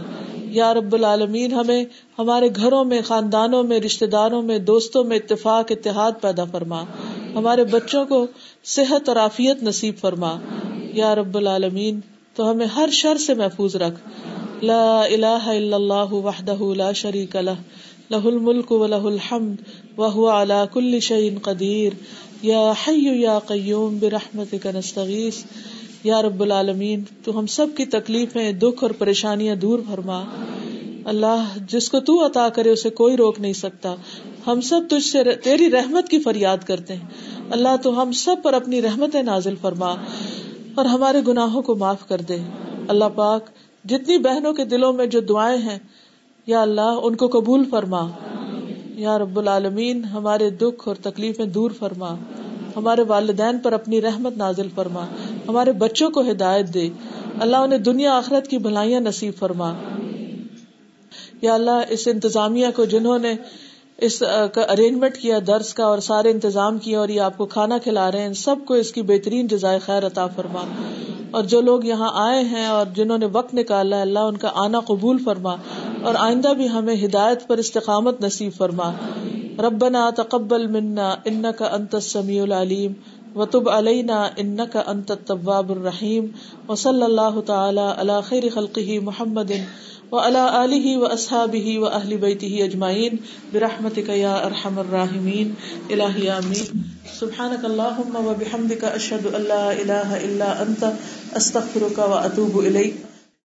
[0.53, 1.85] یا رب العالمین، ہمیں
[2.19, 6.85] ہمارے گھروں میں، خاندانوں میں رشتے داروں میں، دوستوں میں اتفاق، اتحاد پیدا فرما۔
[7.35, 8.27] ہمارے بچوں کو
[8.65, 10.39] صحت اور عافیت نصیب فرما۔
[10.93, 12.01] یا رب العالمین،
[12.35, 14.09] تو ہمیں ہر شر سے محفوظ رکھ۔
[14.65, 17.51] لا الہ الا اللہ وحدہ لا شریک لہ۔
[18.11, 19.57] لہ الملک و لہ الحمد
[19.99, 21.93] وهو على كل شيء قدیر۔
[22.43, 25.45] یا حی یا قیوم، برحمتک نستغیث۔
[26.05, 30.25] یا رب العالمین، تو ہم سب کی تکلیفیں، دکھ اور پریشانیاں دور فرما۔
[31.05, 33.95] اللہ، جس کو تو عطا کرے، اسے کوئی روک نہیں سکتا۔
[34.47, 37.09] ہم سب تجھ سے تیری رحمت کی فریاد کرتے ہیں۔
[37.51, 39.95] اللہ، تو ہم سب پر اپنی رحمت نازل فرما
[40.75, 42.37] اور ہمارے گناہوں کو معاف کر دے۔
[42.89, 43.45] اللہ پاک،
[43.85, 45.79] جتنی بہنوں کے دلوں میں جو دعائیں ہیں،
[46.47, 48.11] یا اللہ، ان کو قبول فرما۔
[48.95, 52.15] یا رب العالمین، ہمارے دکھ اور تکلیفیں دور فرما۔
[52.77, 55.07] ہمارے والدین پر اپنی رحمت نازل فرما،
[55.49, 56.89] ہمارے بچوں کو ہدایت دے۔
[57.39, 59.73] اللہ انہیں دنیا آخرت کی بھلائیاں نصیب فرما۔
[61.43, 63.35] یا اللہ، اس انتظامیہ کو جنہوں نے
[63.99, 64.19] اس
[64.55, 68.13] کا ارینجمنٹ کیا، درس کا اور سارے انتظام کیا اور یہ آپ کو کھانا کھلا
[68.13, 70.65] رہے ہیں سب کو اس کی بہترین جزائے خیر عطا فرما۔
[71.31, 74.51] اور جو لوگ یہاں آئے ہیں اور جنہوں نے وقت نکالا ہے، اللہ ان کا
[74.55, 75.57] آنا قبول فرما۔
[76.05, 78.91] اور آئندہ بھی ہمیں ہدایت پر استقامت نصیب فرما۔
[79.59, 82.93] ربنا تقبل منا انك انت السميع العليم
[83.35, 86.27] وتب علينا انك انت التواب الرحيم
[86.69, 89.53] وصلى الله تعالى على خير خلقه محمد
[90.13, 93.21] وعلى اله واصحابه واهل بيته اجمعين
[93.53, 95.55] برحمتك يا ارحم الراحمين
[95.91, 96.83] الهي امين
[97.21, 100.93] سبحانك اللهم وبحمدك اشهد ان لا اله الا انت
[101.37, 103.12] استغفرك واتوب اليك